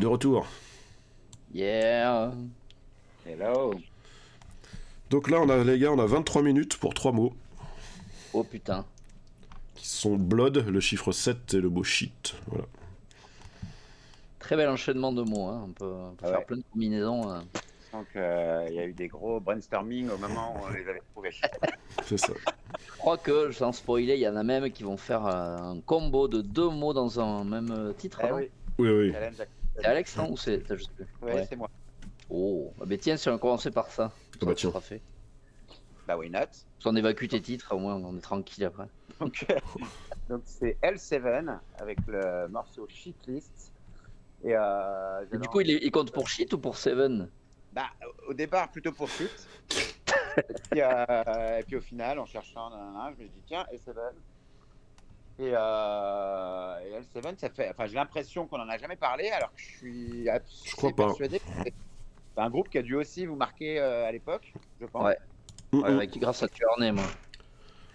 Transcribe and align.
de 0.00 0.06
retour. 0.06 0.46
Yeah. 1.52 2.32
Hello. 3.26 3.74
Donc 5.10 5.30
là, 5.30 5.38
on 5.40 5.48
a, 5.48 5.64
les 5.64 5.78
gars, 5.78 5.90
on 5.92 5.98
a 5.98 6.06
23 6.06 6.42
minutes 6.42 6.76
pour 6.76 6.94
trois 6.94 7.12
mots. 7.12 7.32
Oh 8.32 8.44
putain. 8.44 8.84
Qui 9.74 9.86
sont 9.88 10.16
Blood, 10.16 10.66
le 10.68 10.80
chiffre 10.80 11.12
7 11.12 11.54
et 11.54 11.60
le 11.60 11.68
mot 11.70 11.82
shit. 11.82 12.34
Voilà. 12.46 12.64
Très 14.38 14.56
bel 14.56 14.68
enchaînement 14.68 15.12
de 15.12 15.22
mots. 15.22 15.46
Hein. 15.46 15.64
On 15.68 15.72
peut, 15.72 15.84
on 15.86 16.10
peut 16.12 16.24
Ah 16.24 16.28
faire 16.28 16.38
ouais. 16.40 16.44
plein 16.44 16.56
de 16.58 16.64
combinaisons. 16.72 17.30
hein. 17.30 17.44
Donc, 17.92 18.06
euh, 18.16 18.66
il 18.68 18.74
y 18.74 18.78
a 18.80 18.84
eu 18.84 18.92
des 18.92 19.08
gros 19.08 19.40
brainstorming 19.40 20.10
au 20.10 20.18
moment 20.18 20.54
où 20.56 20.66
on 20.66 20.72
les 20.74 20.86
avait 20.86 21.00
trouvés. 21.12 21.30
C'est 22.04 22.18
ça. 22.18 22.34
Je 22.86 22.98
crois 22.98 23.16
que, 23.16 23.50
sans 23.50 23.72
spoiler, 23.72 24.14
il 24.14 24.20
y 24.20 24.28
en 24.28 24.36
a 24.36 24.42
même 24.42 24.70
qui 24.70 24.82
vont 24.82 24.98
faire 24.98 25.26
euh, 25.26 25.56
un 25.56 25.80
combo 25.80 26.28
de 26.28 26.42
deux 26.42 26.68
mots 26.68 26.92
dans 26.92 27.18
un 27.18 27.44
même 27.44 27.70
euh, 27.70 27.92
titre. 27.94 28.20
Eh 28.28 28.32
oui, 28.32 28.50
Oui, 28.78 29.12
C'est 29.78 29.86
Alex, 29.86 30.16
non 30.16 30.30
Ou 30.32 30.36
c'est. 30.36 30.66
juste- 30.76 30.90
Ouais, 31.22 31.34
Ouais. 31.34 31.46
c'est 31.48 31.56
moi. 31.56 31.70
Oh, 32.30 32.72
bah, 32.78 32.84
mais 32.88 32.98
tiens, 32.98 33.16
si 33.16 33.28
on 33.28 33.38
commençait 33.38 33.70
par 33.70 33.90
ça. 33.90 34.12
Ah 34.40 34.44
bah 34.44 34.54
tiens. 34.54 34.70
sera 34.70 34.80
fait. 34.80 35.00
Bah, 36.06 36.16
why 36.16 36.30
not? 36.30 36.46
Si 36.52 36.86
on 36.86 36.96
évacue 36.96 37.26
tes 37.26 37.40
titres, 37.40 37.74
au 37.74 37.78
moins 37.78 37.94
on 37.96 38.16
est 38.16 38.20
tranquille 38.20 38.64
après. 38.64 38.86
Donc, 39.20 39.46
euh, 39.50 39.56
donc 40.28 40.42
c'est 40.44 40.76
L7 40.82 41.58
avec 41.78 41.98
le 42.06 42.48
morceau 42.48 42.86
Shitlist. 42.88 43.72
Et, 44.44 44.54
euh, 44.54 45.22
Et 45.24 45.28
je 45.34 45.38
du 45.40 45.48
coup, 45.48 45.60
il, 45.60 45.70
est- 45.70 45.80
il 45.82 45.90
compte 45.90 46.12
pour 46.12 46.28
shit 46.28 46.52
ou 46.52 46.58
pour 46.58 46.76
Seven? 46.76 47.28
Bah, 47.72 47.86
au 48.28 48.34
départ, 48.34 48.70
plutôt 48.70 48.92
pour 48.92 49.08
Shit. 49.08 49.30
et, 50.38 50.42
puis, 50.70 50.80
euh, 50.80 51.58
et 51.58 51.62
puis 51.64 51.76
au 51.76 51.80
final, 51.80 52.18
en 52.18 52.26
cherchant, 52.26 52.70
je 53.16 53.22
me 53.22 53.28
dit, 53.28 53.42
tiens, 53.46 53.66
L7. 53.72 53.94
Et, 55.40 55.52
euh, 55.54 56.78
et 56.80 57.20
L7, 57.20 57.38
ça 57.38 57.48
fait. 57.48 57.70
Enfin, 57.70 57.86
j'ai 57.86 57.94
l'impression 57.94 58.46
qu'on 58.46 58.60
en 58.60 58.68
a 58.68 58.76
jamais 58.76 58.96
parlé, 58.96 59.30
alors 59.30 59.52
que 59.54 59.60
je 59.60 59.76
suis 59.78 60.28
assez 60.28 60.70
crois 60.76 60.90
pas. 60.90 61.06
persuadé 61.06 61.38
que 61.38 61.44
c'est 61.64 61.72
un 62.36 62.50
groupe 62.50 62.68
qui 62.68 62.78
a 62.78 62.82
dû 62.82 62.94
aussi 62.96 63.26
vous 63.26 63.36
marquer 63.36 63.78
euh, 63.78 64.06
à 64.06 64.12
l'époque, 64.12 64.52
je 64.80 64.86
pense. 64.86 65.04
Ouais. 65.72 66.08
Grâce 66.16 66.42
à 66.42 66.48
Tuernay, 66.48 66.92
moi. 66.92 67.04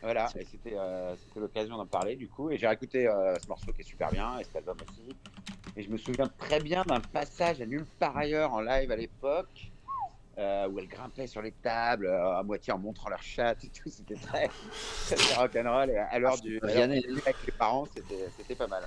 Voilà, 0.01 0.27
et 0.37 0.43
c'était 0.43 0.75
euh, 0.75 1.15
c'était 1.15 1.39
l'occasion 1.39 1.77
d'en 1.77 1.85
parler 1.85 2.17
du 2.17 2.27
coup. 2.27 2.51
Et 2.51 2.57
j'ai 2.57 2.67
réécouté 2.67 3.07
euh, 3.07 3.35
ce 3.39 3.47
morceau 3.47 3.71
qui 3.71 3.81
est 3.81 3.85
super 3.85 4.11
bien, 4.11 4.37
et 4.37 4.43
cet 4.43 4.57
album 4.57 4.77
aussi. 4.81 5.15
Et 5.77 5.81
je 5.81 5.89
me 5.89 5.97
souviens 5.97 6.27
très 6.37 6.59
bien 6.59 6.83
d'un 6.83 6.99
passage 6.99 7.61
à 7.61 7.65
nulle 7.65 7.85
part 7.99 8.17
ailleurs 8.17 8.53
en 8.53 8.59
live 8.59 8.91
à 8.91 8.97
l'époque, 8.97 9.71
euh, 10.37 10.67
où 10.67 10.79
elles 10.79 10.87
grimpaient 10.87 11.27
sur 11.27 11.41
les 11.41 11.51
tables, 11.51 12.07
euh, 12.07 12.37
à 12.39 12.43
moitié 12.43 12.73
en 12.73 12.77
montrant 12.79 13.09
leur 13.09 13.21
chatte 13.21 13.63
et 13.63 13.69
tout. 13.69 13.89
C'était 13.89 14.15
très, 14.15 14.49
très 15.05 15.35
rock'n'roll. 15.35 15.89
Et 15.91 15.97
à 15.97 16.19
l'heure 16.19 16.35
Ah, 16.37 16.41
du 16.41 16.59
c'est 16.59 16.63
à 16.63 16.67
l'heure 16.67 16.75
Vianney. 16.87 17.01
du 17.01 17.07
dîner 17.07 17.21
avec 17.25 17.45
les 17.45 17.51
parents, 17.53 17.85
c'était 18.37 18.55
pas 18.55 18.67
mal. 18.67 18.83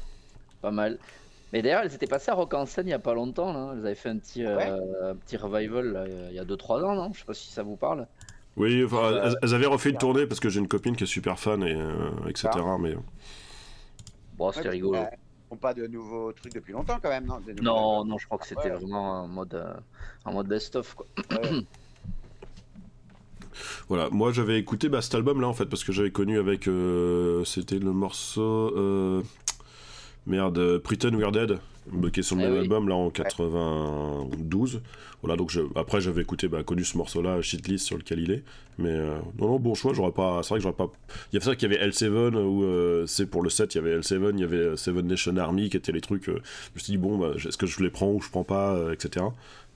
Pas 0.60 0.70
mal. 0.70 0.98
Mais 1.52 1.62
d'ailleurs, 1.62 1.82
elles 1.84 1.94
étaient 1.94 2.08
passées 2.08 2.30
à 2.32 2.34
Rock 2.34 2.52
en 2.54 2.66
scène 2.66 2.88
il 2.88 2.90
y 2.90 2.94
a 2.94 2.98
pas 2.98 3.14
longtemps. 3.14 3.52
Là. 3.52 3.72
Elles 3.74 3.86
avaient 3.86 3.94
fait 3.94 4.08
un 4.08 4.18
petit, 4.18 4.44
euh, 4.44 5.12
un 5.12 5.14
petit 5.16 5.36
revival 5.36 5.92
là, 5.92 6.04
il 6.30 6.34
y 6.34 6.38
a 6.40 6.44
2-3 6.44 6.82
ans, 6.84 6.94
non? 6.96 7.12
Je 7.12 7.20
sais 7.20 7.24
pas 7.24 7.34
si 7.34 7.52
ça 7.52 7.62
vous 7.62 7.76
parle. 7.76 8.06
Oui, 8.56 8.82
enfin, 8.84 8.96
Euh, 9.12 9.22
elles, 9.26 9.34
elles 9.42 9.54
avaient 9.54 9.66
refait 9.66 9.90
une 9.90 9.98
tournée 9.98 10.26
parce 10.26 10.40
que 10.40 10.48
j'ai 10.48 10.58
une 10.58 10.66
copine 10.68 10.96
qui 10.96 11.04
est 11.04 11.06
super 11.06 11.38
fan, 11.38 11.62
et, 11.62 11.74
euh, 11.76 12.10
etc. 12.28 12.48
Mais 12.80 12.96
Bon, 14.36 14.50
c'était 14.50 14.66
Ouais, 14.68 14.72
rigolo. 14.74 14.98
Euh, 15.46 15.48
font 15.50 15.56
pas 15.56 15.74
de 15.74 15.86
nouveaux 15.86 16.32
trucs 16.32 16.52
depuis 16.54 16.72
longtemps 16.72 16.98
quand 17.02 17.08
même, 17.10 17.26
non 17.26 17.40
Non, 17.62 18.04
non, 18.04 18.18
je 18.18 18.26
crois 18.26 18.38
que 18.38 18.46
c'était 18.46 18.70
Ouais. 18.70 18.76
vraiment 18.76 19.22
en 19.22 19.28
mode, 19.28 19.54
euh, 19.54 19.74
en 20.24 20.32
mode 20.32 20.48
best-of. 20.48 20.94
quoi. 20.94 21.06
Ouais. 21.32 21.50
voilà, 23.88 24.08
moi 24.10 24.32
j'avais 24.32 24.58
écouté 24.58 24.88
bah, 24.88 25.00
cet 25.02 25.14
album-là 25.14 25.48
en 25.48 25.54
fait 25.54 25.66
parce 25.66 25.84
que 25.84 25.92
j'avais 25.92 26.10
connu 26.10 26.38
avec. 26.38 26.68
euh, 26.68 27.44
C'était 27.44 27.78
le 27.78 27.92
morceau. 27.92 28.72
euh, 28.76 29.22
merde, 30.26 30.58
euh, 30.58 30.78
Pretend 30.78 31.14
We're 31.14 31.32
Dead, 31.32 31.58
qui 32.12 32.20
est 32.20 32.22
sur 32.22 32.36
le 32.36 32.42
Eh 32.42 32.44
même 32.46 32.54
oui. 32.54 32.60
album 32.60 32.88
là 32.88 32.94
en 32.94 33.10
92. 33.10 34.80
Voilà, 35.22 35.36
donc 35.36 35.50
je- 35.50 35.60
après 35.74 36.00
j'avais 36.00 36.22
écouté, 36.22 36.46
bah, 36.48 36.62
connu 36.62 36.84
ce 36.84 36.96
morceau-là, 36.98 37.40
Shitlist 37.42 37.86
sur 37.86 37.96
lequel 37.96 38.20
il 38.20 38.30
est. 38.30 38.42
Mais 38.78 38.90
euh, 38.90 39.18
non, 39.38 39.48
non, 39.48 39.58
bon 39.58 39.74
choix, 39.74 39.92
j'aurais 39.94 40.12
pas. 40.12 40.42
C'est 40.42 40.50
vrai 40.50 40.58
que 40.58 40.62
j'aurais 40.64 40.74
pas. 40.76 40.90
Il 41.32 41.36
y 41.36 41.38
a 41.38 41.40
ça 41.44 41.56
qu'il 41.56 41.72
y 41.72 41.74
avait 41.74 41.88
L7 41.88 42.36
où 42.36 42.64
euh, 42.64 43.06
c'est 43.06 43.26
pour 43.26 43.42
le 43.42 43.48
7, 43.50 43.74
il 43.74 43.78
y 43.78 43.80
avait 43.80 43.98
L7, 43.98 44.32
il 44.34 44.40
y 44.40 44.44
avait 44.44 44.56
euh, 44.56 44.76
Seven 44.76 45.06
Nation 45.06 45.36
Army 45.38 45.70
qui 45.70 45.76
étaient 45.78 45.92
les 45.92 46.00
trucs. 46.02 46.28
euh, 46.28 46.40
je 46.74 46.74
me 46.74 46.80
suis 46.80 46.90
dit, 46.92 46.98
bon, 46.98 47.16
bah, 47.16 47.30
est-ce 47.36 47.56
que 47.56 47.66
je 47.66 47.82
les 47.82 47.90
prends 47.90 48.10
ou 48.12 48.20
je 48.20 48.28
prends 48.28 48.44
pas, 48.44 48.74
euh, 48.74 48.92
etc. 48.92 49.24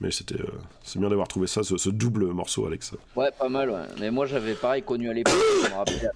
Mais 0.01 0.11
c'était. 0.11 0.41
euh, 0.41 0.47
c'est 0.83 0.99
bien 0.99 1.09
d'avoir 1.09 1.29
trouvé 1.29 1.47
ça, 1.47 1.63
ce, 1.63 1.77
ce 1.79 1.89
double 1.91 2.27
morceau, 2.27 2.67
Alex. 2.67 2.93
Ouais, 3.17 3.31
pas 3.39 3.49
mal, 3.49 3.71
ouais. 3.71 3.85
Mais 4.01 4.11
moi, 4.11 4.27
j'avais 4.27 4.55
pareil 4.55 4.83
connu 4.83 5.09
à 5.09 5.15
l'époque. 5.15 5.35
Je 5.65 5.71
me 5.71 5.75
rappelle 5.75 6.11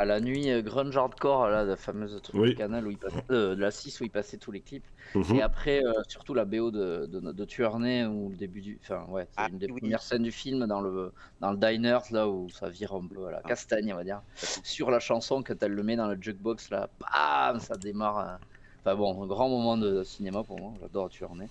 à 0.00 0.06
la 0.06 0.18
nuit 0.20 0.50
euh, 0.50 0.62
Grunge 0.62 0.96
Hardcore, 0.96 1.48
là, 1.48 1.62
la 1.64 1.76
fameuse 1.76 2.20
truc 2.22 2.40
Oui. 2.40 2.48
du 2.50 2.54
canal 2.54 2.86
où 2.86 2.90
il 2.90 2.98
passait, 2.98 3.22
euh, 3.30 3.54
de 3.54 3.60
la 3.60 3.70
6 3.70 4.00
où 4.00 4.04
il 4.04 4.10
passait 4.10 4.38
tous 4.38 4.50
les 4.50 4.62
clips. 4.62 4.86
Mhm. 5.14 5.36
Et 5.36 5.42
après, 5.42 5.84
euh, 5.84 5.92
surtout 6.08 6.32
la 6.32 6.46
BO 6.46 6.70
de, 6.70 7.04
de, 7.06 7.20
de 7.20 7.44
Tuernay, 7.44 8.06
ou 8.06 8.30
le 8.30 8.36
début 8.36 8.62
du. 8.62 8.80
Enfin, 8.82 9.04
ouais, 9.08 9.26
c'est 9.30 9.34
Ah, 9.36 9.48
une 9.48 9.58
des 9.58 9.68
oui. 9.68 9.78
premières 9.80 10.02
scènes 10.02 10.22
du 10.22 10.32
film 10.32 10.66
dans 10.66 10.80
le, 10.80 11.12
dans 11.40 11.50
le 11.52 11.58
diner, 11.58 11.98
là 12.12 12.28
où 12.30 12.48
ça 12.48 12.70
vire 12.70 12.94
en 12.94 13.02
bleu, 13.02 13.26
à 13.26 13.30
la 13.30 13.42
Ah. 13.44 13.48
castagne, 13.48 13.92
on 13.92 13.96
va 13.96 14.04
dire. 14.04 14.22
Sur 14.64 14.90
la 14.90 15.00
chanson, 15.00 15.42
quand 15.42 15.62
elle 15.62 15.72
le 15.72 15.82
met 15.82 15.96
dans 15.96 16.08
le 16.08 16.16
jukebox, 16.20 16.70
là, 16.70 16.90
bam, 16.98 17.60
ça 17.60 17.76
démarre. 17.76 18.40
Enfin 18.82 18.96
bon, 18.96 19.22
un 19.22 19.26
grand 19.26 19.50
moment 19.50 19.76
de 19.76 20.02
cinéma 20.02 20.42
pour 20.44 20.58
moi, 20.58 20.74
j'adore 20.80 21.10
Tuernay. 21.10 21.50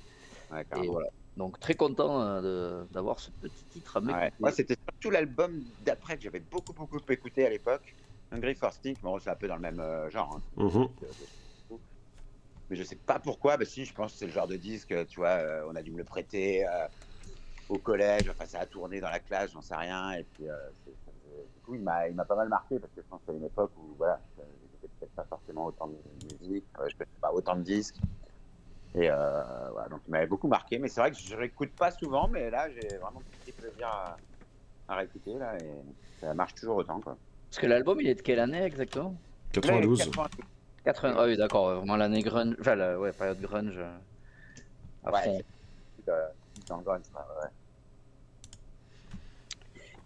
Ouais, 0.51 0.65
Et 0.75 0.87
voilà. 0.87 1.07
Donc 1.37 1.59
très 1.59 1.75
content 1.75 2.41
de- 2.41 2.87
d'avoir 2.91 3.19
ce 3.19 3.31
petit 3.31 3.65
titre 3.65 3.97
à 3.97 4.01
Ouais. 4.01 4.31
Moi, 4.39 4.51
c'était 4.51 4.75
surtout 4.89 5.11
l'album 5.11 5.63
d'après 5.77 6.17
que 6.17 6.23
j'avais 6.23 6.39
beaucoup, 6.39 6.73
beaucoup 6.73 6.99
écouté 7.09 7.45
à 7.45 7.49
l'époque. 7.49 7.95
Hungry 8.31 8.55
for 8.55 8.71
Stick, 8.73 9.01
bon, 9.01 9.17
c'est 9.19 9.29
un 9.29 9.35
peu 9.35 9.47
dans 9.47 9.55
le 9.55 9.61
même 9.61 9.79
euh, 9.79 10.09
genre. 10.09 10.35
hein. 10.35 10.41
Mhm. 10.63 10.87
Mais 12.69 12.75
je 12.75 12.83
sais 12.83 12.95
pas 12.95 13.17
pourquoi. 13.19 13.57
Bah, 13.57 13.65
si, 13.65 13.83
je 13.85 13.93
pense 13.93 14.13
que 14.13 14.17
c'est 14.19 14.25
le 14.27 14.31
genre 14.31 14.47
de 14.47 14.55
disque, 14.55 14.93
tu 15.07 15.19
vois, 15.19 15.29
euh, 15.29 15.65
on 15.67 15.75
a 15.75 15.81
dû 15.81 15.91
me 15.91 15.97
le 15.97 16.03
prêter 16.03 16.67
euh, 16.67 16.87
au 17.67 17.79
collège. 17.79 18.29
Enfin, 18.29 18.45
ça 18.45 18.59
a 18.59 18.65
tourné 18.67 18.99
dans 19.01 19.09
la 19.09 19.19
classe, 19.19 19.51
j'en 19.53 19.61
sais 19.61 19.75
rien. 19.75 20.11
Et 20.11 20.23
puis, 20.23 20.43
du 20.45 21.61
coup, 21.65 21.73
il 21.73 21.81
m'a 21.81 22.25
pas 22.25 22.35
mal 22.35 22.47
marqué 22.49 22.77
parce 22.77 22.93
que 22.93 23.01
je 23.01 23.07
pense 23.07 23.21
que 23.21 23.31
c'est 23.31 23.37
une 23.37 23.45
époque 23.45 23.71
où, 23.77 23.95
voilà, 23.97 24.21
j'écoutais 24.37 24.87
peut-être 24.99 25.13
pas 25.15 25.25
forcément 25.27 25.65
autant 25.65 25.87
de 25.87 25.95
musique, 26.43 26.65
je 26.75 26.95
connaissais 26.95 27.05
pas 27.19 27.31
autant 27.33 27.55
de 27.55 27.63
disques. 27.63 27.95
Et 28.95 29.09
euh, 29.09 29.69
voilà, 29.71 29.87
donc 29.89 30.01
il 30.07 30.11
m'avait 30.11 30.27
beaucoup 30.27 30.47
marqué. 30.47 30.77
Mais 30.77 30.89
c'est 30.89 31.01
vrai 31.01 31.09
que 31.09 31.17
je 31.17 31.35
réécoute 31.35 31.71
pas 31.71 31.89
souvent, 31.89 32.27
mais 32.27 32.51
là, 32.51 32.69
j'ai 32.69 32.97
vraiment 32.97 33.21
pris 33.41 33.51
plaisir 33.51 33.87
à, 33.87 34.17
à 34.87 34.95
réécouter, 34.95 35.33
là, 35.33 35.57
et 35.57 35.71
ça 36.21 36.35
marche 36.35 36.53
toujours 36.53 36.77
autant, 36.77 36.99
quoi. 37.01 37.17
Parce 37.49 37.59
que 37.59 37.67
l'album, 37.67 37.99
il 38.01 38.07
est 38.07 38.15
de 38.15 38.21
quelle 38.21 38.39
année 38.39 38.61
exactement? 38.61 39.15
92. 39.53 39.97
92. 39.99 40.45
80... 40.85 41.15
Ah 41.17 41.25
oui, 41.25 41.37
d'accord, 41.37 41.75
vraiment 41.75 41.95
l'année 41.97 42.21
grunge, 42.21 42.55
enfin 42.59 42.75
la 42.75 42.99
ouais, 42.99 43.11
période 43.11 43.39
grunge. 43.41 43.75
euh, 43.77 43.97
à 45.03 45.11
Ouais, 45.11 45.43
euh, 46.07 46.27
dans 46.67 46.77
le 46.77 46.83
grunge, 46.83 47.01
ouais. 47.41 47.49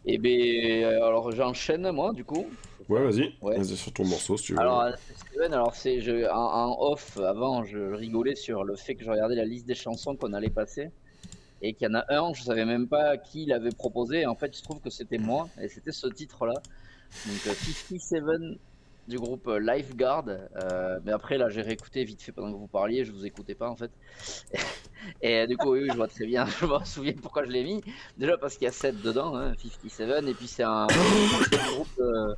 Et 0.06 0.18
ben 0.18 0.84
euh, 0.84 1.06
alors 1.06 1.32
j'enchaîne 1.32 1.90
moi 1.92 2.12
du 2.14 2.26
coup. 2.26 2.46
Ouais, 2.90 3.02
vas-y. 3.04 3.34
Ouais. 3.42 3.58
Vas-y 3.58 3.78
sur 3.78 3.94
ton 3.94 4.06
morceau 4.06 4.36
si 4.36 4.48
tu 4.48 4.54
veux. 4.54 4.60
Alors 4.60 4.82
euh, 4.82 4.92
Steven, 5.30 5.54
alors 5.54 5.74
c'est 5.76 6.02
je 6.02 6.30
en, 6.30 6.36
en 6.72 6.92
off 6.92 7.18
avant 7.18 7.64
je 7.64 7.78
rigolais 7.94 8.36
sur 8.36 8.66
le 8.66 8.76
fait 8.76 8.96
que 8.96 9.06
je 9.06 9.10
regardais 9.10 9.36
la 9.36 9.46
liste 9.46 9.66
des 9.66 9.76
chansons 9.76 10.16
qu'on 10.18 10.34
allait 10.34 10.50
passer 10.50 10.92
et 11.62 11.74
qu'il 11.74 11.88
y 11.88 11.92
en 11.92 11.96
a 11.96 12.06
un, 12.14 12.34
je 12.34 12.44
savais 12.44 12.66
même 12.66 12.88
pas 12.90 13.16
qui 13.18 13.46
l'avait 13.46 13.70
proposé. 13.72 14.26
En 14.26 14.36
fait, 14.36 14.48
il 14.48 14.58
se 14.58 14.64
trouve 14.64 14.82
que 14.82 14.90
c'était 14.90 15.18
moi 15.18 15.48
et 15.62 15.70
c'était 15.70 15.94
ce 15.94 16.08
titre-là. 16.08 16.56
Donc 17.26 17.48
euh, 17.48 17.54
57 17.54 18.24
du 19.08 19.18
groupe 19.18 19.48
euh, 19.48 19.60
Lifeguard. 19.60 20.26
Euh, 20.28 21.00
mais 21.04 21.12
après 21.12 21.38
là, 21.38 21.50
j'ai 21.50 21.62
réécouté 21.62 22.04
vite 22.04 22.22
fait 22.22 22.32
pendant 22.32 22.52
que 22.54 22.58
vous 22.58 22.68
parliez, 22.68 23.06
je 23.06 23.12
vous 23.12 23.26
écoutais 23.26 23.56
pas 23.56 23.70
en 23.70 23.76
fait. 23.76 23.92
Et 25.22 25.42
euh, 25.42 25.48
du 25.48 25.58
coup, 25.58 25.74
oui, 25.74 25.88
je 25.90 25.96
vois 25.96 26.08
très 26.08 26.26
bien, 26.26 26.46
je 26.60 26.66
me 26.66 26.86
souviens 26.86 27.14
pourquoi 27.22 27.44
je 27.46 27.52
l'ai 27.52 27.64
mis. 27.64 27.82
Déjà 28.18 28.38
parce 28.38 28.56
qu'il 28.56 28.66
y 28.66 28.70
a 28.70 28.72
7 28.72 29.02
dedans, 29.02 29.36
hein, 29.36 29.54
57, 29.62 30.28
et 30.28 30.34
puis 30.34 30.48
c'est 30.48 30.64
un, 30.64 30.88
un 30.90 31.72
groupe. 31.74 31.88
euh, 32.00 32.34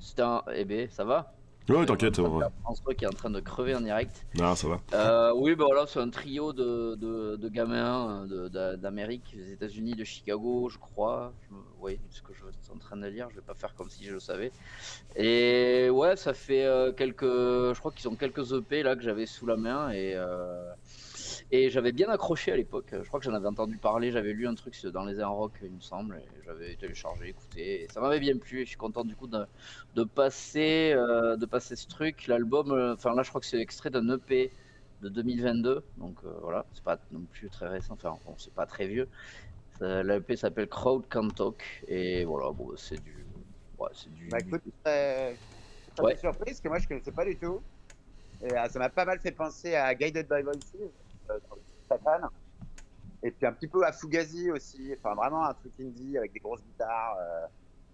c'est 0.00 0.20
un. 0.20 0.42
Eh 0.54 0.64
ben, 0.64 0.88
ça 0.90 1.04
va 1.04 1.37
Ouais, 1.68 1.84
t'inquiète. 1.84 2.18
ouais. 2.18 2.44
François 2.62 2.94
qui 2.94 3.04
est 3.04 3.08
en 3.08 3.12
train 3.12 3.30
de 3.30 3.40
crever 3.40 3.74
en 3.74 3.80
direct. 3.82 4.24
Ah, 4.40 4.56
ça 4.56 4.68
va. 4.68 4.80
Euh, 4.94 5.32
oui, 5.36 5.54
bah 5.54 5.64
voilà, 5.66 5.86
c'est 5.86 6.00
un 6.00 6.08
trio 6.08 6.52
de, 6.52 6.94
de, 6.94 7.36
de 7.36 7.48
gamins 7.48 8.26
de- 8.26 8.48
d'Amérique, 8.76 9.34
des 9.36 9.52
États-Unis, 9.52 9.92
de 9.94 10.04
Chicago, 10.04 10.68
je 10.70 10.78
crois. 10.78 11.32
Oui, 11.80 12.00
ce 12.10 12.22
que 12.22 12.32
je 12.32 12.38
suis 12.62 12.72
en 12.74 12.78
train 12.78 12.96
de 12.96 13.06
lire, 13.06 13.28
je 13.30 13.36
vais 13.36 13.42
pas 13.46 13.54
faire 13.54 13.74
comme 13.74 13.90
si 13.90 14.04
je 14.04 14.14
le 14.14 14.20
savais. 14.20 14.50
Et 15.16 15.90
ouais, 15.90 16.16
ça 16.16 16.32
fait 16.34 16.64
euh, 16.64 16.92
quelques. 16.92 17.24
Je 17.24 17.78
crois 17.78 17.92
qu'ils 17.92 18.08
ont 18.08 18.16
quelques 18.16 18.52
EP 18.52 18.82
là 18.82 18.96
que 18.96 19.02
j'avais 19.02 19.26
sous 19.26 19.46
la 19.46 19.56
main 19.56 19.90
et. 19.90 20.12
euh, 20.14 20.70
Et 21.50 21.70
j'avais 21.70 21.92
bien 21.92 22.08
accroché 22.10 22.52
à 22.52 22.56
l'époque. 22.56 22.88
Je 22.92 23.08
crois 23.08 23.20
que 23.20 23.24
j'en 23.24 23.32
avais 23.32 23.46
entendu 23.46 23.78
parler. 23.78 24.12
J'avais 24.12 24.34
lu 24.34 24.46
un 24.46 24.54
truc 24.54 24.74
dans 24.86 25.04
les 25.06 25.20
un 25.20 25.28
rock, 25.28 25.58
il 25.62 25.70
me 25.72 25.80
semble. 25.80 26.22
J'avais 26.44 26.76
téléchargé, 26.76 27.28
écouté. 27.28 27.84
Et 27.84 27.88
ça 27.88 28.00
m'avait 28.00 28.20
bien 28.20 28.36
plu. 28.36 28.60
Et 28.60 28.64
je 28.64 28.68
suis 28.68 28.76
content 28.76 29.02
du 29.04 29.16
coup 29.16 29.26
de, 29.28 29.46
de 29.94 30.04
passer, 30.04 30.92
euh, 30.94 31.36
de 31.36 31.46
passer 31.46 31.74
ce 31.74 31.88
truc. 31.88 32.26
L'album, 32.26 32.70
euh, 32.72 32.94
enfin 32.94 33.14
là, 33.14 33.22
je 33.22 33.30
crois 33.30 33.40
que 33.40 33.46
c'est 33.46 33.60
extrait 33.60 33.88
d'un 33.88 34.06
EP 34.14 34.52
de 35.00 35.08
2022. 35.08 35.82
Donc 35.96 36.18
euh, 36.24 36.34
voilà, 36.42 36.66
c'est 36.74 36.84
pas 36.84 36.98
non 37.10 37.22
plus 37.24 37.48
très 37.48 37.68
récent. 37.68 37.94
Enfin, 37.94 38.18
bon, 38.26 38.34
c'est 38.36 38.52
pas 38.52 38.66
très 38.66 38.86
vieux. 38.86 39.08
Ça- 39.78 40.02
L'EP 40.02 40.36
s'appelle 40.36 40.68
Crowd 40.68 41.08
Can 41.08 41.28
Talk. 41.28 41.82
Et 41.88 42.24
voilà, 42.24 42.50
bon, 42.52 42.76
c'est 42.76 43.02
du. 43.02 43.26
Ouais, 43.78 43.88
c'est 43.94 44.12
du. 44.12 44.28
Bah 44.28 44.38
écoute, 44.40 44.62
très, 44.84 45.34
très 45.96 46.04
Ouais. 46.04 46.16
surprise 46.16 46.60
que 46.60 46.68
moi 46.68 46.78
je 46.78 46.88
connaissais 46.88 47.12
pas 47.12 47.24
du 47.24 47.36
tout. 47.38 47.62
Et 48.42 48.52
euh, 48.52 48.68
ça 48.68 48.78
m'a 48.78 48.88
pas 48.88 49.04
mal 49.04 49.18
fait 49.18 49.32
penser 49.32 49.74
à 49.74 49.94
Guided 49.94 50.28
by 50.28 50.42
Voices, 50.42 50.74
euh, 50.80 50.88
Satan. 51.88 52.28
Et 53.22 53.30
puis 53.30 53.46
un 53.46 53.52
petit 53.52 53.68
peu 53.68 53.84
à 53.84 53.92
Fugazi 53.92 54.50
aussi. 54.50 54.94
Enfin, 54.96 55.14
vraiment 55.14 55.44
un 55.44 55.54
truc 55.54 55.72
indie 55.80 56.16
avec 56.16 56.32
des 56.32 56.40
grosses 56.40 56.62
guitares. 56.62 57.16
euh, 57.18 57.46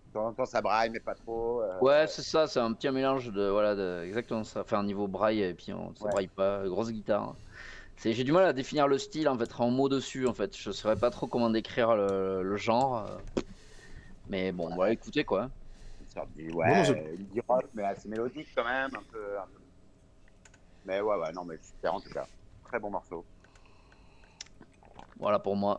de 0.07 0.13
temps 0.13 0.27
en 0.29 0.33
temps, 0.35 0.45
ça 0.45 0.61
braille, 0.61 0.91
mais 0.91 1.01
pas 1.01 1.15
trop. 1.15 1.63
euh, 1.63 1.81
Ouais, 1.81 2.07
c'est 2.07 2.23
ça, 2.23 2.47
c'est 2.47 2.61
un 2.61 2.73
petit 2.73 2.91
mélange 2.91 3.33
de. 3.33 3.49
Voilà, 3.49 3.75
de, 3.75 4.05
exactement 4.05 4.45
ça. 4.45 4.61
Enfin, 4.61 4.79
un 4.81 4.85
niveau 4.85 5.09
braille, 5.09 5.43
et 5.43 5.55
puis 5.55 5.73
on, 5.73 5.95
ça 5.97 6.05
Ouais. 6.05 6.11
braille 6.13 6.29
pas, 6.29 6.67
grosse 6.69 6.93
guitare. 6.93 7.35
C'est, 7.97 8.13
j'ai 8.13 8.25
du 8.25 8.33
mal 8.33 8.45
à 8.45 8.53
définir 8.53 8.87
le 8.87 8.99
style, 8.99 9.29
en 9.29 9.39
fait, 9.39 9.49
en 9.61 9.71
mots 9.71 9.89
dessus, 9.89 10.27
en 10.27 10.35
fait. 10.35 10.57
Je 10.57 10.71
saurais 10.73 10.97
pas 10.97 11.11
trop 11.11 11.27
comment 11.27 11.51
décrire 11.51 11.97
le, 11.97 12.43
le 12.43 12.57
genre. 12.57 12.99
euh. 12.99 13.19
Mais 14.29 14.53
bon, 14.53 14.75
voilà, 14.75 14.93
écoutez 14.93 15.25
quoi. 15.25 15.51
Une 16.01 16.09
sorte 16.09 16.29
de 16.37 16.43
Non, 16.43 16.49
non, 16.49 16.59
ouais, 16.59 16.85
c'est- 16.85 16.93
indie 16.93 17.41
rock, 17.49 17.65
mais 17.75 17.85
assez 17.85 18.09
mélodique 18.09 18.49
quand 18.55 18.65
même. 18.65 18.91
Un 18.95 19.03
peu, 19.11 19.39
un 19.39 19.47
peu. 19.47 19.61
Mais 20.85 21.01
ouais, 21.01 21.17
ouais, 21.17 21.33
non, 21.33 21.45
mais 21.45 21.57
super 21.63 21.95
en 21.95 22.01
tout 22.01 22.11
cas. 22.11 22.27
Très 22.75 22.81
bon 22.81 22.91
morceau. 22.91 23.25
Voilà 25.21 25.39
pour 25.39 25.55
moi. 25.55 25.79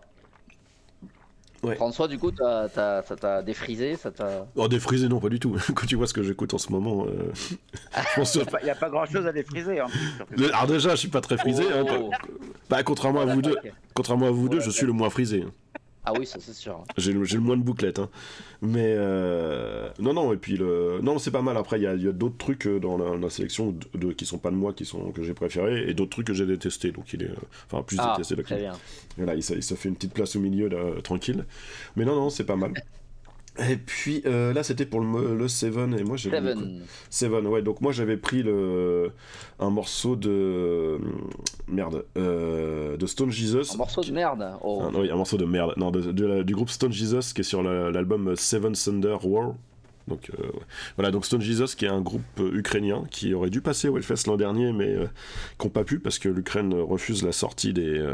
Ouais. 1.62 1.76
François, 1.76 2.08
du 2.08 2.18
coup, 2.18 2.32
t'as, 2.32 2.70
t'as- 2.70 3.02
ça 3.04 3.18
t'a 3.18 3.42
défrisé, 3.44 3.98
ça 3.98 4.12
t'a. 4.12 4.48
Oh, 4.56 4.70
défrisé, 4.70 5.10
non, 5.10 5.20
pas 5.20 5.28
du 5.28 5.38
tout. 5.38 5.58
Quand 5.76 5.86
tu 5.86 5.98
vois 5.98 6.08
ce 6.08 6.14
que 6.14 6.24
j'écoute 6.24 6.54
en 6.54 6.58
ce 6.58 6.72
moment, 6.72 7.06
euh, 7.06 7.34
je 8.14 8.16
pense 8.16 8.38
que- 8.38 8.60
Il 8.62 8.64
n'y 8.64 8.70
a 8.70 8.76
pas 8.76 8.90
grand 8.90 9.06
chose 9.08 9.28
à 9.28 9.34
défriser 9.34 9.82
en 9.82 9.88
plus. 9.88 10.00
surtout. 10.16 10.44
Alors 10.46 10.68
déjà, 10.68 10.92
je 10.92 10.96
suis 10.96 11.10
pas 11.10 11.20
très 11.20 11.38
frisé. 11.38 11.66
hein, 11.70 11.84
Oh. 12.00 12.10
bah, 12.70 12.82
contrairement 12.84 13.20
à 13.20 13.26
vous 13.26 13.42
deux, 13.42 13.58
contrairement 13.94 14.28
à 14.28 14.32
vous 14.32 14.48
deux, 14.48 14.60
Ouais, 14.60 14.64
je 14.64 14.70
suis 14.70 14.86
le 14.86 14.94
moins 14.94 15.10
frisé. 15.10 15.44
Hein. 16.06 16.12
Ah 16.16 16.20
oui, 16.20 16.26
ça 16.26 16.38
c'est 16.40 16.54
sûr. 16.54 16.84
J'ai 16.98 17.14
le, 17.14 17.24
j'ai 17.24 17.36
le 17.36 17.42
moins 17.44 17.58
de 17.58 17.64
bouclettes. 17.64 18.00
hein. 18.00 18.10
Mais 18.62 18.94
euh, 18.98 19.90
non, 20.00 20.14
non, 20.14 20.34
et 20.34 20.38
puis 20.38 20.58
le. 20.58 21.00
Non, 21.02 21.20
c'est 21.20 21.32
pas 21.32 21.42
mal. 21.42 21.58
Après, 21.58 21.78
il 21.80 21.84
y 21.84 21.88
a, 21.88 21.96
d'autres 22.12 22.38
trucs 22.38 22.68
euh, 22.68 22.80
dans 22.80 22.98
la, 22.98 23.16
la 23.18 23.30
sélection 23.30 23.72
de, 23.94 23.98
de- 23.98 24.14
qui 24.14 24.26
sont 24.26 24.38
pas 24.38 24.52
de 24.52 24.56
moi, 24.56 24.74
qui 24.74 24.86
sont, 24.86 25.12
que 25.12 25.24
j'ai 25.24 25.34
préférés, 25.34 25.90
et 25.90 25.94
d'autres 25.94 26.12
trucs 26.12 26.28
que 26.28 26.34
j'ai 26.34 26.46
détestés. 26.46 26.92
Donc 26.92 27.12
il 27.14 27.24
est. 27.24 27.30
euh, 27.30 27.36
Enfin, 27.72 27.84
plus 27.84 27.98
Ah, 28.00 28.14
détesté. 28.16 28.36
donc 28.36 28.46
très 28.46 28.58
bien. 28.58 28.74
Voilà, 29.18 29.36
il, 29.36 29.40
il 29.40 29.64
se 29.64 29.74
fait 29.76 29.90
une 29.90 29.96
petite 29.96 30.14
place 30.14 30.36
au 30.36 30.40
milieu, 30.40 30.68
là, 30.70 31.02
tranquille. 31.04 31.46
Mais 31.96 32.06
non, 32.06 32.16
non, 32.16 32.30
c'est 32.30 32.46
pas 32.46 32.56
mal. 32.56 32.74
Et 33.70 33.78
puis 33.78 34.22
euh, 34.26 34.52
là, 34.54 34.64
c'était 34.64 34.86
pour 34.86 35.00
le, 35.00 35.48
Seven, 35.48 35.98
et 35.98 36.04
moi 36.04 36.18
j'ai. 36.18 36.30
Seven. 36.30 36.82
Seven, 37.10 37.48
ouais. 37.48 37.62
Donc 37.62 37.80
moi 37.82 37.92
j'avais 37.94 38.18
pris 38.18 38.44
le 38.44 39.12
un 39.60 39.70
morceau 39.70 40.16
de 40.18 41.00
merde 41.70 42.04
euh, 42.18 42.98
de 42.98 43.06
Stone 43.06 43.32
Jesus. 43.32 43.74
Un 43.74 43.78
morceau 43.78 44.02
de 44.04 44.12
merde. 44.12 44.46
Oh. 44.62 44.84
Ah, 44.86 44.92
non, 44.92 45.02
oui, 45.02 45.10
un 45.10 45.16
morceau 45.16 45.38
de 45.38 45.46
merde. 45.46 45.74
Non, 45.78 45.90
de, 45.92 46.12
de 46.12 46.26
la- 46.26 46.44
du 46.44 46.54
groupe 46.54 46.70
Stone 46.70 46.92
Jesus 46.92 47.34
qui 47.34 47.42
est 47.42 47.46
sur 47.46 47.64
la- 47.64 47.92
l'album 47.92 48.36
Seven 48.36 48.74
Thunder 48.74 49.18
War. 49.24 49.54
Donc 50.08 50.30
euh, 50.38 50.44
voilà, 50.98 51.10
donc 51.12 51.26
Stone 51.26 51.42
Jesus 51.42 51.76
qui 51.78 51.86
est 51.86 51.90
un 51.90 52.02
groupe 52.02 52.22
ukrainien 52.54 53.06
qui 53.10 53.34
aurait 53.34 53.50
dû 53.50 53.62
passer 53.62 53.88
au 53.88 53.98
Hellfest 53.98 54.28
l'an 54.28 54.36
dernier, 54.38 54.72
mais 54.74 54.96
qui 55.58 55.66
n'ont 55.66 55.72
pas 55.72 55.84
pu 55.84 56.00
parce 56.00 56.20
que 56.20 56.30
l'Ukraine 56.30 56.74
refuse 56.76 57.24
la 57.24 57.32
sortie 57.32 57.74
des 57.74 58.06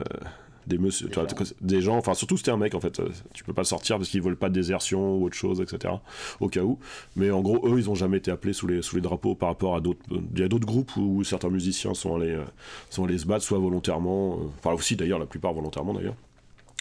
des 0.67 0.77
monsieur, 0.77 1.07
Des 1.07 1.13
tu 1.13 1.19
vois, 1.19 1.27
gens. 1.27 1.45
des 1.61 1.81
gens. 1.81 1.97
Enfin, 1.97 2.13
surtout 2.13 2.37
c'était 2.37 2.51
un 2.51 2.57
mec 2.57 2.75
en 2.75 2.79
fait. 2.79 2.99
euh, 2.99 3.09
Tu 3.33 3.43
peux 3.43 3.53
pas 3.53 3.61
le 3.61 3.67
sortir 3.67 3.97
parce 3.97 4.09
qu'ils 4.09 4.21
veulent 4.21 4.37
pas 4.37 4.49
de 4.49 4.53
désertion 4.53 5.15
ou 5.17 5.25
autre 5.25 5.35
chose, 5.35 5.61
etc. 5.61 5.93
Au 6.39 6.47
cas 6.49 6.61
où. 6.61 6.77
Mais 7.15 7.31
en 7.31 7.41
gros, 7.41 7.59
eux, 7.67 7.77
ils 7.79 7.89
ont 7.89 7.95
jamais 7.95 8.17
été 8.17 8.31
appelés 8.31 8.53
sous 8.53 8.67
les 8.67 8.81
sous 8.81 8.95
les 8.95 9.01
drapeaux 9.01 9.35
par 9.35 9.49
rapport 9.49 9.75
à 9.75 9.81
d'autres. 9.81 9.99
Il 10.33 10.39
y 10.39 10.43
a 10.43 10.47
d'autres 10.47 10.67
groupes 10.67 10.95
où, 10.97 11.23
certains 11.23 11.49
musiciens 11.49 11.93
sont 11.93 12.15
allés 12.15 12.31
euh, 12.31 12.43
sont 12.89 13.05
allés 13.05 13.17
se 13.17 13.25
battre, 13.25 13.43
soit 13.43 13.59
volontairement, 13.59 14.33
euh, 14.35 14.45
enfin 14.59 14.73
aussi 14.75 14.95
d'ailleurs 14.95 15.19
la 15.19 15.25
plupart 15.25 15.53
volontairement 15.53 15.93
d'ailleurs. 15.93 16.15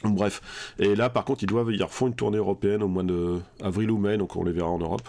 Bref, 0.02 0.72
et 0.78 0.94
là 0.94 1.10
par 1.10 1.24
contre 1.26 1.42
ils 1.42 1.46
doivent, 1.46 1.70
ils 1.72 1.82
refont 1.82 2.06
une 2.06 2.14
tournée 2.14 2.38
européenne 2.38 2.82
au 2.82 2.88
mois 2.88 3.02
de 3.02 3.38
avril 3.62 3.90
ou 3.90 3.98
mai, 3.98 4.16
donc 4.16 4.34
on 4.34 4.44
les 4.44 4.52
verra 4.52 4.68
en 4.68 4.78
Europe. 4.78 5.06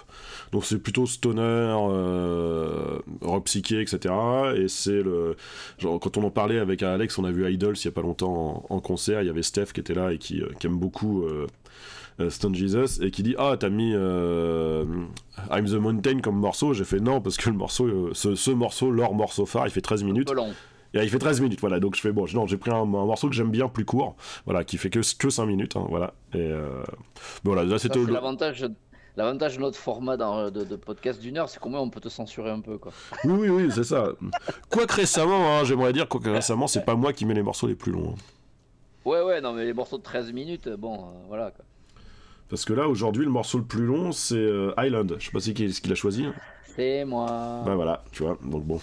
Donc 0.52 0.66
c'est 0.66 0.80
plutôt 0.80 1.06
stoner, 1.06 1.42
euh, 1.42 3.00
rock 3.22 3.46
psyché, 3.46 3.80
etc. 3.80 4.14
Et 4.58 4.68
c'est 4.68 5.02
le, 5.02 5.38
genre 5.78 5.98
quand 6.00 6.18
on 6.18 6.24
en 6.24 6.30
parlait 6.30 6.60
avec 6.60 6.84
Alex, 6.84 7.18
on 7.18 7.24
a 7.24 7.32
vu 7.32 7.50
Idols 7.50 7.76
il 7.78 7.86
y 7.86 7.88
a 7.88 7.92
pas 7.92 8.02
longtemps 8.02 8.66
en, 8.70 8.80
concert, 8.82 9.22
il 9.22 9.28
y 9.28 9.30
avait 9.30 9.44
Steph 9.44 9.68
qui 9.74 9.80
était 9.80 9.94
là 9.94 10.12
et 10.12 10.18
qui, 10.18 10.42
euh, 10.42 10.50
qui 10.60 10.68
aime 10.68 10.78
beaucoup 10.78 11.24
euh, 11.24 11.48
euh, 12.20 12.30
Stone 12.30 12.54
Jesus 12.54 13.02
et 13.02 13.12
qui 13.12 13.24
dit 13.24 13.36
ah 13.38 13.56
t'as 13.58 13.70
mis 13.70 13.94
I'm 13.94 15.08
the 15.50 15.76
Mountain 15.76 16.20
comme 16.20 16.36
morceau, 16.36 16.74
j'ai 16.74 16.84
fait 16.84 17.00
non 17.00 17.22
parce 17.22 17.38
que 17.38 17.50
le 17.50 17.56
morceau, 17.56 18.14
ce, 18.14 18.36
ce 18.36 18.52
morceau, 18.52 18.92
leur 18.92 19.14
morceau 19.14 19.46
phare, 19.46 19.68
il 19.68 19.72
fait 19.72 19.80
13 19.80 20.04
Un 20.04 20.06
minutes. 20.08 20.32
Il 20.94 21.10
fait 21.10 21.20
13 21.20 21.40
minutes, 21.42 21.60
voilà. 21.62 21.80
Donc 21.80 21.96
je 21.96 22.02
fais, 22.02 22.12
bon, 22.12 22.26
non, 22.34 22.48
j'ai 22.48 22.58
pris 22.58 22.72
un, 22.72 22.76
un 22.82 22.86
morceau 22.86 23.30
que 23.30 23.36
j'aime 23.36 23.50
bien, 23.52 23.70
plus 23.70 23.86
court, 23.86 24.16
voilà, 24.46 24.64
qui 24.66 24.78
fait 24.78 24.90
que, 24.90 25.00
que 25.18 25.30
5 25.30 25.46
minutes, 25.46 25.76
hein, 25.78 25.86
voilà. 25.90 26.14
Et 26.34 26.38
euh, 26.40 26.84
voilà, 27.44 27.64
là 27.64 27.78
c'était. 27.80 28.04
l'avantage. 28.06 28.66
L'avantage 29.18 29.58
de 29.58 29.62
notre 29.62 29.78
format 29.78 30.16
dans- 30.16 30.50
de, 30.50 30.64
de 30.64 30.76
podcast 30.78 31.20
d'une 31.22 31.38
heure, 31.38 31.50
c'est 31.50 31.60
combien 31.60 31.80
on 31.80 31.90
peut 31.90 32.00
te 32.00 32.08
censurer 32.08 32.50
un 32.50 32.62
peu, 32.62 32.78
quoi. 32.78 32.94
Oui, 33.26 33.34
oui, 33.34 33.50
oui, 33.50 33.70
c'est 33.70 33.84
ça. 33.84 34.08
Quoique 34.70 34.94
récemment, 34.94 35.58
hein, 35.60 35.66
j'aimerais 35.66 35.92
dire, 35.92 36.08
quoique 36.08 36.30
récemment, 36.30 36.66
c'est 36.68 36.86
pas 36.86 36.96
moi 36.96 37.12
qui 37.12 37.26
mets 37.26 37.34
les 37.34 37.44
morceaux 37.44 37.68
les 37.68 37.76
plus 37.76 37.92
longs. 37.92 38.16
hein. 38.16 38.22
Ouais, 39.04 39.22
ouais, 39.22 39.42
non, 39.42 39.52
mais 39.52 39.66
les 39.66 39.74
morceaux 39.74 39.98
de 39.98 40.04
13 40.04 40.32
minutes, 40.32 40.70
bon, 40.70 40.96
euh, 40.96 41.08
voilà, 41.28 41.52
quoi. 41.52 41.66
Parce 42.50 42.64
que 42.64 42.72
là, 42.72 42.88
aujourd'hui, 42.88 43.26
le 43.26 43.32
morceau 43.32 43.58
le 43.58 43.66
plus 43.66 43.86
long, 43.86 44.14
c'est 44.14 44.36
euh, 44.38 44.72
Island. 44.78 45.16
Je 45.20 45.26
sais 45.26 45.32
pas 45.32 45.40
si 45.42 45.54
qui, 45.54 45.74
ce 45.74 45.82
qu'il 45.82 45.92
a 45.92 45.96
choisi. 45.96 46.26
C'est 46.76 47.04
moi. 47.04 47.64
Bah 47.66 47.76
voilà, 47.76 48.04
tu 48.14 48.24
vois, 48.24 48.38
donc 48.44 48.64
bon. 48.64 48.80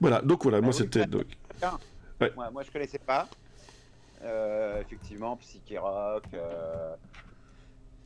Voilà, 0.00 0.20
donc 0.22 0.42
voilà, 0.42 0.60
moi 0.60 0.70
Ah 0.72 0.76
oui, 0.76 0.82
c'était. 0.84 1.06
donc- 1.06 1.26
Moi, 2.36 2.50
moi, 2.50 2.62
je 2.62 2.70
connaissais 2.70 2.98
pas. 2.98 3.28
Euh, 4.22 4.80
effectivement, 4.80 5.36
psyché 5.36 5.78
rock. 5.78 6.24
euh, 6.34 6.94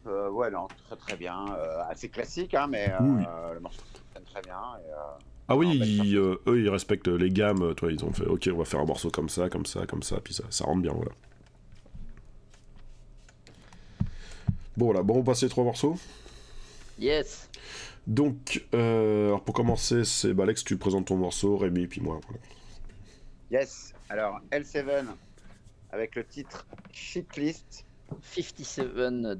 euh, 0.07 0.31
ouais, 0.31 0.51
non, 0.51 0.67
très 0.87 0.97
très 0.97 1.17
bien. 1.17 1.45
euh, 1.57 1.83
assez 1.89 2.09
classique, 2.09 2.55
hein, 2.55 2.67
mais 2.69 2.93
Oui. 3.01 3.25
le 3.55 3.61
morceau 3.61 3.83
fonctionne 3.93 4.25
très 4.25 4.43
bien. 4.43 4.61
Et, 4.81 4.91
Ah 5.49 5.57
oui, 5.57 5.69
ils, 5.79 6.17
eux, 6.17 6.41
ils 6.47 6.69
respectent 6.69 7.09
les 7.09 7.29
gammes. 7.31 7.75
Toi, 7.75 7.93
ils 7.93 8.05
ont 8.05 8.13
fait, 8.13 8.25
ok, 8.27 8.49
on 8.53 8.59
va 8.59 8.65
faire 8.65 8.81
un 8.81 8.85
morceau 8.85 9.11
comme 9.11 9.29
ça, 9.29 9.49
comme 9.49 9.67
ça, 9.67 9.87
comme 9.87 10.03
ça, 10.03 10.21
puis 10.21 10.35
ça, 10.35 10.45
ça 10.51 10.65
rentre 10.65 10.83
bien, 10.83 10.93
voilà. 10.93 11.11
Bon, 14.77 14.87
voilà, 14.87 15.03
bon, 15.03 15.19
on 15.19 15.23
passe 15.23 15.43
les 15.43 15.49
trois 15.49 15.65
morceaux. 15.65 15.97
Yes. 17.01 17.49
Donc, 18.07 18.65
euh, 18.75 19.29
alors 19.29 19.43
pour 19.43 19.55
commencer, 19.55 20.05
c'est 20.05 20.35
bah, 20.35 20.45
Alex, 20.45 20.65
tu 20.65 20.77
présentes 20.77 21.07
ton 21.07 21.17
morceau, 21.17 21.57
Rémi, 21.57 21.87
puis 21.87 22.01
moi. 22.01 22.21
voilà. 22.27 22.41
Yes. 23.51 23.95
Alors, 24.09 24.41
L7 24.51 25.07
avec 25.93 26.15
le 26.15 26.25
titre 26.25 26.67
Shitlist. 26.93 27.85
57 28.35 28.93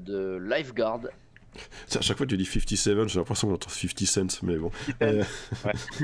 de 0.03 0.37
Lifeguard. 0.37 1.01
À 1.93 2.01
chaque 2.01 2.17
fois 2.17 2.25
que 2.25 2.31
tu 2.31 2.37
dis 2.37 2.45
57, 2.45 3.09
j'ai 3.09 3.19
l'impression 3.19 3.49
qu'on 3.49 3.55
entend 3.55 3.69
50 3.69 3.99
cents, 4.07 4.39
mais 4.43 4.57
bon. 4.57 4.71
Euh, 5.01 5.23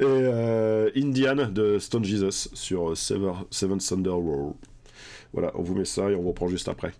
Et 0.00 0.02
euh, 0.02 0.90
Indian 0.96 1.48
de 1.48 1.78
Stone 1.78 2.04
Jesus 2.04 2.48
sur 2.54 2.96
Seven, 2.96 3.34
Seven 3.50 3.78
Thunder 3.78 4.10
Roar. 4.10 4.54
Voilà, 5.32 5.52
on 5.54 5.62
vous 5.62 5.74
met 5.74 5.84
ça 5.84 6.10
et 6.10 6.14
on 6.14 6.22
vous 6.22 6.28
reprend 6.28 6.48
juste 6.48 6.68
après. 6.68 6.92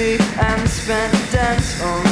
And 0.00 0.68
spent 0.70 1.12
dance 1.32 1.82
on 1.82 2.07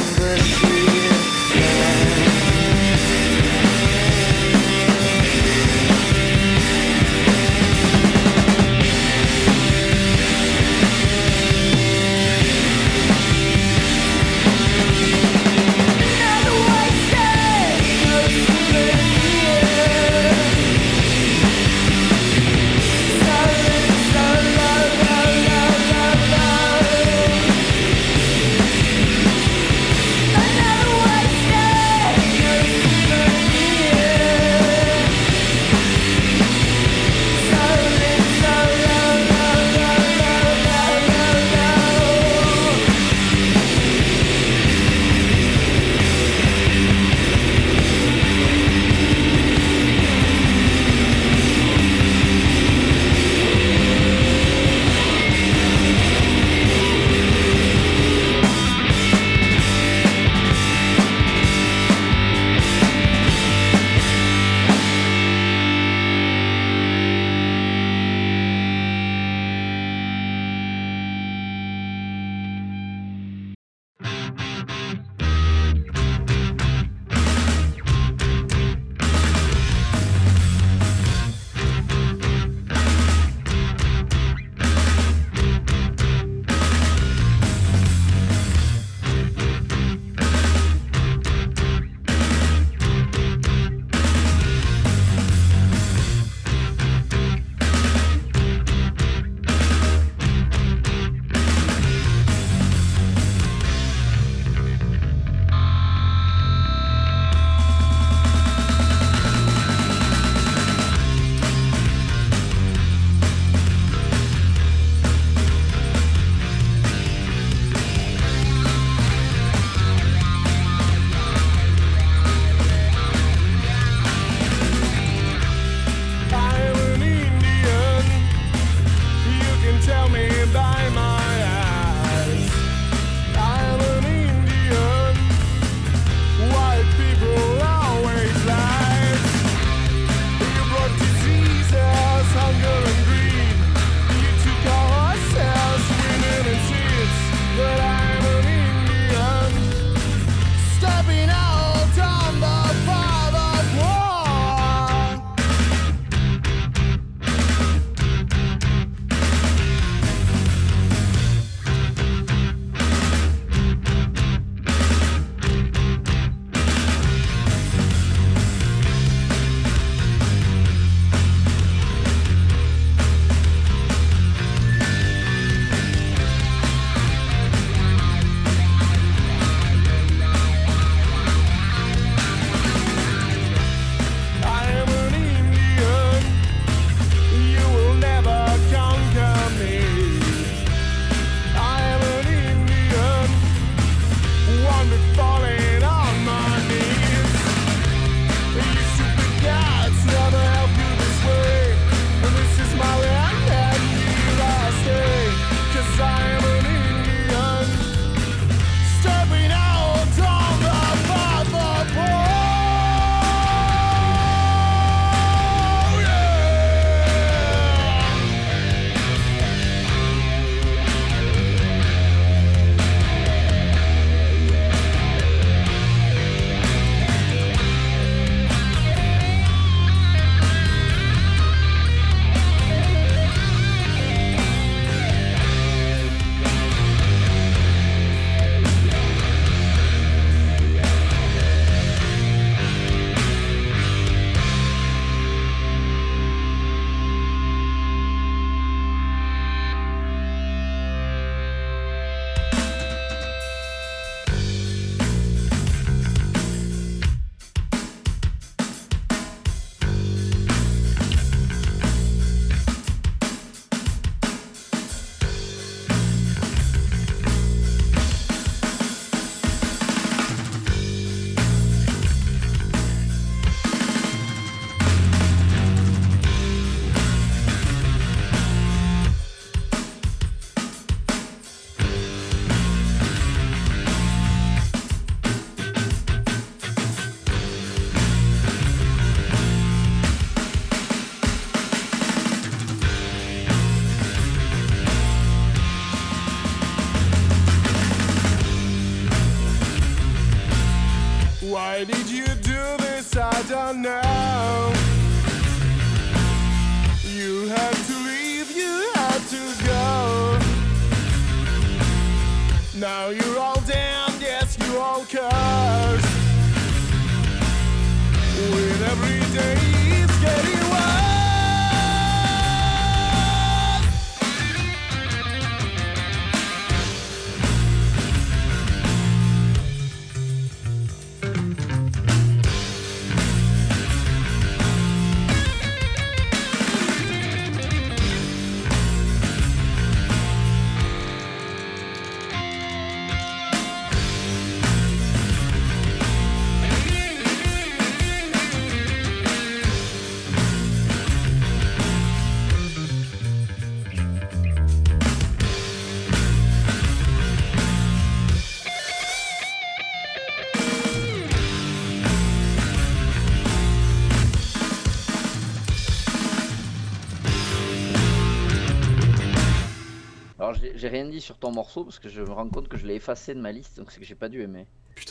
j'ai 370.77 370.87
rien 370.87 371.05
dit 371.05 371.21
sur 371.21 371.37
ton 371.37 371.51
morceau 371.51 371.83
parce 371.83 371.99
que 371.99 372.09
je 372.09 372.21
me 372.21 372.31
rends 372.31 372.49
compte 372.49 372.67
que 372.67 372.77
je 372.77 372.85
l'ai 372.85 372.95
effacé 372.95 373.33
de 373.33 373.39
ma 373.39 373.51
liste, 373.51 373.77
donc 373.77 373.91
c'est 373.91 373.99
que 373.99 374.05
j'ai 374.05 374.15
pas 374.15 374.29
dû 374.29 374.41
aimer. 374.41 374.65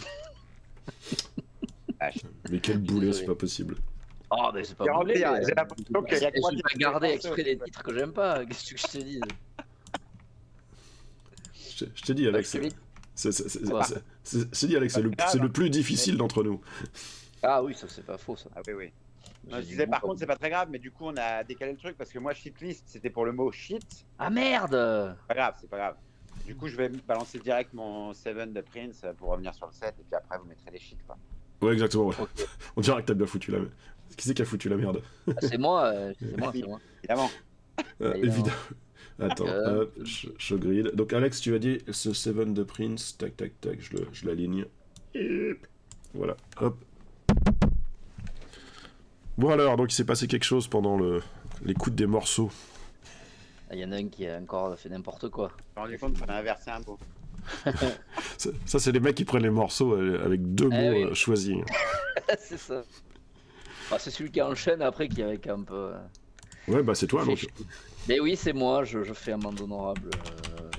Mais 2.50 2.60
quel 2.60 2.78
boulet, 2.78 3.12
c'est 3.12 3.24
pas 3.26 3.34
possible. 3.34 3.76
Oh, 4.30 4.50
mais 4.52 4.64
c'est 4.64 4.76
pas 4.76 4.84
J'ai 4.84 4.90
bon. 4.90 5.06
J'ai 5.06 5.20
l'impression 5.20 6.02
qu'il 6.02 6.20
y 6.20 6.84
a 6.84 6.92
que 6.92 7.04
le 7.04 7.10
exprès 7.12 7.42
des 7.42 7.58
titres 7.58 7.82
que 7.82 7.94
j'aime 7.94 8.12
pas. 8.12 8.44
Qu'est-ce 8.46 8.74
que 8.74 8.78
je 8.78 8.86
te 8.86 8.98
dis 8.98 9.20
Je 11.94 12.02
t'ai 12.02 12.14
dit, 12.14 12.26
Alex. 12.26 12.56
C'est- 13.14 14.66
dit, 14.66 14.76
Alex, 14.76 14.94
c'est 14.94 15.02
le, 15.02 15.10
Pas 15.10 15.28
c'est 15.28 15.38
le 15.38 15.50
plus 15.50 15.70
difficile 15.70 16.16
d'entre 16.16 16.42
nous. 16.42 16.60
Ah 17.42 17.62
oui, 17.62 17.74
ça 17.74 17.86
c'est 17.88 18.04
pas 18.04 18.18
faux 18.18 18.36
ça. 18.36 18.50
Ah 18.56 18.60
oui, 18.66 18.72
oui. 18.74 18.92
Non, 19.48 19.58
je 19.58 19.62
disais, 19.66 19.86
par 19.86 20.00
contre, 20.00 20.18
c'est 20.18 20.26
pas 20.26 20.36
très 20.36 20.50
grave, 20.50 20.68
mais 20.70 20.78
du 20.78 20.90
coup, 20.90 21.04
on 21.06 21.16
a 21.16 21.44
décalé 21.44 21.72
le 21.72 21.78
truc 21.78 21.96
parce 21.96 22.10
que 22.10 22.18
moi, 22.18 22.34
shitlist, 22.34 22.84
c'était 22.86 23.10
pour 23.10 23.24
le 23.24 23.32
mot 23.32 23.50
shit. 23.52 24.04
Ah 24.18 24.28
merde 24.30 25.16
Pas 25.28 25.34
grave, 25.34 25.54
c'est 25.60 25.70
pas 25.70 25.76
grave. 25.76 25.96
Du 26.44 26.54
coup, 26.56 26.68
je 26.68 26.76
vais 26.76 26.88
balancer 26.88 27.38
direct 27.38 27.72
mon 27.72 28.12
7 28.12 28.52
de 28.52 28.60
Prince 28.60 29.02
pour 29.18 29.30
revenir 29.30 29.54
sur 29.54 29.66
le 29.66 29.72
7 29.72 29.94
et 29.98 30.02
puis 30.02 30.14
après, 30.14 30.38
vous 30.38 30.44
mettrez 30.46 30.70
les 30.72 30.78
shit, 30.78 30.98
quoi. 31.06 31.16
Ouais, 31.62 31.72
exactement. 31.72 32.08
ouais. 32.08 32.14
On 32.76 32.80
dirait 32.80 33.00
que 33.02 33.06
t'as 33.06 33.14
bien 33.14 33.26
foutu 33.26 33.50
la 33.50 33.58
merde. 33.58 33.72
Qui 34.16 34.28
c'est 34.28 34.34
qui 34.34 34.42
a 34.42 34.44
foutu 34.44 34.68
la 34.68 34.76
merde? 34.76 35.02
Ah, 35.28 35.32
C'est 35.40 35.58
moi, 35.58 35.84
euh, 35.86 36.12
c'est 36.20 36.36
moi, 36.38 36.52
c'est 36.54 36.62
moi. 36.66 36.80
Évidemment. 37.02 37.30
Euh, 38.02 38.14
Évidemment. 38.14 38.34
Évidemment. 38.34 38.56
Attends, 39.18 39.46
Euh. 39.46 39.82
hop, 39.82 39.94
je, 40.04 40.28
je 40.36 40.54
grille. 40.56 40.90
Donc, 40.92 41.12
Alex, 41.14 41.40
tu 41.40 41.54
as 41.54 41.58
dit 41.58 41.78
ce 41.90 42.12
Seven 42.12 42.52
de 42.52 42.62
Prince. 42.62 43.16
Tac, 43.16 43.36
tac, 43.36 43.58
tac, 43.60 43.80
je 43.80 43.96
le- 43.96 44.08
je 44.12 44.26
l'aligne. 44.26 44.66
Hop. 45.14 45.66
Voilà, 46.14 46.36
hop. 46.60 46.76
Bon, 49.38 49.50
alors, 49.50 49.76
donc 49.76 49.92
il 49.92 49.94
s'est 49.94 50.04
passé 50.04 50.26
quelque 50.28 50.44
chose 50.44 50.66
pendant 50.68 50.96
le... 50.96 51.22
l'écoute 51.64 51.94
des 51.94 52.06
morceaux. 52.06 52.50
Ah, 53.70 53.74
Il 53.74 53.80
y 53.80 53.84
en 53.84 53.92
a 53.92 53.96
un 53.96 54.08
qui 54.08 54.26
a 54.26 54.38
encore 54.38 54.78
fait 54.78 54.88
n'importe 54.88 55.28
quoi. 55.28 55.50
Je 55.76 55.80
me 55.82 55.86
suis 55.88 55.96
rendu 56.04 56.14
compte 56.16 56.20
qu'on 56.26 56.32
a 56.32 56.38
inversé 56.38 56.70
un 56.70 56.80
mot. 56.80 56.98
Ça, 58.38 58.50
ça, 58.64 58.78
c'est 58.80 58.90
les 58.92 58.98
mecs 59.00 59.14
qui 59.14 59.24
prennent 59.24 59.44
les 59.44 59.50
morceaux 59.50 59.92
euh, 59.94 60.20
avec 60.24 60.42
deux 60.54 60.68
Eh 60.72 60.76
mots 60.76 60.90
oui. 60.90 61.04
euh, 61.04 61.14
choisis. 61.14 61.56
c'est 62.38 62.58
ça. 62.58 62.82
Ah, 63.90 63.98
c'est 64.00 64.10
celui 64.10 64.30
qui 64.32 64.42
enchaîne 64.42 64.82
après 64.82 65.08
qui 65.08 65.22
avec 65.22 65.46
un 65.46 65.62
peu. 65.62 65.74
euh, 65.92 65.98
Ouais, 66.68 66.82
bah 66.82 66.94
c'est 66.96 67.06
toi, 67.06 67.24
donc. 67.24 67.46
Mais 68.08 68.18
oui, 68.20 68.34
c'est 68.36 68.52
moi, 68.52 68.82
je, 68.84 69.04
je 69.04 69.12
fais 69.12 69.32
amende 69.32 69.60
honorable. 69.60 70.10
euh. 70.60 70.70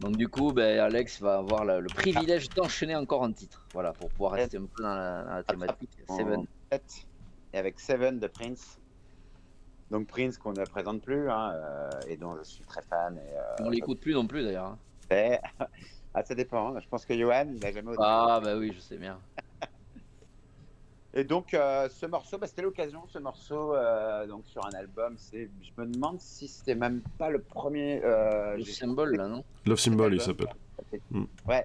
Donc 0.00 0.16
du 0.16 0.26
coup, 0.28 0.52
ben, 0.52 0.80
Alex 0.80 1.20
va 1.20 1.36
avoir 1.38 1.64
la- 1.64 1.78
le 1.80 1.88
privilège 1.88 2.48
d'enchaîner 2.50 2.96
encore 2.96 3.22
un 3.22 3.32
titre. 3.32 3.64
Voilà, 3.72 3.92
pour 3.92 4.08
pouvoir 4.10 4.32
rester 4.32 4.56
un 4.56 4.62
peu 4.66 4.82
dans 4.82 4.94
la, 4.94 5.22
dans 5.24 5.34
la 5.36 5.42
thématique. 5.44 5.90
Seven. 6.08 6.44
7 7.52 7.54
et 7.54 7.58
avec 7.58 7.80
7 7.80 8.18
de 8.18 8.26
Prince. 8.26 8.78
Donc 9.90 10.06
Prince 10.06 10.38
qu'on 10.38 10.52
ne 10.52 10.64
présente 10.64 11.02
plus 11.02 11.28
hein, 11.30 11.52
euh, 11.54 11.90
et 12.08 12.16
dont 12.16 12.36
je 12.36 12.42
suis 12.44 12.64
très 12.64 12.82
fan. 12.82 13.16
Et, 13.18 13.36
euh, 13.36 13.64
On 13.66 13.70
l'écoute 13.70 14.00
plus 14.00 14.14
non 14.14 14.26
plus 14.26 14.42
d'ailleurs. 14.42 14.76
hein. 15.10 15.38
Ah, 16.12 16.24
ça 16.24 16.34
dépend. 16.34 16.76
Je 16.80 16.88
pense 16.88 17.06
que 17.06 17.16
Johan, 17.16 17.46
il 17.54 17.60
n'a 17.60 17.70
jamais. 17.70 17.92
Ah 17.98 18.40
bah 18.42 18.56
oui, 18.56 18.72
je 18.74 18.80
sais 18.80 18.96
bien. 18.96 19.16
Et 21.14 21.22
donc, 21.22 21.54
euh, 21.54 21.88
ce 21.88 22.06
morceau, 22.06 22.36
bah, 22.36 22.48
c'était 22.48 22.62
l'occasion, 22.62 23.02
ce 23.08 23.18
morceau, 23.20 23.74
euh, 23.76 24.26
donc 24.26 24.44
sur 24.46 24.64
un 24.66 24.70
album. 24.70 25.14
C'est, 25.16 25.48
je 25.62 25.70
me 25.80 25.86
demande 25.86 26.20
si 26.20 26.48
c'était 26.48 26.74
même 26.74 27.00
pas 27.18 27.30
le 27.30 27.40
premier. 27.40 28.00
Euh, 28.04 28.56
Le 28.56 28.64
j'ai- 28.64 28.72
symbole 28.72 29.14
là, 29.16 29.28
non? 29.28 29.44
Love 29.66 29.78
Symbol, 29.78 30.14
il 30.14 30.20
s'appelle. 30.20 30.48
Ouais. 31.46 31.62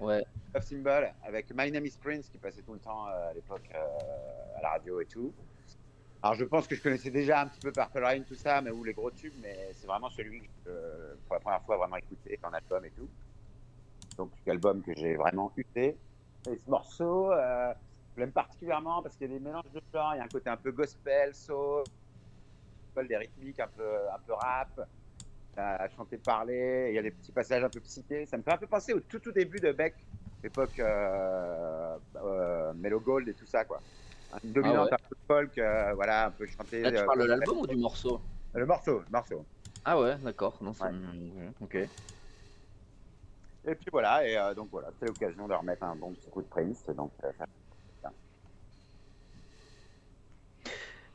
Love 0.54 0.62
Symbol 0.62 1.12
avec 1.24 1.46
My 1.52 1.70
Name 1.72 1.86
is 1.86 1.96
Prince 2.00 2.28
qui 2.28 2.38
passait 2.38 2.62
tout 2.62 2.72
le 2.74 2.78
temps 2.80 3.06
euh, 3.08 3.30
à 3.30 3.34
l'époque 3.34 3.68
euh, 3.74 4.58
à 4.58 4.62
la 4.62 4.68
radio 4.70 5.00
et 5.00 5.06
tout. 5.06 5.32
Alors 6.26 6.34
je 6.34 6.44
pense 6.44 6.66
que 6.66 6.74
je 6.74 6.82
connaissais 6.82 7.10
déjà 7.10 7.42
un 7.42 7.46
petit 7.46 7.60
peu 7.60 7.70
Purple 7.70 8.02
Rain, 8.02 8.20
tout 8.22 8.34
ça, 8.34 8.60
mais 8.60 8.72
ou 8.72 8.82
les 8.82 8.94
gros 8.94 9.12
tubes, 9.12 9.32
mais 9.40 9.70
c'est 9.74 9.86
vraiment 9.86 10.10
celui 10.10 10.40
que 10.40 10.46
euh, 10.66 11.14
pour 11.24 11.34
la 11.34 11.40
première 11.40 11.62
fois 11.62 11.76
vraiment 11.76 11.94
écouté 11.94 12.36
en 12.42 12.52
album 12.52 12.84
et 12.84 12.90
tout. 12.90 13.08
Donc 14.16 14.32
album 14.48 14.82
que 14.82 14.92
j'ai 14.96 15.14
vraiment 15.14 15.52
usé. 15.56 15.96
Et 16.50 16.56
ce 16.56 16.68
morceau, 16.68 17.30
euh, 17.30 17.72
je 18.16 18.20
l'aime 18.20 18.32
particulièrement 18.32 19.02
parce 19.02 19.14
qu'il 19.14 19.30
y 19.30 19.34
a 19.36 19.38
des 19.38 19.44
mélanges 19.44 19.70
de 19.72 19.80
genres, 19.94 20.14
il 20.16 20.18
y 20.18 20.20
a 20.20 20.24
un 20.24 20.28
côté 20.28 20.50
un 20.50 20.56
peu 20.56 20.72
gospel, 20.72 21.32
soul, 21.32 21.84
des 23.08 23.16
rythmiques 23.18 23.60
un 23.60 23.68
peu, 23.68 24.10
un 24.12 24.18
peu 24.26 24.32
rap, 24.32 24.80
à 25.56 25.88
chanter, 25.90 26.18
parler, 26.18 26.88
il 26.90 26.96
y 26.96 26.98
a 26.98 27.02
des 27.02 27.12
petits 27.12 27.30
passages 27.30 27.62
un 27.62 27.68
peu 27.68 27.78
psychés. 27.78 28.26
Ça 28.26 28.36
me 28.36 28.42
fait 28.42 28.52
un 28.52 28.58
peu 28.58 28.66
penser 28.66 28.92
au 28.94 28.98
tout 28.98 29.20
tout 29.20 29.30
début 29.30 29.60
de 29.60 29.70
Beck, 29.70 29.94
l'époque 30.42 30.80
euh, 30.80 31.96
euh, 32.16 32.72
Mellow 32.74 32.98
Gold 32.98 33.28
et 33.28 33.34
tout 33.34 33.46
ça, 33.46 33.64
quoi. 33.64 33.80
Une 34.44 34.52
dominante 34.52 34.88
ouais. 34.88 34.94
un 34.94 35.08
peu 35.08 35.16
folk, 35.26 35.58
euh, 35.58 35.92
voilà, 35.94 36.26
un 36.26 36.30
peu 36.30 36.46
chanté. 36.46 36.80
Là, 36.82 36.90
tu 36.92 36.98
euh, 36.98 37.06
parles 37.06 37.20
de 37.20 37.24
l'album 37.26 37.58
ou 37.58 37.66
du 37.66 37.76
morceau 37.76 38.20
Le 38.54 38.66
morceau, 38.66 39.00
le 39.00 39.10
morceau. 39.12 39.44
Ah 39.84 40.00
ouais, 40.00 40.16
d'accord. 40.16 40.58
Non, 40.60 40.72
ça 40.72 40.86
Ouais. 40.86 40.92
me- 40.92 41.50
Ok. 41.60 41.74
Et 43.68 43.74
puis 43.74 43.86
voilà, 43.90 44.26
et 44.28 44.36
euh, 44.36 44.54
donc 44.54 44.68
voilà, 44.70 44.88
c'est 44.98 45.06
l'occasion 45.06 45.48
de 45.48 45.54
remettre 45.54 45.82
un 45.82 45.96
bon 45.96 46.12
petit 46.12 46.28
coup 46.30 46.40
de 46.42 46.46
Prince. 46.46 46.84
Donc, 46.96 47.10
euh, 47.24 47.30
ça- 47.38 47.46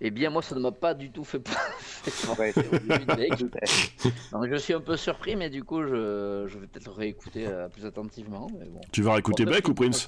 Eh 0.03 0.09
bien, 0.09 0.31
moi, 0.31 0.41
ça 0.41 0.55
ne 0.55 0.61
m'a 0.61 0.71
pas 0.71 0.93
du 0.95 1.11
tout 1.11 1.23
fait 1.23 1.39
peur. 1.39 2.39
ouais, 2.39 2.51
c'est- 2.53 2.71
Donc, 4.31 4.47
je 4.49 4.55
suis 4.55 4.73
un 4.73 4.81
peu 4.81 4.97
surpris, 4.97 5.35
mais 5.35 5.49
du 5.51 5.63
coup, 5.63 5.83
je, 5.83 6.45
je 6.47 6.57
vais 6.57 6.65
peut-être 6.67 6.91
réécouter 6.91 7.45
euh, 7.47 7.67
plus 7.69 7.85
attentivement. 7.85 8.47
Mais 8.59 8.65
bon. 8.65 8.81
Tu 8.91 9.03
vas 9.03 9.13
réécouter 9.13 9.45
Beck 9.45 9.67
ou 9.67 9.73
Prince 9.75 10.07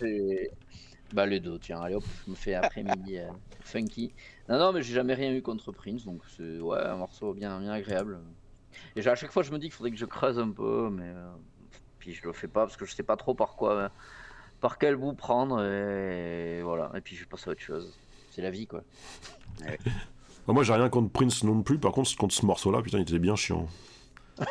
Bah, 1.14 1.28
les 1.28 1.40
deux, 1.40 1.60
tiens, 1.60 1.80
allez 1.80 1.94
hop, 1.94 2.04
je 2.26 2.32
me 2.32 2.36
fais 2.36 2.56
après-midi 2.56 3.20
euh, 3.20 3.30
funky. 3.62 4.12
Non, 4.50 4.58
non, 4.58 4.74
mais 4.74 4.82
j'ai 4.82 4.96
jamais 4.96 5.14
rien 5.14 5.32
eu 5.32 5.44
contre 5.44 5.72
Prince, 5.72 6.06
donc 6.06 6.22
c'est 6.36 6.60
ouais, 6.60 6.80
un 6.80 6.96
morceau 6.96 7.34
bien, 7.34 7.60
bien 7.60 7.72
agréable. 7.72 8.20
Et 8.96 9.08
à 9.08 9.16
chaque 9.16 9.32
fois, 9.32 9.44
je 9.44 9.52
me 9.52 9.60
dis 9.60 9.68
qu'il 9.68 9.74
faudrait 9.74 9.92
que 9.92 9.98
je 9.98 10.06
creuse 10.06 10.40
un 10.40 10.50
peu, 10.50 10.90
mais 10.90 11.06
euh, 11.06 11.32
puis 12.00 12.14
je 12.14 12.26
le 12.26 12.34
fais 12.34 12.48
pas 12.48 12.62
parce 12.62 12.78
que 12.78 12.86
je 12.86 12.96
sais 12.96 13.04
pas 13.04 13.16
trop 13.16 13.36
par 13.36 13.56
quoi, 13.56 13.74
euh, 13.74 13.90
par 14.60 14.80
quel 14.80 14.96
bout 14.96 15.14
prendre, 15.14 15.64
et 15.64 16.64
voilà. 16.64 16.92
Et 16.96 17.02
puis 17.02 17.16
je 17.16 17.26
passe 17.26 17.48
à 17.48 17.52
autre 17.52 17.62
chose. 17.62 17.96
C'est 18.32 18.42
la 18.42 18.50
vie, 18.50 18.66
quoi. 18.66 18.82
Bah, 19.60 20.54
Moi, 20.54 20.64
j'ai 20.64 20.74
rien 20.74 20.90
contre 20.90 21.12
Prince 21.12 21.44
non 21.44 21.62
plus. 21.62 21.78
Par 21.78 21.92
contre, 21.92 22.16
contre 22.18 22.34
ce 22.34 22.44
morceau-là, 22.48 22.82
putain, 22.82 22.98
il 22.98 23.04
était 23.04 23.20
bien 23.20 23.36
chiant. 23.36 23.68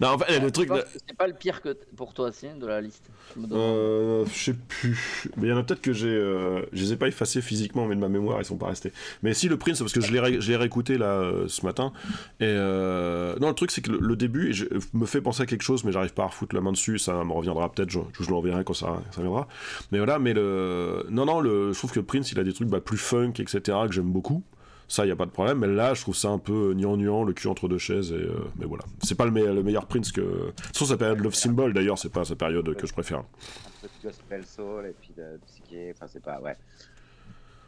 non, 0.00 0.08
en 0.08 0.18
fait, 0.18 0.38
le 0.40 0.50
truc. 0.50 0.68
Je 0.68 0.74
pense 0.74 0.82
que 0.84 0.98
C'est 1.08 1.16
pas 1.16 1.26
le 1.26 1.34
pire 1.34 1.60
que 1.62 1.76
pour 1.96 2.14
toi, 2.14 2.32
si, 2.32 2.48
de 2.48 2.66
la 2.66 2.80
liste. 2.80 3.04
Je. 3.36 3.42
Euh, 3.52 4.24
je 4.26 4.44
sais 4.44 4.54
plus. 4.54 5.28
Mais 5.36 5.48
il 5.48 5.50
y 5.50 5.52
en 5.52 5.58
a 5.58 5.62
peut-être 5.62 5.80
que 5.82 5.92
j'ai. 5.92 6.08
euh, 6.08 6.62
je 6.72 6.82
les 6.82 6.92
ai 6.92 6.96
pas 6.96 7.08
effacés 7.08 7.40
physiquement, 7.42 7.86
mais 7.86 7.94
de 7.94 8.00
ma 8.00 8.08
mémoire, 8.08 8.40
ils 8.40 8.44
sont 8.44 8.56
pas 8.56 8.68
restés. 8.68 8.92
Mais 9.22 9.34
si, 9.34 9.48
le 9.48 9.56
Prince, 9.56 9.78
parce 9.78 9.92
que 9.92 10.00
je 10.00 10.12
l'ai 10.12 10.20
ré- 10.20 10.40
je 10.40 10.48
l'ai 10.50 10.56
réécouté 10.56 10.98
là 10.98 11.12
euh, 11.20 11.46
ce 11.48 11.64
matin. 11.64 11.92
Et. 12.40 12.44
euh, 12.46 13.36
Non, 13.40 13.48
le 13.48 13.54
truc, 13.54 13.70
c'est 13.70 13.82
que 13.82 13.90
le, 13.90 13.98
le 14.00 14.16
début 14.16 14.52
je- 14.52 14.64
me 14.94 15.06
fait 15.06 15.20
penser 15.20 15.42
à 15.42 15.46
quelque 15.46 15.62
chose, 15.62 15.84
mais 15.84 15.92
j'arrive 15.92 16.14
pas 16.14 16.24
à 16.24 16.26
refoutre 16.26 16.54
la 16.54 16.60
main 16.60 16.72
dessus. 16.72 16.98
Ça 16.98 17.22
me 17.24 17.32
reviendra 17.32 17.70
peut-être. 17.70 17.90
Je, 17.90 18.00
je 18.20 18.30
l'enverrai 18.30 18.64
quand 18.64 18.74
ça, 18.74 19.02
ça 19.10 19.20
viendra. 19.20 19.48
Mais 19.92 19.98
voilà, 19.98 20.18
mais 20.18 20.32
le. 20.32 21.06
Non, 21.10 21.24
non, 21.26 21.40
le... 21.40 21.72
je 21.72 21.78
trouve 21.78 21.92
que 21.92 22.00
Prince, 22.00 22.32
il 22.32 22.38
a 22.40 22.44
des 22.44 22.52
trucs 22.52 22.68
bah, 22.68 22.80
plus 22.80 22.98
funk, 22.98 23.34
etc., 23.38 23.60
que 23.86 23.92
j'aime 23.92 24.10
beaucoup. 24.10 24.42
Ça, 24.90 25.06
y 25.06 25.10
a 25.12 25.16
pas 25.16 25.24
de 25.24 25.30
problème. 25.30 25.58
Mais 25.60 25.68
là, 25.68 25.94
je 25.94 26.00
trouve 26.02 26.16
ça 26.16 26.30
un 26.30 26.38
peu 26.38 26.74
gnangnan, 26.74 27.22
le 27.22 27.32
cul 27.32 27.46
entre 27.46 27.68
deux 27.68 27.78
chaises. 27.78 28.10
Et, 28.10 28.16
euh, 28.16 28.44
Mais 28.56 28.66
voilà. 28.66 28.82
C'est 29.02 29.14
pas 29.14 29.24
le, 29.24 29.30
me- 29.30 29.54
le 29.54 29.62
meilleur 29.62 29.86
Prince 29.86 30.10
que. 30.10 30.52
Sur 30.74 30.84
sa 30.86 30.96
période 30.96 31.20
Love 31.20 31.34
Symbol, 31.34 31.72
d'ailleurs, 31.72 31.96
c'est 31.96 32.12
pas 32.12 32.24
sa 32.24 32.34
période 32.34 32.74
que 32.74 32.86
je 32.88 32.92
préfère. 32.92 33.20
un 33.20 33.70
peu 33.80 33.86
de 33.88 34.08
gospel 34.08 34.44
soul 34.44 34.86
et 34.86 34.92
puis 35.00 35.12
de 35.16 35.38
psyché, 35.46 35.92
enfin 35.94 36.06
c'est 36.08 36.22
pas, 36.22 36.40
ouais. 36.40 36.56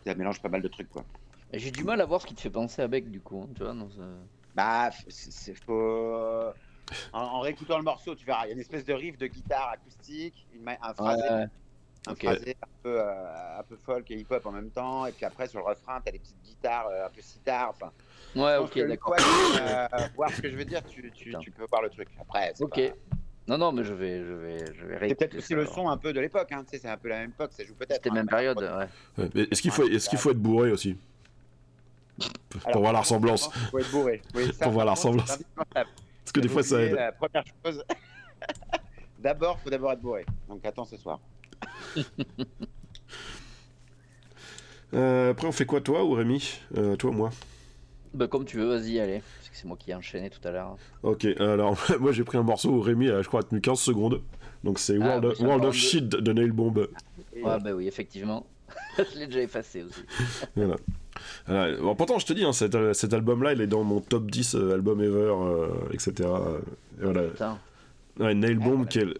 Ça 0.04 0.16
mélange 0.16 0.42
pas 0.42 0.48
mal 0.48 0.62
de 0.62 0.68
trucs, 0.68 0.90
quoi. 0.90 1.04
Et 1.52 1.60
J'ai 1.60 1.70
du 1.70 1.84
mal 1.84 2.00
à 2.00 2.06
voir 2.06 2.20
ce 2.20 2.26
qui 2.26 2.34
te 2.34 2.40
fait 2.40 2.50
penser 2.50 2.82
à 2.82 2.88
Beck, 2.88 3.08
du 3.08 3.20
coup. 3.20 3.40
hein, 3.44 3.52
Tu 3.54 3.62
vois, 3.62 3.74
Bah, 4.56 4.90
c'est 5.08 5.54
faut. 5.64 6.50
En, 7.12 7.20
en 7.20 7.40
réécoutant 7.40 7.78
le 7.78 7.84
morceau, 7.84 8.16
tu 8.16 8.26
verras, 8.26 8.46
il 8.46 8.48
y 8.48 8.50
a 8.50 8.54
une 8.54 8.60
espèce 8.60 8.84
de 8.84 8.92
riff 8.92 9.16
de 9.16 9.28
guitare 9.28 9.70
acoustique, 9.70 10.46
une, 10.52 10.68
un 10.68 10.92
phrasé, 10.94 11.22
Ouais, 11.22 11.46
un, 12.06 12.14
phrasé 12.14 12.56
un, 12.62 12.66
peu, 12.82 13.00
euh, 13.00 13.58
un 13.58 13.62
peu 13.62 13.76
folk 13.76 14.10
et 14.10 14.16
hip-hop 14.16 14.44
en 14.46 14.52
même 14.52 14.70
temps, 14.70 15.06
et 15.06 15.12
puis 15.12 15.24
après 15.24 15.46
sur 15.46 15.60
le 15.60 15.66
refrain, 15.66 16.00
t'as 16.04 16.10
des 16.10 16.18
petites 16.18 16.42
guitares 16.42 16.88
euh, 16.88 17.06
un 17.06 17.10
peu 17.10 17.20
sitar, 17.20 17.70
enfin. 17.70 17.92
Ouais, 18.34 18.56
ok, 18.56 18.78
d'accord. 18.88 19.14
euh, 19.60 19.86
voir 20.16 20.30
ce 20.30 20.40
que 20.40 20.50
je 20.50 20.56
veux 20.56 20.64
dire, 20.64 20.82
tu, 20.84 21.10
tu, 21.12 21.50
peux 21.50 21.66
voir 21.68 21.82
le 21.82 21.90
truc. 21.90 22.08
Après, 22.20 22.52
c'est 22.54 22.64
Ok. 22.64 22.80
pas- 22.80 23.16
Non, 23.46 23.58
non, 23.58 23.72
mais 23.72 23.84
je 23.84 23.94
vais, 23.94 24.24
je 24.24 24.32
vais, 24.32 24.58
je 24.58 24.86
vais 24.86 24.94
C'est 24.94 24.98
réécouter 24.98 25.14
peut-être 25.14 25.38
aussi 25.38 25.54
le 25.54 25.66
son 25.66 25.88
un 25.88 25.96
peu 25.96 26.12
de 26.12 26.20
l'époque, 26.20 26.50
hein, 26.50 26.64
tu 26.64 26.70
sais, 26.70 26.82
c'est 26.82 26.88
un 26.88 26.96
peu 26.96 27.08
la 27.08 27.20
même 27.20 27.30
époque, 27.30 27.52
ça 27.52 27.64
joue 27.64 27.74
peut-être. 27.74 27.94
C'était 27.96 28.10
hein. 28.10 28.14
même 28.14 28.28
période, 28.28 28.58
ouais. 28.58 29.28
Est-ce 29.50 29.62
qu'il 29.62 29.70
faut, 29.70 29.86
est 29.86 30.08
qu'il 30.08 30.18
faut 30.18 30.30
être 30.30 30.38
bourré 30.38 30.72
aussi 30.72 30.96
Pour 32.72 32.80
voir 32.80 32.92
la 32.92 33.00
ressemblance? 33.00 33.48
Faut 33.70 33.78
être 33.78 33.90
bourré. 33.90 34.22
Oui, 34.34 34.52
ça, 34.58 34.64
Pour 34.64 34.72
voir 34.72 34.86
la 34.86 34.92
ressemblance. 34.92 35.38
Parce 35.74 36.32
que 36.32 36.40
des 36.40 36.48
fois 36.48 36.62
ça 36.62 36.80
aide. 36.80 36.94
La 36.94 37.12
première 37.12 37.44
chose, 37.64 37.84
d'abord, 39.18 39.58
faut 39.60 39.70
d'abord 39.70 39.92
être 39.92 40.00
bourré. 40.00 40.24
Donc 40.48 40.64
attends 40.64 40.84
ce 40.84 40.96
soir. 40.96 41.20
Euh, 44.94 45.30
après, 45.30 45.46
on 45.46 45.52
fait 45.52 45.64
quoi, 45.64 45.80
toi 45.80 46.04
ou 46.04 46.12
Rémi 46.12 46.60
Euh, 46.76 46.96
Toi 46.96 47.10
ou 47.10 47.14
moi 47.14 47.30
Bah, 48.12 48.26
comme 48.28 48.44
tu 48.44 48.58
veux, 48.58 48.66
vas-y, 48.66 49.00
allez. 49.00 49.22
Parce 49.38 49.48
que 49.48 49.56
c'est 49.56 49.66
moi 49.66 49.76
qui 49.78 49.90
ai 49.90 49.94
enchaîné 49.94 50.28
tout 50.28 50.46
à 50.46 50.50
l'heure. 50.50 50.76
Ok, 51.02 51.24
alors 51.38 51.78
moi 52.00 52.12
j'ai 52.12 52.24
pris 52.24 52.36
un 52.38 52.42
morceau 52.42 52.70
où 52.70 52.80
Rémi 52.80 53.08
a, 53.08 53.22
je 53.22 53.28
crois, 53.28 53.42
tenu 53.42 53.60
15 53.60 53.78
secondes. 53.80 54.20
Donc 54.64 54.78
c'est 54.78 54.96
Ah, 55.00 55.18
World, 55.18 55.36
bah, 55.40 55.68
of. 55.68 55.74
Shit 55.74 56.08
de 56.08 56.32
Nail 56.32 56.50
Bomb. 56.52 56.88
Et, 57.34 57.42
Ouais, 57.42 57.58
bah 57.58 57.72
oui, 57.72 57.86
effectivement. 57.88 58.46
je 58.98 59.18
l'ai 59.18 59.26
déjà 59.26 59.40
effacé 59.40 59.82
aussi. 59.82 60.02
Voilà. 60.56 60.76
Voilà. 61.46 61.76
Bon, 61.78 61.94
pourtant, 61.94 62.18
je 62.18 62.26
te 62.26 62.32
dis, 62.34 62.44
hein, 62.44 62.52
cet, 62.52 62.74
euh, 62.74 62.92
cet 62.92 63.12
album-là, 63.14 63.52
il 63.54 63.60
est 63.62 63.66
dans 63.66 63.84
mon 63.84 64.00
top 64.00 64.30
10 64.30 64.54
euh, 64.54 64.74
album 64.74 65.00
ever, 65.02 65.32
euh, 65.34 65.68
etc. 65.92 66.12
euh, 66.28 66.58
et 67.00 67.04
voilà. 67.04 67.22
Putain. 67.28 67.58
Ouais, 68.20 68.34
Nail 68.34 68.56
Bomb, 68.56 68.82
Ah, 68.84 68.88
qui 68.88 68.98
est 68.98 69.04
le- 69.06 69.16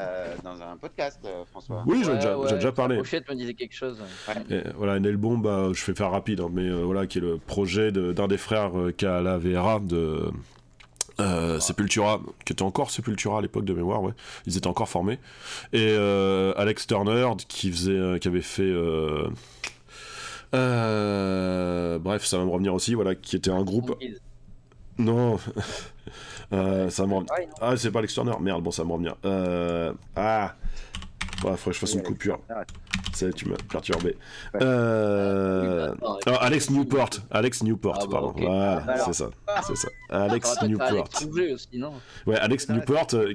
Euh, 0.00 0.34
dans 0.42 0.62
un 0.62 0.76
podcast, 0.78 1.20
euh, 1.26 1.44
François. 1.50 1.82
Oui, 1.86 2.02
j'en 2.02 2.10
ai 2.10 2.14
Ouais, 2.14 2.16
déjà, 2.16 2.38
ouais, 2.38 2.48
j'ai 2.48 2.54
déjà 2.54 2.72
parlé. 2.72 2.96
pochette 2.96 3.28
me 3.28 3.34
disait 3.34 3.54
quelque 3.54 3.74
chose. 3.74 4.02
Et 4.50 4.62
voilà, 4.76 4.98
Nail 4.98 5.16
Bomb, 5.16 5.42
bah, 5.42 5.68
je 5.74 5.84
vais 5.84 5.94
faire 5.94 6.10
rapide, 6.10 6.40
hein, 6.40 6.48
mais 6.50 6.68
euh, 6.68 6.82
voilà, 6.84 7.06
qui 7.06 7.18
est 7.18 7.20
le 7.20 7.36
projet 7.36 7.92
de- 7.92 8.12
d'un 8.12 8.26
des 8.26 8.38
frères 8.38 8.78
euh, 8.78 8.92
qui 8.92 9.04
a 9.04 9.20
la 9.20 9.36
VRA 9.36 9.78
de 9.80 10.30
euh, 11.20 11.60
Sepultura, 11.60 12.20
qui 12.46 12.54
était 12.54 12.62
encore 12.62 12.90
Sepultura 12.90 13.38
à 13.38 13.42
l'époque 13.42 13.66
de 13.66 13.74
mémoire, 13.74 14.02
ouais. 14.02 14.12
Ils 14.46 14.56
étaient 14.56 14.68
encore 14.68 14.88
formés. 14.88 15.18
Et 15.74 15.88
euh, 15.90 16.54
Alex 16.56 16.86
Turner, 16.86 17.28
qui 17.46 17.70
faisait, 17.70 18.18
qui 18.20 18.28
avait 18.28 18.40
fait. 18.40 18.62
euh, 18.62 19.28
euh, 20.54 21.98
bref, 21.98 22.24
ça 22.24 22.38
va 22.38 22.44
me 22.44 22.50
revenir 22.50 22.74
aussi, 22.74 22.94
voilà, 22.94 23.14
qui 23.14 23.36
était 23.36 23.50
un 23.50 23.62
groupe. 23.62 23.96
Non, 25.00 25.38
Euh, 26.52 26.90
ça 26.90 27.06
me. 27.06 27.24
Pareil, 27.24 27.46
non 27.46 27.52
Ah, 27.60 27.76
c'est 27.76 27.90
pas 27.92 28.00
Alex 28.00 28.14
Turner, 28.14 28.32
merde, 28.40 28.62
bon, 28.62 28.70
ça 28.72 28.84
me 28.84 28.90
revenir. 28.92 29.14
Euh... 29.24 29.92
Ah, 30.16 30.54
ouais, 31.44 31.50
faudrait 31.56 31.56
que 31.56 31.72
je 31.72 31.78
fasse 31.78 31.94
une 31.94 32.02
coupure. 32.02 32.40
C'est, 33.12 33.32
tu 33.34 33.48
m'as 33.48 33.56
perturbé. 33.70 34.16
Euh... 34.60 35.94
Bah, 36.00 36.18
ah, 36.26 36.34
Alex 36.40 36.70
Newport, 36.70 37.10
Alex 37.30 37.62
Newport, 37.62 37.98
Ah 38.00 38.06
bah, 38.06 38.10
pardon. 38.10 38.32
Voilà, 38.36 38.76
Alors. 38.78 39.06
c'est 39.06 39.12
ça, 39.12 39.30
c'est 39.66 39.76
ça. 39.76 39.88
Ah, 40.10 40.24
Alex 40.24 40.60
Newport. 40.62 41.08
Ouais, 42.26 42.36
Alex 42.36 42.68
Newport, 42.68 43.06
euh, 43.14 43.32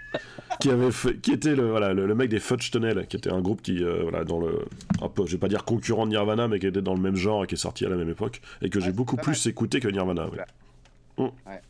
qui 0.60 0.70
avait 0.70 0.92
fait, 0.92 1.16
qui 1.16 1.32
était 1.32 1.56
le, 1.56 1.70
voilà, 1.70 1.92
le, 1.92 2.06
le 2.06 2.14
mec 2.14 2.28
des 2.28 2.38
Fudge 2.38 2.70
Tunnel, 2.70 3.06
qui 3.08 3.16
était 3.16 3.32
un 3.32 3.40
groupe 3.40 3.62
qui, 3.62 3.82
euh, 3.82 4.00
voilà, 4.02 4.24
dans 4.24 4.38
le, 4.38 4.64
un 5.00 5.08
peu, 5.08 5.26
je 5.26 5.32
vais 5.32 5.38
pas 5.38 5.48
dire 5.48 5.64
concurrent 5.64 6.06
de 6.06 6.10
Nirvana, 6.10 6.46
mais 6.46 6.60
qui 6.60 6.66
était 6.68 6.82
dans 6.82 6.94
le 6.94 7.00
même 7.00 7.16
genre 7.16 7.42
et 7.42 7.46
qui 7.48 7.54
est 7.56 7.58
sorti 7.58 7.84
à 7.84 7.88
la 7.88 7.96
même 7.96 8.10
époque, 8.10 8.40
et 8.60 8.70
que 8.70 8.78
j'ai 8.78 8.92
beaucoup 8.92 9.16
plus 9.16 9.46
écouté 9.46 9.80
que 9.80 9.88
Nirvana. 9.88 10.26
ouais. 10.26 10.38
Mm. 11.18 11.24
Ouais. 11.24 11.60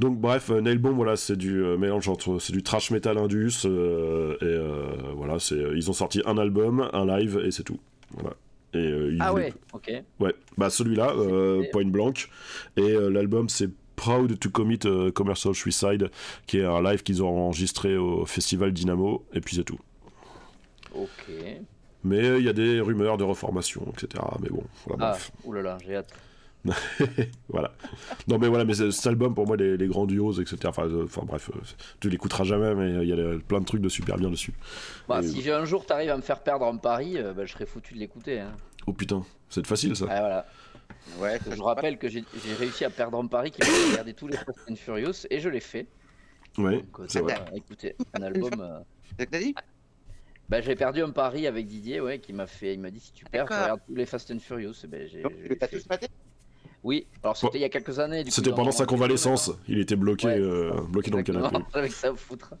Donc 0.00 0.18
bref, 0.18 0.50
euh, 0.50 0.60
Nail 0.60 0.78
Bomb, 0.78 0.94
voilà, 0.96 1.16
c'est 1.16 1.36
du 1.36 1.62
euh, 1.62 1.76
mélange 1.76 2.08
entre, 2.08 2.38
c'est 2.38 2.52
du 2.52 2.62
trash 2.62 2.90
metal 2.90 3.18
indus, 3.18 3.64
euh, 3.66 4.34
et 4.40 4.44
euh, 4.44 4.86
voilà, 5.14 5.38
c'est, 5.38 5.56
ils 5.74 5.90
ont 5.90 5.92
sorti 5.92 6.22
un 6.24 6.38
album, 6.38 6.88
un 6.92 7.04
live, 7.06 7.40
et 7.44 7.50
c'est 7.50 7.62
tout. 7.62 7.78
Voilà. 8.12 8.34
Et, 8.74 8.78
euh, 8.78 9.12
ils 9.12 9.18
Ah 9.20 9.30
voulaient- 9.32 9.44
ouais, 9.46 9.54
ok. 9.74 9.92
Ouais, 10.20 10.34
bah 10.56 10.70
celui-là, 10.70 11.10
euh, 11.16 11.62
Point 11.72 11.84
Blank, 11.90 12.28
et 12.78 12.80
euh, 12.92 13.10
l'album 13.10 13.48
c'est 13.50 13.68
Proud 13.94 14.38
to 14.38 14.48
Commit 14.48 14.80
euh, 14.86 15.10
Commercial 15.12 15.54
Suicide, 15.54 16.10
qui 16.46 16.58
est 16.58 16.64
un 16.64 16.82
live 16.82 17.02
qu'ils 17.02 17.22
ont 17.22 17.28
enregistré 17.28 17.96
au 17.98 18.24
festival 18.24 18.72
Dynamo, 18.72 19.26
et 19.34 19.40
puis 19.42 19.56
c'est 19.56 19.64
tout. 19.64 19.78
Ok. 20.94 21.30
Mais 22.04 22.24
euh, 22.24 22.38
il 22.38 22.44
y 22.44 22.48
a 22.48 22.52
des 22.52 22.80
rumeurs 22.80 23.16
de 23.18 23.24
reformation, 23.24 23.86
etc. 23.92 24.24
Mais 24.40 24.48
bon, 24.48 24.64
voilà, 24.86 25.04
Ah, 25.06 25.10
bref. 25.10 25.30
oulala, 25.44 25.78
j'ai 25.86 25.96
hâte. 25.96 26.12
voilà. 27.48 27.72
Non 28.28 28.38
mais 28.38 28.48
voilà, 28.48 28.64
mais 28.64 28.74
cet 28.74 29.06
album 29.06 29.34
pour 29.34 29.46
moi, 29.46 29.56
les, 29.56 29.76
les 29.76 29.86
grandioses, 29.88 30.40
etc. 30.40 30.58
Enfin, 30.66 30.86
euh, 30.86 31.04
enfin 31.04 31.22
bref, 31.24 31.50
euh, 31.54 31.58
tu 32.00 32.08
l'écouteras 32.08 32.44
jamais, 32.44 32.74
mais 32.74 32.92
euh, 32.92 33.04
il 33.04 33.08
y 33.08 33.12
a 33.12 33.38
plein 33.40 33.60
de 33.60 33.64
trucs 33.64 33.80
de 33.82 33.88
super 33.88 34.16
bien 34.16 34.30
dessus. 34.30 34.52
Bah, 35.08 35.20
Et- 35.22 35.26
si 35.26 35.42
j'ai 35.42 35.52
un 35.52 35.64
jour 35.64 35.84
t'arrives 35.86 36.10
à 36.10 36.16
me 36.16 36.22
faire 36.22 36.40
perdre 36.40 36.64
en 36.66 36.76
Paris, 36.76 37.18
euh, 37.18 37.32
bah, 37.34 37.44
je 37.46 37.52
serais 37.52 37.66
foutu 37.66 37.94
de 37.94 37.98
l'écouter. 37.98 38.40
Hein. 38.40 38.52
Oh 38.86 38.92
putain, 38.92 39.24
c'est 39.48 39.66
facile 39.66 39.96
ça. 39.96 40.06
Ah, 40.08 40.20
voilà. 40.20 40.46
Ouais, 41.18 41.38
Je 41.50 41.62
rappelle 41.62 41.98
que 41.98 42.08
j'ai 42.08 42.24
réussi 42.58 42.84
à 42.84 42.90
perdre 42.90 43.18
en 43.18 43.26
Paris, 43.26 43.50
qui 43.50 43.60
m'a 43.60 43.90
regardé 43.90 44.14
tous 44.14 44.28
les 44.28 44.36
Fast 44.36 44.60
and 44.70 44.76
Furious, 44.76 45.26
et 45.30 45.40
je 45.40 45.48
l'ai 45.48 45.60
fait. 45.60 45.86
Ouais, 46.58 46.76
Donc, 46.76 47.00
euh, 47.00 47.04
c'est 47.08 47.18
ça 47.18 47.24
vrai. 47.24 47.44
écoutez, 47.56 47.96
un 48.14 48.22
album. 48.22 48.84
C'est 49.18 49.26
que 49.26 49.30
t'as 49.32 49.38
dit? 49.38 49.54
Bah, 50.48 50.60
j'ai 50.60 50.76
perdu 50.76 51.02
un 51.02 51.10
pari 51.10 51.46
avec 51.46 51.66
Didier, 51.66 52.00
ouais, 52.00 52.18
qui 52.18 52.32
m'a 52.32 52.46
fait, 52.46 52.74
il 52.74 52.80
m'a 52.80 52.90
dit 52.90 53.00
si 53.00 53.12
tu 53.12 53.24
perds, 53.24 53.46
tu 53.46 53.54
regardes 53.54 53.80
tous 53.86 53.94
les 53.94 54.06
Fast 54.06 54.30
and 54.30 54.38
Furious. 54.38 54.74
Et 54.84 54.86
ben, 54.86 55.08
j'ai, 55.08 55.22
t'as 55.58 55.66
fait. 55.66 55.78
tous 55.78 55.88
maté? 55.88 56.06
Oui, 56.84 57.06
alors 57.22 57.36
c'était 57.36 57.58
il 57.58 57.60
y 57.60 57.64
a 57.64 57.68
quelques 57.68 57.98
années. 58.00 58.24
du 58.24 58.30
coup, 58.30 58.34
C'était 58.34 58.50
pendant 58.52 58.72
sa 58.72 58.86
convalescence, 58.86 59.52
il 59.68 59.78
était 59.78 59.94
bloqué, 59.96 60.26
Ouais, 60.26 60.38
euh, 60.40 60.72
bloqué 60.88 61.10
dans 61.10 61.18
le 61.18 61.22
canapé. 61.22 61.56
Avec 61.74 61.92
ça 61.92 62.08
à 62.10 62.14
foutre. 62.14 62.54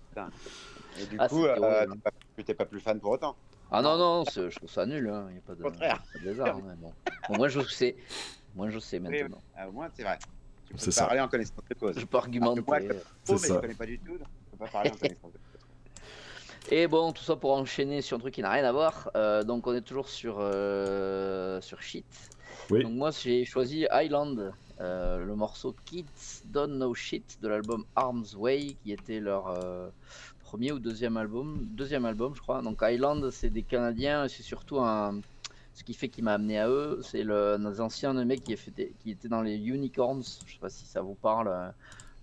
Et 1.00 1.06
du 1.06 1.16
Ah, 1.18 1.28
coup, 1.28 1.44
euh, 1.44 1.86
t'es 1.86 1.98
pas- 1.98 2.10
tu 2.36 2.44
t'es 2.44 2.54
pas 2.54 2.64
plus 2.66 2.78
fan 2.80 3.00
pour 3.00 3.10
autant. 3.12 3.34
Ah 3.70 3.82
non, 3.82 3.96
non, 3.96 4.24
je 4.32 4.54
trouve 4.54 4.70
ça 4.70 4.86
nul, 4.86 5.08
hein. 5.08 5.26
il 5.30 5.32
n'y 5.32 5.38
a 5.38 5.42
pas 5.42 5.54
de, 5.54 5.60
Au 5.62 5.70
contraire. 5.70 6.02
pas 6.12 6.18
de 6.20 6.24
lézard. 6.24 6.56
mais 6.58 6.74
bon. 6.76 6.92
Bon, 7.30 7.36
moi 7.36 7.48
je 7.48 7.60
sais, 7.62 7.96
moi 8.54 8.68
je 8.70 8.78
sais 8.78 8.98
maintenant. 9.00 9.38
Ah, 9.56 9.68
au 9.68 9.72
moins, 9.72 9.88
c'est 9.96 10.02
vrai. 10.02 10.18
Tu 10.66 10.74
peux 10.74 10.78
C'est 10.78 10.90
ça. 10.92 11.06
parler 11.06 11.20
en 11.20 11.28
connaissance 11.28 11.56
de 11.68 11.74
cause. 11.74 11.98
Je 11.98 12.04
peux 12.04 12.18
argumenter. 12.18 12.62
moi, 12.66 12.80
je- 12.80 12.86
C'est 12.88 12.94
Oh, 12.94 13.32
mais 13.32 13.38
ça. 13.38 13.54
je 13.54 13.58
connais 13.60 13.74
pas 13.74 13.86
du 13.86 13.98
tout, 13.98 14.18
donc 14.18 14.28
je 14.46 14.50
peux 14.52 14.64
pas 14.64 14.70
parler 14.70 14.90
en 14.90 14.96
connaissance 14.96 15.32
de 15.32 15.38
cause. 15.38 16.70
Et 16.70 16.86
bon, 16.86 17.12
tout 17.12 17.24
ça 17.24 17.34
pour 17.34 17.52
enchaîner 17.54 18.02
sur 18.02 18.18
un 18.18 18.20
truc 18.20 18.34
qui 18.34 18.42
n'a 18.42 18.50
rien 18.50 18.64
à 18.64 18.72
voir. 18.72 19.10
Euh, 19.16 19.42
donc 19.42 19.66
on 19.66 19.74
est 19.74 19.80
toujours 19.80 20.08
sur, 20.08 20.36
euh, 20.38 21.60
sur 21.60 21.82
Shit. 21.82 22.04
Donc 22.80 22.92
moi 22.94 23.10
j'ai 23.10 23.44
choisi 23.44 23.86
Island, 23.92 24.56
euh, 24.80 25.18
le 25.18 25.36
morceau 25.36 25.78
Kids 25.84 26.42
Don't 26.44 26.74
Know 26.76 26.94
Shit 26.94 27.40
de 27.40 27.48
l'album 27.48 27.84
Arms 27.94 28.24
Way, 28.34 28.76
qui 28.82 28.92
était 28.92 29.20
leur 29.20 29.48
euh, 29.48 29.90
premier 30.38 30.72
ou 30.72 30.78
deuxième 30.80 31.16
album. 31.16 31.66
Deuxième 31.70 32.04
album 32.04 32.34
je 32.34 32.40
crois. 32.40 32.62
Donc 32.62 32.80
Island 32.82 33.30
c'est 33.30 33.50
des 33.50 33.64
Canadiens, 33.64 34.28
c'est 34.28 34.42
surtout. 34.42 34.78
Ce 35.74 35.84
qui 35.84 35.94
fait 35.94 36.10
qui 36.10 36.20
m'a 36.22 36.34
amené 36.34 36.58
à 36.58 36.68
eux, 36.68 37.00
c'est 37.02 37.22
le, 37.24 37.56
nos 37.58 37.80
anciens 37.80 38.12
mecs 38.24 38.42
qui, 38.44 38.56
fait- 38.56 38.94
qui 38.98 39.10
étaient 39.10 39.28
dans 39.28 39.40
les 39.42 39.56
Unicorns, 39.56 40.22
je 40.44 40.52
sais 40.52 40.58
pas 40.60 40.68
si 40.68 40.86
ça 40.86 41.00
vous 41.02 41.14
parle, 41.14 41.48
euh, 41.48 41.72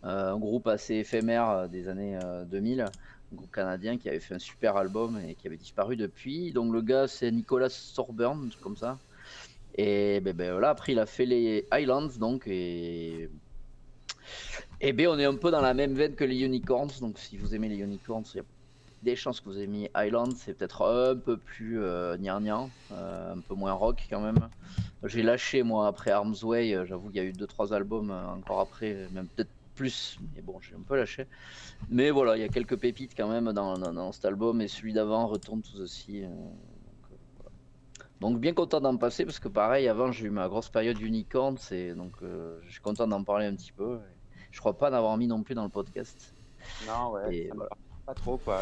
un 0.04 0.38
groupe 0.40 0.68
assez 0.68 0.96
éphémère 0.96 1.70
des 1.70 1.88
années 1.88 2.16
euh, 2.18 2.46
2000 2.46 2.82
un 2.82 3.36
groupe 3.36 3.52
canadien 3.52 3.98
qui 3.98 4.10
avait 4.10 4.20
fait 4.20 4.36
un 4.36 4.40
super 4.40 4.78
album 4.78 5.20
et 5.20 5.36
qui 5.36 5.48
avait 5.48 5.58
disparu 5.58 5.96
depuis. 5.98 6.54
Donc 6.54 6.74
le 6.74 6.82
gars 6.82 7.08
c'est 7.08 7.32
Nicolas 7.32 7.70
Sorburn, 7.70 8.50
comme 8.62 8.78
ça. 8.78 9.02
Et 9.82 10.20
ben, 10.20 10.34
ben, 10.36 10.52
voilà, 10.52 10.70
après 10.72 10.92
il 10.92 11.00
a 11.00 11.06
fait 11.06 11.26
les 11.26 11.66
Highlands 11.72 12.10
donc 12.20 12.48
et 12.48 13.30
et 14.82 14.94
ben 14.94 15.08
on 15.08 15.20
est 15.20 15.26
un 15.26 15.36
peu 15.36 15.52
dans 15.52 15.62
la 15.62 15.74
même 15.74 15.94
veine 15.94 16.16
que 16.16 16.24
les 16.24 16.40
Unicorns. 16.42 16.90
Donc 17.02 17.18
si 17.18 17.38
vous 17.38 17.56
aimez 17.56 17.70
les 17.70 17.78
Unicorns, 17.78 18.26
il 18.34 18.38
y 18.38 18.40
a 18.42 18.44
des 19.02 19.16
chances 19.16 19.40
que 19.40 19.50
vous 19.50 19.60
aimiez 19.60 19.90
Highlands. 19.94 20.36
C'est 20.36 20.54
peut-être 20.54 20.84
un 20.86 21.16
peu 21.16 21.38
plus 21.38 21.82
euh, 21.82 22.18
euh, 22.18 23.34
un 23.34 23.40
peu 23.42 23.56
moins 23.56 23.74
rock 23.74 24.06
quand 24.10 24.22
même. 24.22 24.50
J'ai 25.04 25.24
lâché 25.24 25.64
moi 25.64 25.88
après 25.88 26.12
Arms 26.12 26.36
Way. 26.44 26.86
J'avoue 26.86 27.10
qu'il 27.10 27.18
y 27.18 27.20
a 27.20 27.24
eu 27.26 27.34
deux 27.34 27.48
trois 27.48 27.74
albums 27.74 28.12
euh, 28.12 28.28
encore 28.28 28.60
après, 28.60 29.08
même 29.12 29.28
peut-être 29.30 29.52
plus. 29.76 30.18
Mais 30.36 30.42
bon, 30.42 30.60
j'ai 30.60 30.76
un 30.76 30.82
peu 30.82 30.98
lâché. 30.98 31.26
Mais 31.90 32.12
voilà, 32.12 32.38
il 32.38 32.42
y 32.42 32.44
a 32.44 32.50
quelques 32.50 32.78
pépites 32.78 33.14
quand 33.16 33.30
même 33.30 33.54
dans, 33.54 33.78
dans- 33.78 34.12
cet 34.12 34.26
album 34.26 34.62
et 34.62 34.68
celui 34.68 34.94
d'avant 34.94 35.28
retourne 35.28 35.62
tout 35.62 35.80
aussi. 35.80 36.24
euh, 36.24 36.28
donc, 36.28 36.58
euh. 36.76 36.79
Donc 38.20 38.40
bien 38.40 38.54
content 38.54 38.82
d'en 38.82 38.98
passer 38.98 39.26
parce 39.26 39.40
que 39.40 39.48
pareil, 39.48 39.88
avant 39.88 40.12
j'ai 40.12 40.26
eu 40.28 40.30
ma 40.30 40.48
grosse 40.50 40.70
période 40.70 41.00
unicorn, 41.00 41.58
c'est 41.58 41.94
donc 41.96 42.14
euh, 42.22 42.60
je 42.64 42.72
suis 42.72 42.82
content 42.82 43.08
d'en 43.08 43.24
parler 43.24 43.46
un 43.46 43.56
petit 43.56 43.72
peu. 43.72 44.00
Je 44.52 44.60
crois 44.60 44.78
pas 44.78 44.90
en 44.90 44.94
avoir 44.94 45.18
mis 45.18 45.28
non 45.28 45.42
plus 45.44 45.56
dans 45.56 45.64
le 45.64 45.70
podcast. 45.70 46.36
Non, 46.88 47.12
ouais, 47.12 47.34
Et 47.36 47.50
voilà. 47.54 47.70
pas 48.06 48.14
trop 48.14 48.38
quoi. 48.38 48.60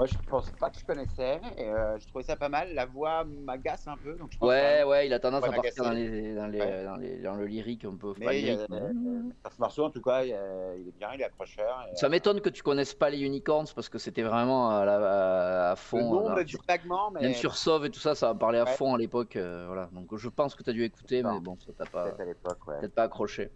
Euh, 0.00 0.04
Moi, 0.04 0.06
je 0.06 0.16
pense 0.30 0.50
pas 0.58 0.70
que 0.70 0.78
je 0.78 0.84
connaissais. 0.84 1.40
Et, 1.58 1.68
euh, 1.68 1.98
je 1.98 2.06
trouvais 2.08 2.24
ça 2.24 2.34
pas 2.36 2.48
mal. 2.48 2.72
La 2.74 2.86
voix 2.86 3.24
m'agace 3.24 3.86
un 3.86 3.96
peu, 3.98 4.14
donc 4.16 4.32
je 4.32 4.38
pense 4.38 4.48
Ouais, 4.48 4.80
que- 4.82 4.88
ouais, 4.88 5.06
il 5.06 5.12
a 5.12 5.18
tendance 5.20 5.44
à 5.44 5.52
partir 5.52 5.84
dans, 5.84 5.90
les, 5.90 6.34
dans, 6.34 6.46
les, 6.46 6.58
Ouais. 6.60 6.84
dans, 6.84 6.96
les- 6.96 7.18
dans 7.18 7.34
le 7.34 7.46
lyrique 7.46 7.84
un 7.84 7.94
peu. 7.96 8.14
Mais 8.18 8.24
pas 8.26 8.34
il 8.34 8.50
a- 8.50 8.66
ce 8.66 9.60
morceau, 9.60 9.84
en 9.84 9.90
tout 9.90 10.00
cas, 10.00 10.24
il, 10.24 10.32
a- 10.32 10.74
il 10.76 10.88
est 10.88 10.96
bien, 10.98 11.10
il 11.14 11.20
est 11.20 11.24
accrocheur. 11.24 11.86
et, 11.92 11.96
Ça 11.96 12.06
euh, 12.06 12.08
m'étonne 12.08 12.40
que 12.40 12.48
tu 12.48 12.62
connaisses 12.62 12.94
pas 12.94 13.10
les 13.10 13.20
unicorns 13.20 13.66
parce 13.74 13.88
que 13.90 13.98
c'était 13.98 14.22
vraiment 14.22 14.70
à, 14.70 14.84
la- 14.86 14.96
à- 14.96 15.66
à 15.68 15.70
Le 15.72 15.76
fond. 15.76 16.10
nom 16.14 16.28
dans- 16.30 16.36
me 16.36 16.44
dit 16.44 16.56
vaguement, 16.66 17.10
mais 17.10 17.20
Même 17.20 17.34
sur 17.34 17.56
Sauve 17.56 17.84
et 17.84 17.90
tout 17.90 18.00
ça, 18.00 18.14
ça 18.14 18.30
a 18.30 18.34
parlé 18.34 18.58
à 18.58 18.64
Ouais. 18.64 18.70
fond 18.72 18.94
à 18.94 18.98
l'époque. 18.98 19.36
euh, 19.36 19.66
voilà. 19.66 19.90
Donc 19.92 20.16
je 20.16 20.28
pense 20.30 20.54
que 20.54 20.62
tu 20.62 20.70
as 20.70 20.72
dû 20.72 20.82
écouter, 20.84 21.22
mais 21.22 21.40
bon, 21.40 21.58
ça 21.58 21.72
t'a 21.74 21.84
pas, 21.86 22.06
ouais. 22.06 22.12
peut-être 22.16 22.94
pas 22.94 23.02
accroché. 23.02 23.50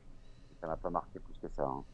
Ça 0.61 0.67
m'a 0.67 0.77
pas 0.77 0.91
marqué 0.91 1.21
plus 1.21 1.39
que 1.39 1.49
ça. 1.49 1.63
hein. 1.65 1.85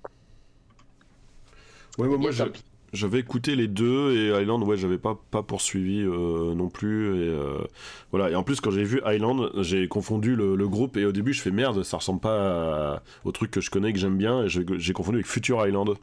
Ouais, 1.99 2.09
moi 2.09 2.31
tant 2.37 2.49
pis. 2.51 2.65
J'avais 2.93 3.21
écouté 3.21 3.57
les 3.57 3.69
deux 3.69 4.17
et 4.17 4.43
Island, 4.43 4.63
ouais, 4.65 4.77
j'avais 4.77 4.99
pas, 4.99 5.19
pas 5.31 5.43
poursuivi 5.43 6.03
euh, 6.03 6.55
non 6.55 6.69
plus. 6.69 7.07
Et, 7.09 7.29
euh, 7.29 7.59
voilà. 8.11 8.37
en 8.39 8.43
plus, 8.43 8.61
quand 8.61 8.71
j'ai 8.71 8.85
vu 8.85 9.01
Island, 9.07 9.51
j'ai 9.59 9.89
confondu 9.89 10.37
le, 10.37 10.69
groupe 10.69 10.97
et 10.97 11.05
au 11.05 11.13
début, 11.13 11.33
je 11.33 11.43
fais 11.43 11.51
merde, 11.51 11.83
ça 11.83 11.97
ressemble 11.97 12.21
pas 12.21 13.03
au 13.25 13.33
truc 13.33 13.51
que 13.51 13.61
je 13.61 13.71
connais, 13.71 13.93
que 13.93 13.99
j'aime 13.99 14.17
bien. 14.17 14.45
Et 14.45 14.49
j'ai 14.49 14.93
confondu 14.93 15.17
avec 15.17 15.27
Future 15.27 15.67
Island. 15.67 15.95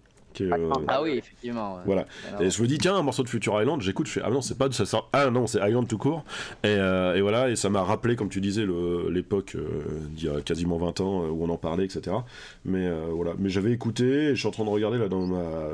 Euh, 0.42 0.70
Ah 0.88 1.02
oui, 1.02 1.12
effectivement. 1.18 1.76
ouais. 1.76 1.82
Voilà. 1.86 2.06
Alors, 2.30 2.42
Et 2.42 2.50
je 2.50 2.62
me 2.62 2.68
dis, 2.68 2.78
tiens, 2.78 2.96
un 2.96 3.02
morceau 3.02 3.24
de 3.24 3.30
Future 3.30 3.60
Island, 3.62 3.82
j'écoute, 3.82 4.08
je 4.08 4.14
fais, 4.14 4.22
ah 4.24 4.30
non, 4.30 4.42
c'est 4.42 4.58
pas 4.58 4.68
de 4.70 4.74
ça 4.74 4.86
sort- 4.86 5.10
Ah 5.14 5.30
non, 5.30 5.48
c'est 5.48 5.60
Island 5.68 5.88
tout 5.88 5.98
court. 5.98 6.24
Et, 6.64 6.68
euh, 6.68 7.16
et 7.16 7.22
voilà, 7.22 7.50
et 7.50 7.56
ça 7.56 7.70
m'a 7.70 7.84
rappelé, 7.84 8.16
comme 8.16 8.30
tu 8.30 8.42
disais, 8.42 8.66
l'époque 9.10 9.56
euh, 9.56 9.84
d'il 10.10 10.26
y 10.26 10.30
a 10.30 10.42
quasiment 10.42 10.78
20 10.78 11.02
ans 11.02 11.24
euh, 11.24 11.30
où 11.30 11.44
on 11.44 11.50
en 11.50 11.58
parlait, 11.58 11.86
etc. 11.86 12.16
Mais 12.66 12.88
euh, 12.88 13.08
voilà, 13.12 13.34
mais 13.38 13.50
j'avais 13.50 13.72
écouté, 13.72 14.06
et 14.06 14.30
je 14.36 14.40
suis 14.40 14.48
en 14.48 14.52
train 14.52 14.66
de 14.66 14.70
regarder 14.70 14.98
là 14.98 15.08
dans 15.10 15.26
ma 15.26 15.38
euh, 15.38 15.74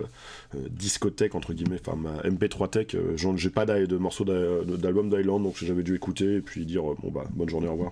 discothèque, 0.70 1.36
entre 1.36 1.54
guillemets, 1.54 1.80
enfin 1.86 1.98
ma 1.98 2.22
MP3 2.30 2.70
Tech, 2.70 2.88
euh, 2.96 3.16
j'ai 3.38 3.50
pas 3.50 3.66
de 3.66 3.98
morceaux 3.98 4.24
d'a- 4.26 4.64
d'album 4.78 5.10
d'Island, 5.10 5.40
donc 5.42 5.56
j'avais 5.64 5.84
dû 5.84 5.96
écouter 5.96 6.36
et 6.36 6.42
puis 6.42 6.66
dire, 6.66 6.90
euh, 6.92 6.96
bon 7.02 7.12
bah, 7.12 7.24
bonne 7.32 7.50
journée, 7.50 7.68
au 7.68 7.72
revoir. 7.74 7.92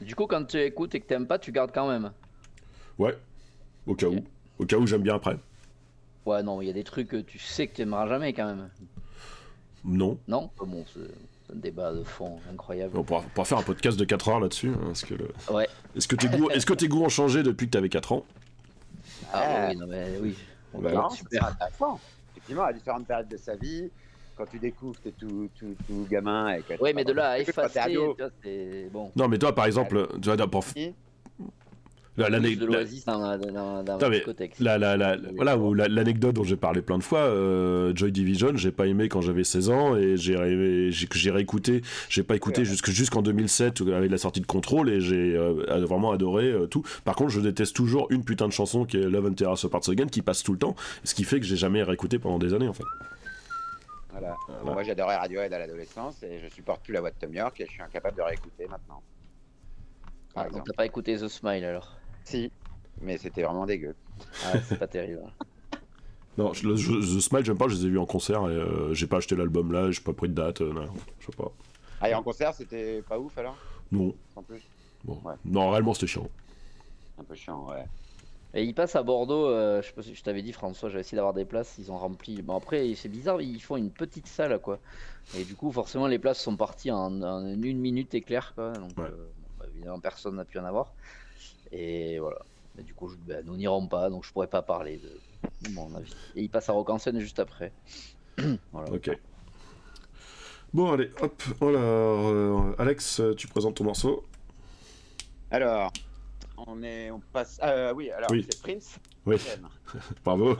Du 0.00 0.14
coup, 0.14 0.26
quand 0.26 0.44
tu 0.44 0.58
écoutes 0.58 0.94
et 0.94 1.00
que 1.00 1.06
t'aimes 1.06 1.26
pas, 1.26 1.38
tu 1.38 1.52
gardes 1.52 1.70
quand 1.74 1.88
même. 1.88 2.10
Ouais, 2.98 3.16
au 3.86 3.94
cas 3.94 4.08
où. 4.08 4.20
Au 4.58 4.64
cas 4.66 4.76
où 4.76 4.86
j'aime 4.86 5.02
bien 5.02 5.14
après. 5.14 5.36
Ouais, 6.26 6.42
non, 6.42 6.60
il 6.60 6.66
y 6.66 6.70
a 6.70 6.72
des 6.72 6.84
trucs 6.84 7.08
que 7.08 7.16
tu 7.18 7.38
sais 7.38 7.66
que 7.68 7.76
tu 7.76 7.82
aimeras 7.82 8.06
jamais 8.08 8.32
quand 8.32 8.46
même. 8.46 8.68
Non. 9.84 10.18
Non? 10.28 10.50
Bon, 10.58 10.84
c'est- 10.92 11.00
un 11.52 11.54
débat 11.54 11.92
de 11.92 12.02
fond 12.02 12.40
incroyable. 12.52 12.98
On 12.98 13.04
pourra, 13.04 13.20
on 13.24 13.28
pourra 13.28 13.44
faire 13.44 13.58
un 13.58 13.62
podcast 13.62 13.96
de 13.96 14.04
4 14.04 14.28
heures 14.30 14.40
là-dessus. 14.40 14.70
hein, 14.70 14.90
Est-ce 14.90 15.06
que, 15.06 15.14
le- 15.14 15.30
Ouais. 15.48 15.68
est-ce 15.94 16.08
que 16.08 16.16
tes 16.16 16.26
goûts, 16.28 16.50
est-ce 16.50 16.66
que 16.66 16.74
tes 16.74 16.88
goûts 16.88 17.04
ont 17.04 17.08
changé 17.08 17.44
depuis 17.44 17.66
que 17.66 17.70
tu 17.70 17.78
avais 17.78 17.88
4 17.88 18.10
ans? 18.10 18.24
Ah 19.32 19.42
Ah. 19.44 19.68
oui, 19.70 19.76
non 19.76 19.86
mais 19.86 20.06
oui. 20.20 20.36
Non, 20.74 21.08
c'est 21.08 21.18
super. 21.18 21.46
intéressant. 21.46 22.00
Effectivement, 22.32 22.64
à 22.64 22.72
différentes 22.72 23.06
périodes 23.06 23.28
de 23.28 23.36
sa 23.36 23.54
vie, 23.54 23.88
quand 24.36 24.46
tu 24.46 24.58
découvres, 24.58 24.98
t'es 25.00 25.12
tout, 25.12 25.48
tout, 25.56 25.76
tout 25.86 26.06
gamin. 26.10 26.54
Et 26.56 26.62
que 26.62 26.74
Oui, 26.80 26.90
mais 26.92 27.04
de 27.04 27.12
là 27.12 27.30
à 27.30 27.38
Quand 27.38 27.44
t'es 27.44 27.50
effacer, 27.50 27.78
ado, 27.78 28.14
tu 28.14 28.22
vois, 28.22 28.30
c'est 28.42 28.88
bon. 28.92 29.12
Non, 29.14 29.28
mais 29.28 29.38
toi, 29.38 29.54
par 29.54 29.66
exemple, 29.66 30.08
tu 30.20 30.28
vois, 30.28 30.36
pour, 30.48 30.64
la, 30.74 30.92
de 32.16 32.64
l'Oasis 32.66 33.04
la- 34.58 34.78
la- 34.78 34.96
la- 34.96 35.16
voilà, 35.56 35.88
l'anecdote 35.88 36.34
dont 36.34 36.44
j'ai 36.44 36.56
parlé 36.56 36.80
plein 36.82 36.98
de 36.98 37.02
fois, 37.02 37.18
euh, 37.20 37.92
Joy 37.94 38.10
Division, 38.12 38.52
j'ai 38.56 38.70
pas 38.70 38.86
aimé 38.86 39.08
quand 39.08 39.20
j'avais 39.20 39.44
16 39.44 39.68
ans 39.70 39.96
et 39.96 40.16
j'ai 40.16 40.36
ré- 40.36 40.90
j'ai 40.90 41.06
j'ai 41.14 41.30
réécouté, 41.30 41.82
j'ai 42.08 42.22
pas 42.22 42.34
écouté 42.36 42.60
Ouais. 42.62 42.64
jusque- 42.64 42.90
jusqu'en 42.90 43.22
2007 43.22 43.80
avec 43.82 44.10
la 44.10 44.18
sortie 44.18 44.40
de 44.40 44.46
Control 44.46 44.88
et 44.90 45.00
j'ai 45.00 45.36
euh, 45.36 45.84
vraiment 45.86 46.10
adoré 46.12 46.46
euh, 46.50 46.66
tout. 46.66 46.82
Par 47.04 47.14
contre, 47.16 47.30
je 47.30 47.40
déteste 47.40 47.76
toujours 47.76 48.06
une 48.10 48.24
putain 48.24 48.48
de 48.48 48.52
chanson 48.52 48.84
qui 48.84 48.96
est 48.96 49.08
Love 49.08 49.26
and 49.26 49.34
Terror 49.34 49.58
Parts 49.70 49.88
Again 49.88 50.06
qui 50.06 50.22
passe 50.22 50.42
tout 50.42 50.52
le 50.52 50.58
temps, 50.58 50.74
ce 51.04 51.14
qui 51.14 51.24
fait 51.24 51.40
que 51.40 51.46
j'ai 51.46 51.56
jamais 51.56 51.82
réécouté 51.82 52.18
pendant 52.18 52.38
des 52.38 52.54
années 52.54 52.68
en 52.68 52.72
fait. 52.72 52.84
Voilà. 54.12 54.34
Voilà. 54.48 54.72
Moi, 54.72 54.82
j'adorais 54.82 55.16
Radiohead 55.16 55.52
à 55.52 55.58
l'adolescence 55.58 56.22
et 56.22 56.38
je 56.42 56.48
supporte 56.54 56.82
plus 56.82 56.94
la 56.94 57.00
voix 57.00 57.10
de 57.10 57.16
Tom 57.20 57.34
York 57.34 57.60
et 57.60 57.66
je 57.66 57.72
suis 57.72 57.82
incapable 57.82 58.16
de 58.16 58.22
réécouter 58.22 58.66
maintenant. 58.70 59.02
Ah, 60.34 60.48
donc 60.48 60.64
t'as 60.66 60.72
pas 60.74 60.86
écouté 60.86 61.16
The 61.16 61.28
Smile 61.28 61.64
alors? 61.64 61.96
Si, 62.26 62.52
mais 63.00 63.16
c'était 63.18 63.42
vraiment 63.42 63.64
dégueu. 63.66 63.96
Ah, 64.42 64.60
c'est 64.62 64.78
pas 64.78 64.86
terrible. 64.88 65.22
hein. 65.26 65.46
Non, 66.38 66.52
je- 66.52 66.68
le- 66.68 66.76
je- 66.76 67.16
The 67.16 67.20
Smile, 67.20 67.44
j'aime 67.44 67.56
pas, 67.56 67.68
je 67.68 67.74
les 67.76 67.86
ai 67.86 67.88
vus 67.88 67.98
en 67.98 68.04
concert 68.06 68.42
et 68.50 68.54
euh, 68.54 68.92
j'ai 68.92 69.06
pas 69.06 69.16
acheté 69.18 69.36
l'album 69.36 69.72
là, 69.72 69.90
j'ai 69.90 70.02
pas 70.02 70.12
pris 70.12 70.28
de 70.28 70.34
date, 70.34 70.60
euh, 70.60 70.72
non, 70.72 70.88
je 71.18 71.26
sais 71.26 71.32
pas. 71.32 71.50
Ah, 72.00 72.10
et 72.10 72.14
en 72.14 72.22
concert, 72.22 72.54
c'était 72.54 73.02
pas 73.02 73.18
ouf 73.18 73.36
alors? 73.38 73.56
Non, 73.90 74.14
En 74.34 74.42
plus? 74.42 74.62
Bon. 75.04 75.18
Ouais. 75.24 75.34
non, 75.44 75.70
réellement 75.70 75.94
c'était 75.94 76.06
chiant. 76.08 76.28
Un 77.18 77.24
peu 77.24 77.34
chiant, 77.34 77.66
ouais. 77.68 77.84
Et 78.54 78.64
il 78.64 78.74
passe 78.74 78.96
à 78.96 79.02
Bordeaux, 79.02 79.46
euh, 79.48 79.82
je 79.82 79.88
sais 79.88 79.94
pas 79.94 80.02
si 80.02 80.14
je 80.14 80.22
t'avais 80.22 80.42
dit 80.42 80.52
François, 80.52 80.88
j'avais 80.90 81.02
essayé 81.02 81.16
d'avoir 81.16 81.34
des 81.34 81.44
places, 81.44 81.76
ils 81.78 81.92
ont 81.92 81.98
rempli. 81.98 82.42
Bon 82.42 82.56
après 82.56 82.94
c'est 82.96 83.08
bizarre, 83.10 83.40
ils 83.42 83.60
font 83.62 83.76
une 83.76 83.92
petite 83.92 84.28
salle 84.28 84.58
quoi. 84.60 84.80
Et 85.34 85.44
du 85.44 85.56
coup 85.56 85.72
forcément 85.72 86.06
les 86.06 86.18
places 86.18 86.40
sont 86.40 86.56
parties 86.56 86.90
en, 86.90 87.22
en 87.22 87.46
une 87.46 87.78
minute 87.80 88.14
éclair 88.14 88.54
quoi. 88.54 88.72
Donc 88.72 88.92
Ouais. 88.98 89.04
euh, 89.04 89.30
bon, 89.38 89.48
bah, 89.58 89.66
évidemment 89.74 90.00
personne 90.00 90.36
n'a 90.36 90.44
pu 90.46 90.58
en 90.58 90.64
avoir. 90.64 90.94
Et 91.72 92.18
voilà. 92.18 92.38
Mais 92.76 92.82
du 92.82 92.94
coup 92.94 93.08
je- 93.08 93.16
bah, 93.26 93.40
nous 93.44 93.56
n'irons 93.56 93.86
pas, 93.86 94.10
donc 94.10 94.24
je 94.24 94.32
pourrais 94.32 94.46
pas 94.48 94.62
parler 94.62 94.98
de, 94.98 95.68
de 95.68 95.74
mon 95.74 95.94
avis. 95.94 96.12
Et 96.34 96.42
il 96.42 96.48
passe 96.50 96.68
à 96.68 96.72
Rock 96.72 96.90
en 96.90 96.98
scène 96.98 97.18
juste 97.20 97.38
après. 97.38 97.72
voilà. 98.72 98.90
Ok. 98.92 99.10
Bon, 100.74 100.92
allez, 100.92 101.10
hop, 101.22 101.42
alors, 101.62 102.28
euh, 102.28 102.74
Alex, 102.78 103.22
tu 103.36 103.46
présentes 103.48 103.76
ton 103.76 103.84
morceau. 103.84 104.24
Alors, 105.50 105.90
on 106.66 106.82
est, 106.82 107.10
on 107.10 107.20
passe. 107.32 107.58
Ah 107.62 107.94
oui, 107.94 108.10
alors 108.10 108.30
Oui. 108.30 108.46
c'est 108.50 108.60
Prince. 108.60 108.98
Oui. 109.24 109.36
Bravo. 110.24 110.56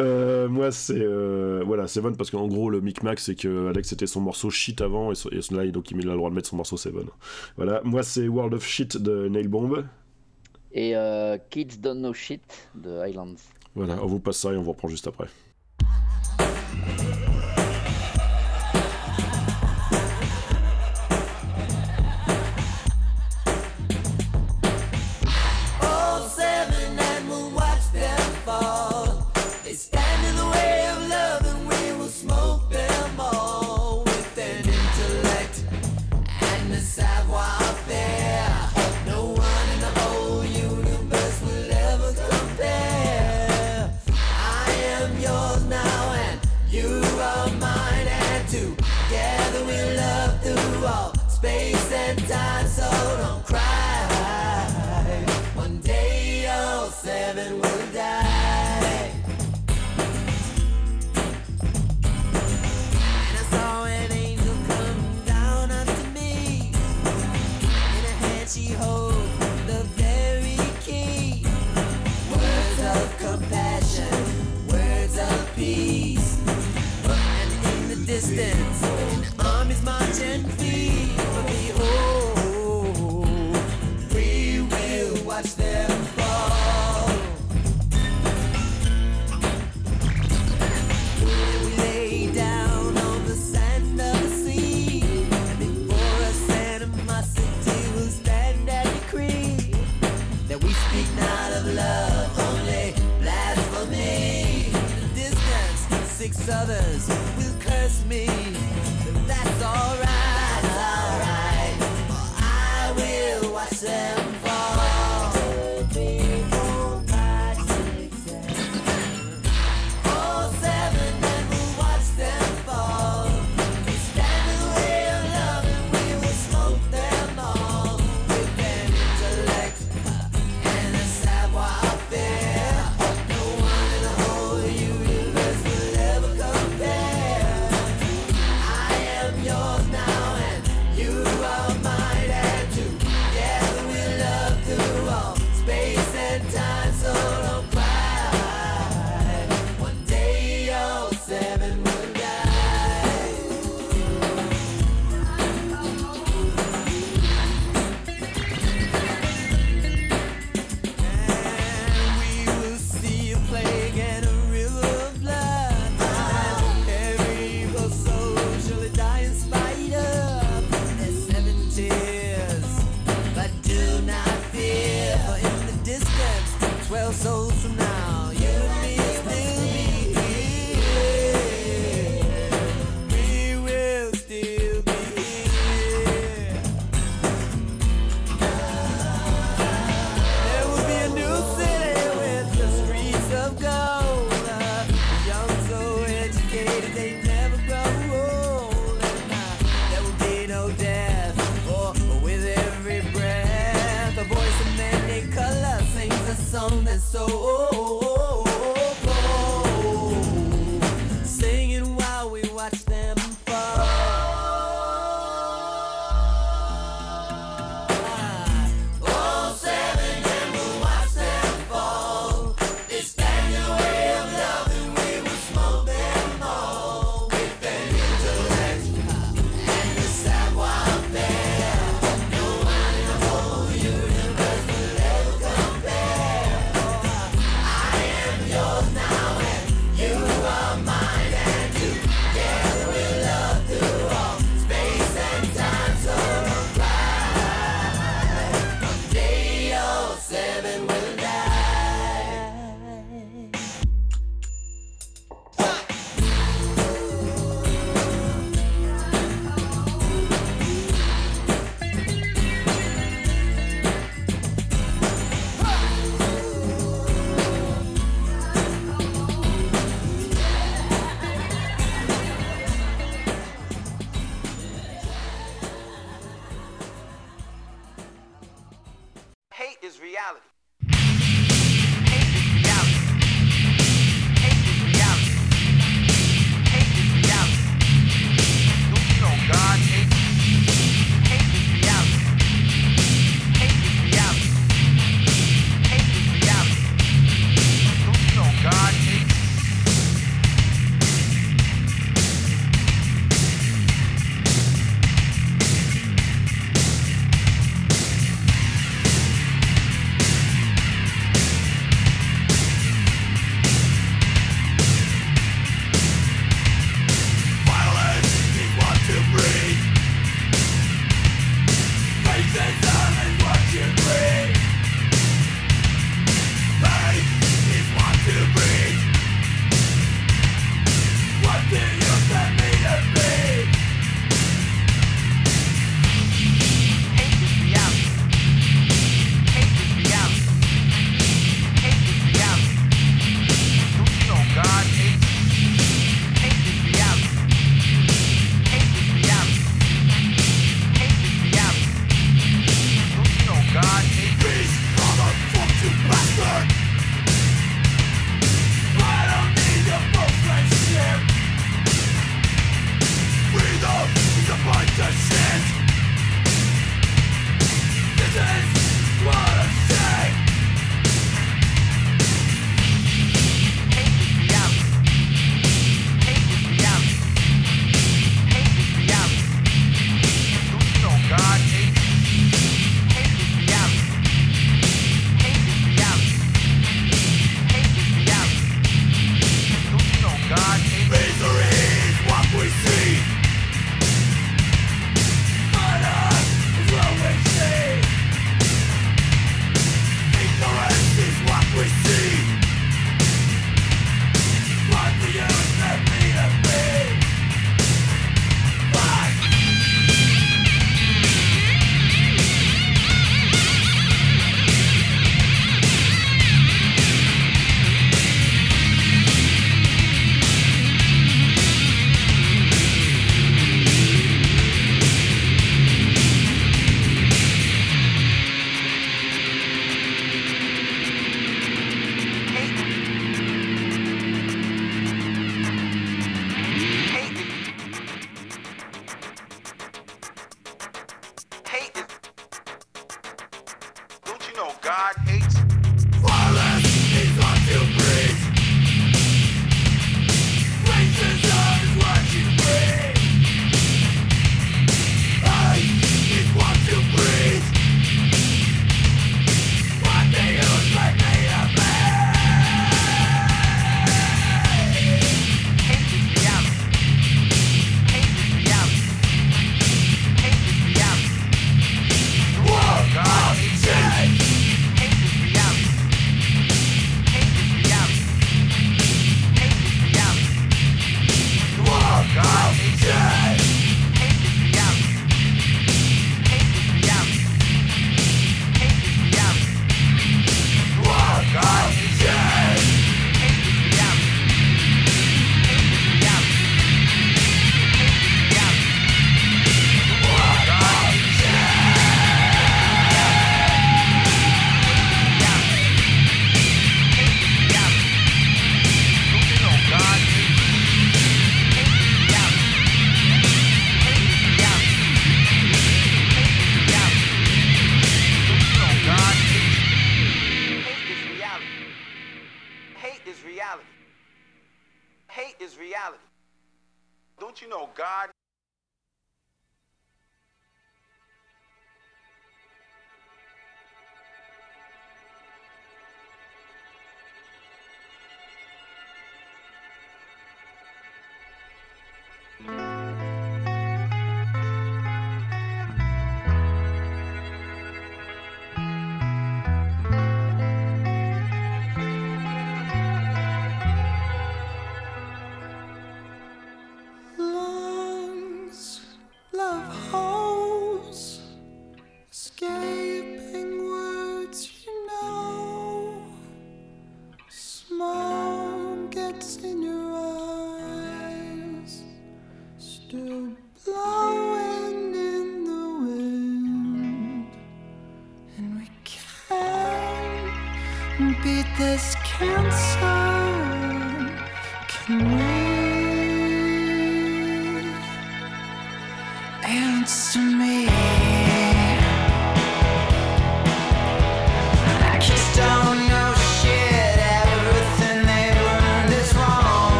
Euh, 0.00 0.48
moi, 0.48 0.72
c'est 0.72 0.98
euh, 0.98 1.62
voilà, 1.64 1.86
Seven 1.86 2.16
parce 2.16 2.30
qu'en 2.30 2.48
gros, 2.48 2.68
le 2.68 2.80
micmac, 2.80 3.20
c'est 3.20 3.34
que 3.36 3.68
Alex 3.68 3.90
c'était 3.90 4.06
son 4.06 4.20
morceau 4.20 4.50
shit 4.50 4.80
avant 4.80 5.12
et, 5.12 5.14
so- 5.14 5.30
et 5.30 5.40
là, 5.54 5.66
donc 5.70 5.90
il 5.90 6.00
a 6.08 6.10
le 6.12 6.16
droit 6.16 6.30
de 6.30 6.34
mettre 6.34 6.48
son 6.48 6.56
morceau 6.56 6.76
Seven. 6.76 7.06
Voilà. 7.56 7.80
Moi, 7.84 8.02
c'est 8.02 8.26
World 8.26 8.54
of 8.54 8.64
Shit 8.64 8.96
de 8.96 9.28
Nail 9.28 9.48
Bomb. 9.48 9.84
Et 10.74 10.96
euh, 10.96 11.38
Kids 11.50 11.78
Don't 11.78 11.98
Know 11.98 12.12
Shit 12.12 12.68
de 12.74 12.98
Highlands. 12.98 13.36
Voilà. 13.74 14.02
On 14.02 14.06
vous 14.06 14.18
passe 14.18 14.38
ça 14.38 14.52
et 14.52 14.56
on 14.56 14.62
vous 14.62 14.72
reprend 14.72 14.88
juste 14.88 15.06
après. 15.06 15.26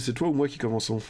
C'est 0.00 0.12
toi 0.12 0.28
ou 0.28 0.32
moi 0.32 0.48
qui 0.48 0.58
commençons 0.58 1.00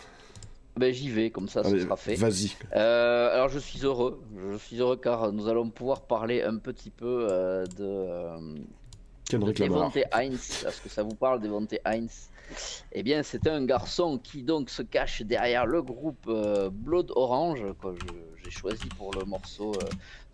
Ben 0.77 0.93
j'y 0.93 1.11
vais, 1.11 1.31
comme 1.31 1.49
ça, 1.49 1.63
ce 1.63 1.69
Allez, 1.69 1.83
sera 1.83 1.97
fait. 1.97 2.15
Vas-y. 2.15 2.53
Euh, 2.75 3.35
alors 3.35 3.49
je 3.49 3.59
suis 3.59 3.81
heureux, 3.85 4.23
je 4.51 4.57
suis 4.57 4.77
heureux 4.77 4.97
car 4.97 5.33
nous 5.33 5.49
allons 5.49 5.71
pouvoir 5.71 6.03
parler 6.03 6.43
un 6.43 6.57
petit 6.57 6.91
peu 6.91 7.27
euh, 7.31 7.65
de, 7.67 7.85
euh, 7.85 8.39
Kendrick 9.29 9.59
Lamar. 9.59 9.91
Devontae 9.91 10.09
Heinz. 10.13 10.65
Est-ce 10.67 10.81
que 10.81 10.89
ça 10.89 11.03
vous 11.03 11.15
parle, 11.15 11.41
Devontae 11.41 11.79
Heinz 11.85 12.31
Eh 12.93 13.03
bien, 13.03 13.23
c'est 13.23 13.47
un 13.47 13.65
garçon 13.65 14.19
qui 14.19 14.43
donc 14.43 14.71
se 14.71 14.83
cache 14.83 15.23
derrière 15.23 15.67
le 15.67 15.83
groupe 15.83 16.31
Blood 16.73 17.13
Orange, 17.15 17.65
que 17.81 17.89
j'ai 18.43 18.51
choisi 18.51 18.87
pour 18.97 19.15
le 19.15 19.25
morceau 19.25 19.73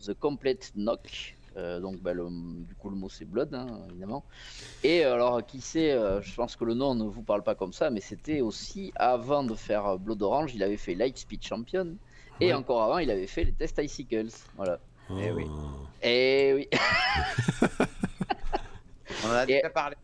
The 0.04 0.14
Complete 0.14 0.72
Knock. 0.76 1.35
Euh, 1.56 1.80
donc, 1.80 1.96
le- 2.04 2.64
du 2.66 2.74
coup, 2.74 2.90
le 2.90 2.96
mot 2.96 3.08
c'est 3.08 3.24
Blood, 3.24 3.54
hein, 3.54 3.66
évidemment. 3.90 4.24
Et 4.84 5.04
euh, 5.04 5.14
alors, 5.14 5.44
qui 5.46 5.60
sait, 5.60 5.92
euh, 5.92 6.20
je 6.20 6.34
pense 6.34 6.54
que 6.54 6.64
le 6.64 6.74
nom 6.74 6.94
ne 6.94 7.04
vous 7.04 7.22
parle 7.22 7.42
pas 7.42 7.54
comme 7.54 7.72
ça, 7.72 7.88
mais 7.90 8.00
c'était 8.00 8.42
aussi 8.42 8.92
avant 8.96 9.42
de 9.42 9.54
faire 9.54 9.98
Blood 9.98 10.22
Orange, 10.22 10.54
il 10.54 10.62
avait 10.62 10.76
fait 10.76 10.94
Lightspeed 10.94 11.42
Champion. 11.42 11.96
Et 12.40 12.48
Ouais. 12.48 12.52
encore 12.52 12.82
avant, 12.82 12.98
il 12.98 13.10
avait 13.10 13.26
fait 13.26 13.44
les 13.44 13.52
Test 13.52 13.80
Icicles. 13.82 14.28
Voilà. 14.56 14.78
Eh 15.10 15.30
oui. 15.30 15.46
Ah. 15.48 16.06
Et 16.06 16.52
oui. 16.54 16.68
On 19.24 19.28
en 19.28 19.32
a 19.32 19.44
Et- 19.44 19.46
déjà 19.46 19.70
parlé. 19.70 19.96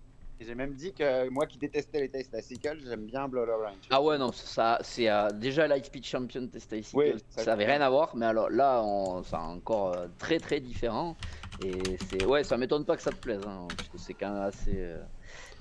J'ai 0.43 0.55
même 0.55 0.75
dit 0.75 0.93
que 0.95 1.29
moi 1.29 1.47
qui 1.47 1.59
détestais 1.59 2.01
les 2.01 2.11
Taste 2.11 2.35
Icicles, 2.39 2.81
j'aime 2.85 3.07
bien 3.07 3.29
Blood 3.29 3.49
Orange. 3.49 3.93
Ah 3.95 4.01
ouais, 4.03 4.17
non, 4.17 4.33
ça, 4.33 4.79
c'est 4.81 5.11
euh, 5.11 5.33
déjà 5.33 5.67
Lightspeed 5.69 6.05
Champion 6.07 6.49
Test 6.49 6.73
Icicles, 6.73 7.19
Oui, 7.19 7.23
ça, 7.29 7.45
ça- 7.45 7.53
avait 7.53 7.67
rien 7.67 7.81
à 7.83 7.91
voir, 7.91 8.17
mais 8.17 8.25
alors 8.25 8.49
là, 8.49 8.83
on- 8.83 9.23
c'est 9.23 9.37
encore 9.37 9.89
euh, 9.91 10.09
très 10.19 10.41
très 10.41 10.61
différent. 10.61 11.19
Et 11.59 11.99
c'est 11.99 12.25
ouais, 12.25 12.43
ça 12.43 12.57
m'étonne 12.57 12.87
pas 12.87 12.97
que 12.97 13.03
ça 13.03 13.13
te 13.13 13.19
plaise, 13.21 13.43
hein, 13.45 13.75
parce 13.77 13.89
que 13.91 13.99
c'est 13.99 14.15
quand 14.15 14.33
même 14.33 14.43
assez. 14.43 14.79
euh, 14.81 15.05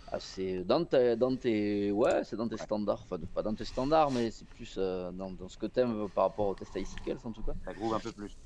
assez 0.07 0.63
dans, 0.65 0.85
tes, 0.85 1.15
dans 1.17 1.37
tes 1.37 1.91
ouais 1.91 2.23
c'est 2.25 2.35
dans 2.37 2.47
tes 2.49 2.57
standards 2.57 3.01
enfin 3.03 3.17
pas 3.33 3.43
dans 3.43 3.55
tes 3.55 3.65
standards 3.65 4.11
mais 4.11 4.31
c'est 4.31 4.47
plus 4.49 4.77
dans, 4.77 5.31
dans 5.31 5.49
ce 5.49 5.57
que 5.57 5.67
t'aimes 5.67 6.09
par 6.09 6.25
rapport 6.25 6.47
au 6.47 6.55
test 6.55 6.75
Icicles 6.75 7.17
en 7.25 7.31
tout 7.33 7.43
cas 7.43 7.55
Ça 7.65 7.73
groove 7.73 7.93
un 7.95 7.99
peu 7.99 8.11
plus. 8.11 8.37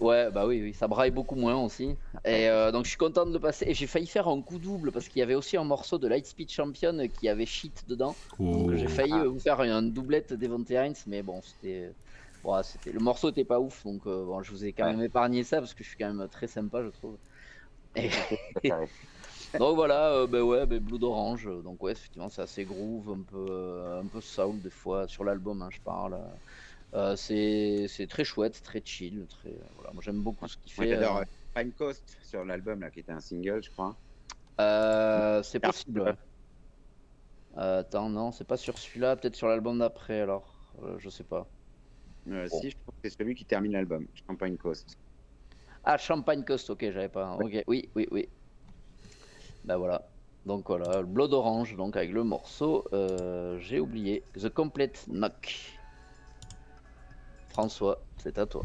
Ouais, 0.00 0.30
bah 0.30 0.46
oui, 0.46 0.60
oui, 0.62 0.74
ça 0.74 0.88
braille 0.88 1.10
beaucoup 1.10 1.36
moins 1.36 1.56
aussi. 1.64 1.96
Et 2.24 2.48
euh, 2.48 2.70
donc 2.70 2.84
je 2.84 2.90
suis 2.90 2.98
content 2.98 3.24
de 3.24 3.32
le 3.32 3.40
passer. 3.40 3.64
Et 3.68 3.74
j'ai 3.74 3.86
failli 3.86 4.06
faire 4.06 4.28
un 4.28 4.42
coup 4.42 4.58
double 4.58 4.92
parce 4.92 5.08
qu'il 5.08 5.20
y 5.20 5.22
avait 5.22 5.34
aussi 5.34 5.56
un 5.56 5.64
morceau 5.64 5.98
de 5.98 6.06
Lightspeed 6.06 6.50
Champion 6.50 7.08
qui 7.08 7.28
avait 7.28 7.46
shit 7.46 7.86
dedans. 7.88 8.18
Donc 8.50 8.70
Oh. 8.70 8.74
j'ai 8.74 8.88
failli 8.88 9.18
Ah. 9.18 9.24
euh, 9.24 9.28
vous 9.28 9.40
faire 9.40 9.60
un 9.60 9.82
doublette 9.82 10.34
d'Evante 10.34 10.70
Heinz, 10.70 11.04
mais 11.06 11.22
bon, 11.22 11.40
c'était. 11.40 11.94
bon, 12.42 12.62
c'était... 12.62 12.92
Le 12.92 13.00
morceau 13.00 13.30
était 13.30 13.44
pas 13.46 13.58
ouf, 13.60 13.82
donc 13.84 14.06
euh, 14.06 14.24
bon, 14.26 14.42
je 14.42 14.50
vous 14.50 14.64
ai 14.66 14.72
quand 14.74 14.84
Ouais. 14.84 14.90
même 14.90 15.02
épargné 15.02 15.44
ça 15.44 15.58
parce 15.60 15.72
que 15.74 15.82
je 15.82 15.88
suis 15.88 15.96
quand 15.98 16.12
même 16.12 16.28
très 16.28 16.46
sympa, 16.46 16.82
je 16.84 16.88
trouve. 16.90 17.18
Et- 17.96 18.10
donc 19.58 19.74
voilà, 19.76 20.12
euh, 20.14 20.26
bah 20.26 20.42
ouais, 20.42 20.66
bah, 20.66 20.80
Blood 20.80 21.04
Orange. 21.04 21.46
Donc 21.62 21.82
ouais, 21.82 21.92
effectivement, 21.92 22.28
c'est 22.28 22.42
assez 22.42 22.64
groove, 22.64 23.10
un 23.10 23.22
peu, 23.24 23.98
un 24.00 24.08
peu 24.08 24.20
soul 24.20 24.60
des 24.62 24.70
fois 24.70 25.08
sur 25.08 25.24
l'album, 25.24 25.62
hein, 25.62 25.68
je 25.70 25.80
parle. 25.80 26.40
Euh, 26.94 27.14
c'est, 27.16 28.06
très 28.08 28.24
chouette, 28.24 28.62
très 28.62 28.82
chill, 28.84 29.26
très. 29.28 29.54
Voilà, 29.76 29.92
moi 29.92 30.02
j'aime 30.02 30.22
beaucoup 30.22 30.48
ce 30.48 30.56
qu'il 30.56 30.72
fait. 30.72 30.88
j'adore 30.88 31.18
euh, 31.18 31.22
euh, 31.22 31.54
Prime 31.54 31.72
Coast 31.72 32.18
sur 32.22 32.44
l'album 32.44 32.80
là 32.80 32.90
qui 32.90 33.00
était 33.00 33.12
un 33.12 33.20
single, 33.20 33.62
je 33.62 33.70
crois. 33.70 33.96
C'est 35.44 35.60
possible. 35.60 36.16
attends, 37.56 38.08
non, 38.08 38.32
c'est 38.32 38.44
pas 38.44 38.56
sur 38.56 38.76
celui-là, 38.78 39.16
peut-être 39.16 39.36
sur 39.36 39.48
l'album 39.48 39.78
d'après 39.78 40.20
alors. 40.20 40.54
Je 40.98 41.08
sais 41.08 41.24
pas. 41.24 41.46
Bon. 42.26 42.46
Si, 42.48 42.70
je 42.70 42.76
trouve 42.76 42.94
que 43.02 43.08
c'est 43.08 43.16
celui 43.16 43.34
qui 43.34 43.44
termine 43.44 43.72
l'album, 43.72 44.06
Champagne 44.26 44.56
Coast. 44.56 44.98
Ah, 45.84 45.96
Champagne 45.96 46.44
Coast, 46.44 46.68
ok, 46.70 46.90
j'avais 46.90 47.08
pas. 47.08 47.36
Ok, 47.40 47.64
oui, 47.66 47.88
oui, 47.94 48.06
oui. 48.10 48.28
Bah 49.64 49.76
voilà. 49.76 50.06
Donc 50.46 50.68
voilà, 50.68 51.00
le 51.00 51.06
Blood 51.06 51.32
Orange, 51.34 51.76
donc 51.76 51.96
avec 51.96 52.12
le 52.12 52.24
morceau, 52.24 52.86
euh, 52.92 53.58
j'ai 53.58 53.78
oublié, 53.78 54.22
The 54.34 54.48
Complete 54.48 55.06
Knock. 55.08 55.79
François, 57.60 58.06
c'est 58.22 58.38
à 58.38 58.46
toi. 58.46 58.62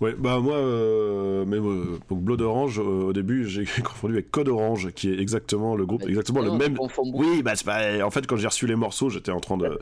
Ouais, 0.00 0.14
bah 0.18 0.40
moi, 0.40 0.56
euh, 0.56 1.44
mais 1.46 1.56
euh, 1.56 1.98
donc 2.08 2.22
Blood 2.22 2.40
Orange, 2.42 2.78
euh, 2.78 3.04
au 3.04 3.12
début, 3.12 3.48
j'ai 3.48 3.64
confondu 3.82 4.14
avec 4.14 4.30
Code 4.30 4.48
Orange, 4.48 4.90
qui 4.94 5.10
est 5.10 5.18
exactement 5.18 5.76
le 5.76 5.86
groupe, 5.86 6.06
exactement 6.06 6.40
le 6.40 6.48
non, 6.48 6.56
même. 6.56 6.76
Oui, 7.12 7.42
bah 7.42 7.52
c'est 7.54 7.64
pas. 7.64 8.04
En 8.04 8.10
fait, 8.10 8.26
quand 8.26 8.36
j'ai 8.36 8.46
reçu 8.46 8.66
les 8.66 8.76
morceaux, 8.76 9.10
j'étais 9.10 9.32
en 9.32 9.40
train 9.40 9.56
de, 9.56 9.78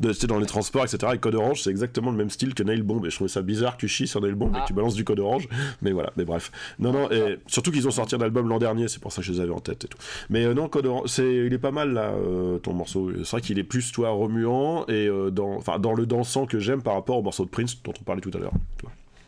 de 0.00 0.12
j'étais 0.12 0.26
dans 0.26 0.38
les 0.38 0.46
transports, 0.46 0.84
etc. 0.84 1.12
Et 1.14 1.18
Code 1.18 1.34
Orange, 1.34 1.62
c'est 1.62 1.70
exactement 1.70 2.10
le 2.10 2.16
même 2.16 2.30
style 2.30 2.54
que 2.54 2.62
Nail 2.62 2.82
Bomb. 2.82 3.04
Et 3.06 3.10
je 3.10 3.16
trouvais 3.16 3.28
ça 3.28 3.42
bizarre 3.42 3.76
que 3.76 3.80
tu 3.80 3.88
chies 3.88 4.06
sur 4.06 4.20
Nail 4.20 4.34
Bomb 4.34 4.54
et 4.54 4.58
Ah. 4.58 4.62
que 4.62 4.66
tu 4.68 4.74
balances 4.74 4.94
du 4.94 5.04
Code 5.04 5.20
Orange. 5.20 5.48
Mais 5.82 5.92
voilà, 5.92 6.12
mais 6.16 6.24
bref. 6.24 6.50
Non, 6.78 6.92
non, 6.92 7.10
et 7.10 7.38
surtout 7.46 7.70
qu'ils 7.70 7.86
ont 7.88 7.92
sorti 7.92 8.14
un 8.14 8.20
album 8.20 8.48
l'an 8.48 8.58
dernier, 8.58 8.88
c'est 8.88 9.00
pour 9.00 9.12
ça 9.12 9.20
que 9.22 9.26
je 9.26 9.32
les 9.32 9.40
avais 9.40 9.52
en 9.52 9.60
tête 9.60 9.84
et 9.84 9.88
tout. 9.88 9.98
Mais 10.30 10.44
euh, 10.44 10.54
non, 10.54 10.68
Code 10.68 10.86
Orange, 10.86 11.08
c'est, 11.08 11.46
il 11.46 11.52
est 11.52 11.58
pas 11.58 11.72
mal 11.72 11.92
là, 11.92 12.12
euh, 12.12 12.58
ton 12.58 12.72
morceau. 12.72 13.10
C'est 13.18 13.30
vrai 13.30 13.40
qu'il 13.40 13.58
est 13.58 13.64
plus, 13.64 13.92
toi, 13.92 14.10
remuant 14.10 14.86
et 14.86 15.08
dans, 15.32 15.60
dans 15.78 15.94
le 15.94 16.06
dansant 16.06 16.46
que 16.46 16.58
j'aime 16.58 16.82
par 16.82 16.94
rapport 16.94 17.18
au 17.18 17.22
morceau 17.22 17.44
de 17.44 17.50
Prince 17.50 17.76
dont 17.82 17.92
on 18.00 18.04
parlait 18.04 18.20
tout 18.20 18.30
à 18.34 18.38
l'heure. 18.38 18.45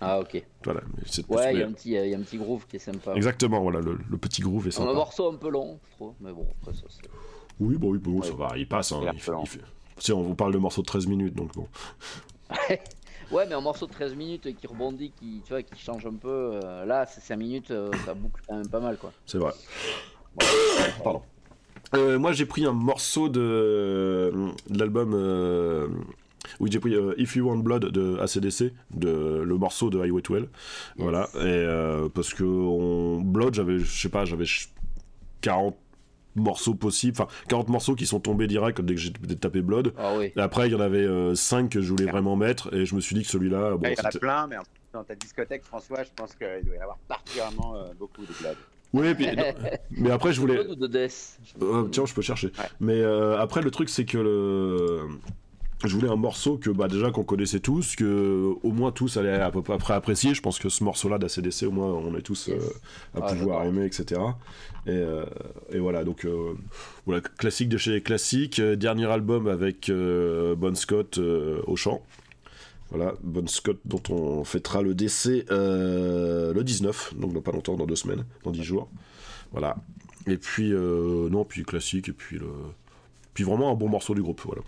Ah, 0.01 0.21
ok. 0.21 0.45
Voilà, 0.63 0.81
Ouais, 1.29 1.53
il 1.53 1.57
y, 1.57 1.59
mais- 1.59 1.65
a 1.65 1.67
un 1.67 1.73
petit- 1.73 1.89
il 1.91 2.09
y 2.09 2.15
a 2.15 2.17
un 2.19 2.21
petit 2.23 2.39
groove 2.39 2.67
qui 2.69 2.77
est 2.77 2.79
sympa. 2.79 3.15
Exactement, 3.15 3.61
voilà, 3.61 3.81
le, 3.81 3.99
le 4.09 4.17
petit 4.17 4.43
groove 4.43 4.67
est 4.67 4.69
Un 4.69 4.83
sympa. 4.83 4.93
morceau 4.93 5.29
un 5.33 5.35
peu 5.37 5.49
long, 5.51 5.81
je 5.91 5.97
trouve, 5.97 6.15
mais 6.21 6.33
bon, 6.33 6.47
après 6.63 6.73
ça 6.75 6.85
c'est. 6.89 7.09
Oui, 7.59 7.77
bon, 7.77 7.91
oui, 7.91 7.99
bon, 7.99 8.23
ça 8.23 8.33
va, 8.35 8.53
il 8.57 8.69
passe. 8.69 8.93
Hein, 8.93 9.01
Il 9.13 9.19
fait, 9.19 9.33
il 9.97 10.03
sais, 10.03 10.13
on 10.13 10.23
vous 10.23 10.37
parle 10.37 10.53
de 10.53 10.59
morceaux 10.59 10.83
de 10.83 10.87
13 10.87 11.07
minutes, 11.09 11.35
donc 11.35 11.53
bon. 11.55 11.67
Ouais, 13.31 13.45
mais 13.47 13.55
un 13.55 13.61
morceau 13.61 13.87
de 13.87 13.93
13 13.93 14.15
minutes 14.15 14.57
qui 14.57 14.67
rebondit, 14.67 15.11
qui, 15.11 15.43
tu 15.45 15.51
vois, 15.53 15.63
qui 15.63 15.79
change 15.79 16.07
un 16.07 16.15
peu. 16.15 16.53
euh, 16.65 16.87
là, 16.87 17.05
c'est 17.05 17.21
5 17.21 17.37
minutes, 17.37 17.71
euh, 17.73 17.91
ça 18.07 18.15
boucle 18.15 18.41
quand 18.49 18.57
même 18.57 18.69
pas 18.69 18.81
mal, 18.81 18.97
quoi. 18.97 19.13
C'est 19.27 19.37
vrai. 19.37 19.53
Pardon. 21.05 21.21
Euh, 21.95 22.19
moi, 22.19 22.33
j'ai 22.33 22.47
pris 22.47 22.65
un 22.65 22.73
morceau 22.73 23.29
de, 23.29 24.33
de 24.71 24.79
l'album. 24.79 25.13
Euh, 26.53 26.57
Oui, 26.61 26.71
j'ai 26.73 26.81
pris 26.81 26.95
euh, 26.95 27.15
If 27.19 27.37
You 27.37 27.49
Want 27.49 27.59
Blood 27.59 27.87
de 27.87 28.19
ACDC, 28.19 28.73
de, 28.95 29.43
le 29.45 29.57
morceau 29.59 29.91
de 29.91 30.01
Highway 30.01 30.23
to 30.23 30.37
Hell. 30.37 30.49
Voilà. 30.97 31.29
Et 31.35 31.39
euh, 31.45 32.09
parce 32.09 32.35
que 32.35 32.45
on, 32.45 33.21
Blood, 33.21 33.55
j'avais, 33.55 33.79
je 33.79 33.85
sais 34.01 34.09
pas, 34.09 34.25
j'avais 34.25 34.45
ch- 34.47 34.71
40 35.43 35.77
morceaux 36.37 36.75
possibles, 36.75 37.17
enfin 37.21 37.29
40 37.49 37.69
morceaux 37.69 37.95
qui 37.97 38.07
sont 38.07 38.21
tombés 38.21 38.47
direct 38.47 38.81
dès 38.81 38.95
que 38.95 39.01
j'ai 39.01 39.13
tapé 39.13 39.61
Blood. 39.61 39.93
Ah 39.99 40.15
oui. 40.17 40.33
Et 40.37 40.41
après, 40.41 40.69
il 40.69 40.73
y 40.73 40.75
en 40.77 40.81
avait 40.81 41.07
5 41.35 41.69
que 41.71 41.81
je 41.81 41.91
voulais 41.91 42.07
vraiment 42.07 42.37
mettre, 42.37 42.73
et 42.75 42.87
je 42.87 42.95
me 42.95 43.01
suis 43.01 43.17
dit 43.17 43.23
que 43.23 43.29
celui-là, 43.29 43.73
bon, 43.77 43.89
il 43.89 43.97
y 43.97 44.01
en 44.01 44.05
a 44.09 44.11
plein, 44.19 44.47
mais 44.47 44.57
dans 44.93 45.03
ta 45.05 45.15
discothèque, 45.17 45.65
François, 45.65 46.03
je 46.05 46.11
pense 46.15 46.35
qu'il 46.35 46.65
doit 46.65 46.77
y 46.77 46.79
avoir 46.79 46.99
particulièrement 47.09 47.75
euh, 47.77 47.93
beaucoup 47.99 48.23
de 48.23 48.33
Blood. 48.41 48.57
Oui, 48.95 49.15
puis- 49.15 49.27
mais 49.91 50.11
après, 50.11 50.33
je 50.33 50.41
voulais. 50.41 50.55
Blood 50.65 50.71
ou 50.71 50.77
de 50.77 50.87
Death? 50.87 51.39
Euh, 51.61 51.89
tiens, 51.91 52.07
je 52.07 52.15
peux 52.15 52.23
chercher. 52.23 52.47
Ouais. 52.59 52.65
Mais 52.81 53.01
euh, 53.01 53.39
après, 53.39 53.61
le 53.61 53.71
truc, 53.71 53.89
c'est 53.89 54.05
que 54.05 54.19
le... 54.19 55.09
je 55.85 55.95
voulais 55.95 56.09
un 56.09 56.17
morceau 56.17 56.57
que 56.57 56.71
bah, 56.71 56.89
déjà 56.89 57.13
qu'on 57.13 57.23
connaissait 57.23 57.61
tous, 57.61 57.95
que 57.95 58.53
au 58.63 58.73
moins 58.73 58.91
tous 58.91 59.17
allaient 59.17 59.41
à 59.41 59.51
peu 59.53 59.63
près 59.63 59.95
apprécier. 59.95 60.35
Je 60.35 60.43
pense 60.43 60.59
que 60.59 60.69
ce 60.69 60.83
morceau-là 60.83 61.19
d'ACDC, 61.19 61.65
au 61.65 61.71
moins, 61.71 61.87
on 61.87 62.17
est 62.17 62.23
tous 62.23 62.49
euh, 62.49 62.59
à 63.15 63.21
Ah, 63.23 63.33
pouvoir 63.33 63.65
aimer, 63.65 63.87
etc. 63.87 64.21
Et, 64.87 64.91
euh, 64.91 65.25
et 65.71 65.79
voilà, 65.79 66.03
donc 66.03 66.25
euh, 66.25 66.55
voilà, 67.07 67.21
classique 67.21 67.69
de 67.69 67.77
chez 67.79 67.93
les 67.93 68.03
classiques. 68.03 68.61
Dernier 68.61 69.07
album 69.07 69.47
avec 69.47 69.91
Bon 69.91 70.75
Scott 70.75 71.19
au 71.19 71.77
chant. 71.77 72.03
Voilà, 72.91 73.15
Bon 73.23 73.47
Scott 73.47 73.79
dont 73.85 74.03
on 74.11 74.43
fêtera 74.45 74.83
le 74.83 74.95
décès 74.95 75.45
le 75.49 76.61
19, 76.61 77.15
donc 77.19 77.35
dans 77.35 77.41
pas 77.41 77.53
longtemps, 77.53 77.77
dans 77.77 77.87
deux 77.87 77.97
semaines, 77.97 78.25
dans 78.43 78.51
dix 78.51 78.65
jours. 78.65 78.89
Voilà. 79.53 79.77
Et 80.27 80.39
puis, 80.39 80.73
non, 80.73 81.45
puis 81.45 81.63
classique, 81.63 82.09
et 82.09 82.13
puis 82.13 82.39
le. 82.39 82.49
Puis 83.35 83.45
vraiment 83.45 83.71
un 83.71 83.77
bon 83.77 83.89
morceau 83.89 84.17
du 84.17 84.23
groupe, 84.23 84.41
voilà. 84.45 84.63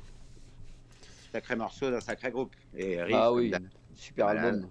Sacré 1.32 1.56
morceau 1.56 1.90
d'un 1.90 2.00
sacré 2.00 2.30
groupe. 2.30 2.54
Et 2.76 3.00
riff, 3.02 3.14
Ah 3.18 3.32
oui, 3.32 3.52
super 3.94 4.26
Voilà. 4.26 4.42
album. 4.48 4.68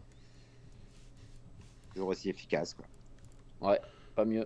toujours 1.94 2.10
aussi 2.10 2.30
efficace. 2.30 2.74
Quoi. 2.74 2.86
Ouais, 3.72 3.80
pas 4.16 4.26
mieux. 4.26 4.46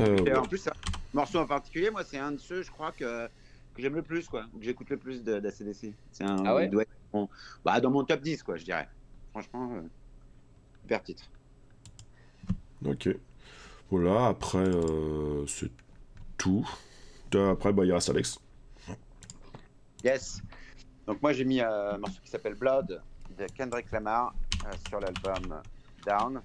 Euh, 0.00 0.16
Et 0.18 0.22
ouais. 0.22 0.34
en 0.36 0.42
plus, 0.44 0.66
un 0.68 0.72
morceau 1.14 1.38
en 1.38 1.46
particulier, 1.46 1.90
moi, 1.90 2.04
c'est 2.04 2.18
un 2.18 2.32
de 2.32 2.38
ceux, 2.38 2.62
je 2.62 2.70
crois, 2.70 2.92
que, 2.92 3.26
que 3.74 3.82
j'aime 3.82 3.94
le 3.94 4.02
plus, 4.02 4.28
quoi, 4.28 4.44
que 4.44 4.62
j'écoute 4.64 4.90
le 4.90 4.96
plus 4.96 5.22
de- 5.22 5.38
d'ACDC. 5.38 5.94
C'est 6.12 6.24
un. 6.24 6.44
Ah 6.44 6.54
ouais 6.54 6.64
être 6.66 7.28
bah, 7.64 7.80
dans 7.80 7.90
mon 7.90 8.04
top 8.04 8.20
10, 8.20 8.42
quoi, 8.42 8.56
je 8.56 8.64
dirais. 8.64 8.88
Franchement, 9.30 9.70
euh, 9.74 9.82
super 10.82 11.02
titre. 11.02 11.24
Ok. 12.84 13.08
Voilà, 13.90 14.26
après, 14.28 14.58
euh, 14.58 15.46
c'est 15.46 15.70
tout. 16.36 16.68
Après, 17.34 17.72
bah, 17.72 17.84
il 17.86 17.92
reste 17.92 18.10
Alex. 18.10 18.38
Yes. 20.04 20.42
Donc 21.08 21.22
moi 21.22 21.32
j'ai 21.32 21.46
mis 21.46 21.62
euh, 21.62 21.94
un 21.94 21.96
morceau 21.96 22.20
qui 22.22 22.30
s'appelle 22.30 22.54
Blood 22.54 23.00
de 23.38 23.46
Kendrick 23.56 23.90
Lamar 23.92 24.34
euh, 24.66 24.72
sur 24.90 25.00
l'album 25.00 25.62
Down. 26.04 26.42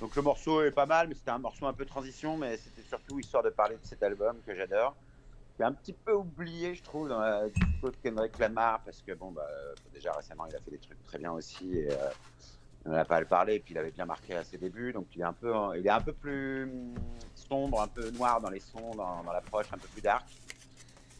Donc 0.00 0.16
le 0.16 0.22
morceau 0.22 0.64
est 0.64 0.72
pas 0.72 0.84
mal, 0.84 1.06
mais 1.06 1.14
c'était 1.14 1.30
un 1.30 1.38
morceau 1.38 1.64
un 1.64 1.72
peu 1.72 1.84
transition, 1.84 2.36
mais 2.36 2.56
c'était 2.56 2.82
surtout 2.82 3.20
histoire 3.20 3.44
de 3.44 3.50
parler 3.50 3.76
de 3.76 3.86
cet 3.86 4.02
album 4.02 4.36
que 4.44 4.52
j'adore. 4.52 4.96
Qui 5.54 5.62
est 5.62 5.64
un 5.64 5.72
petit 5.72 5.92
peu 5.92 6.12
oublié, 6.12 6.74
je 6.74 6.82
trouve, 6.82 7.08
dans 7.08 7.20
la 7.20 7.44
de 7.44 7.92
Kendrick 8.02 8.36
Lamar, 8.40 8.80
parce 8.84 9.00
que 9.00 9.12
bon, 9.12 9.30
bah, 9.30 9.46
déjà 9.94 10.10
récemment 10.10 10.46
il 10.46 10.56
a 10.56 10.58
fait 10.58 10.72
des 10.72 10.78
trucs 10.78 11.06
très 11.06 11.18
bien 11.18 11.30
aussi, 11.30 11.78
et 11.78 11.92
euh, 11.92 12.10
on 12.84 12.90
n'a 12.90 13.04
pas 13.04 13.16
à 13.16 13.20
le 13.20 13.26
parler, 13.26 13.54
et 13.54 13.60
puis 13.60 13.74
il 13.74 13.78
avait 13.78 13.92
bien 13.92 14.06
marqué 14.06 14.34
à 14.34 14.42
ses 14.42 14.58
débuts, 14.58 14.92
donc 14.92 15.06
il 15.14 15.20
est 15.20 15.24
un 15.24 15.32
peu, 15.32 15.54
il 15.76 15.86
est 15.86 15.90
un 15.90 16.00
peu 16.00 16.12
plus 16.12 16.64
hum, 16.64 16.94
sombre, 17.36 17.80
un 17.80 17.88
peu 17.88 18.10
noir 18.10 18.40
dans 18.40 18.50
les 18.50 18.60
sons, 18.60 18.96
dans 18.96 19.22
l'approche, 19.32 19.66
un 19.72 19.78
peu 19.78 19.86
plus 19.86 20.02
dark. 20.02 20.26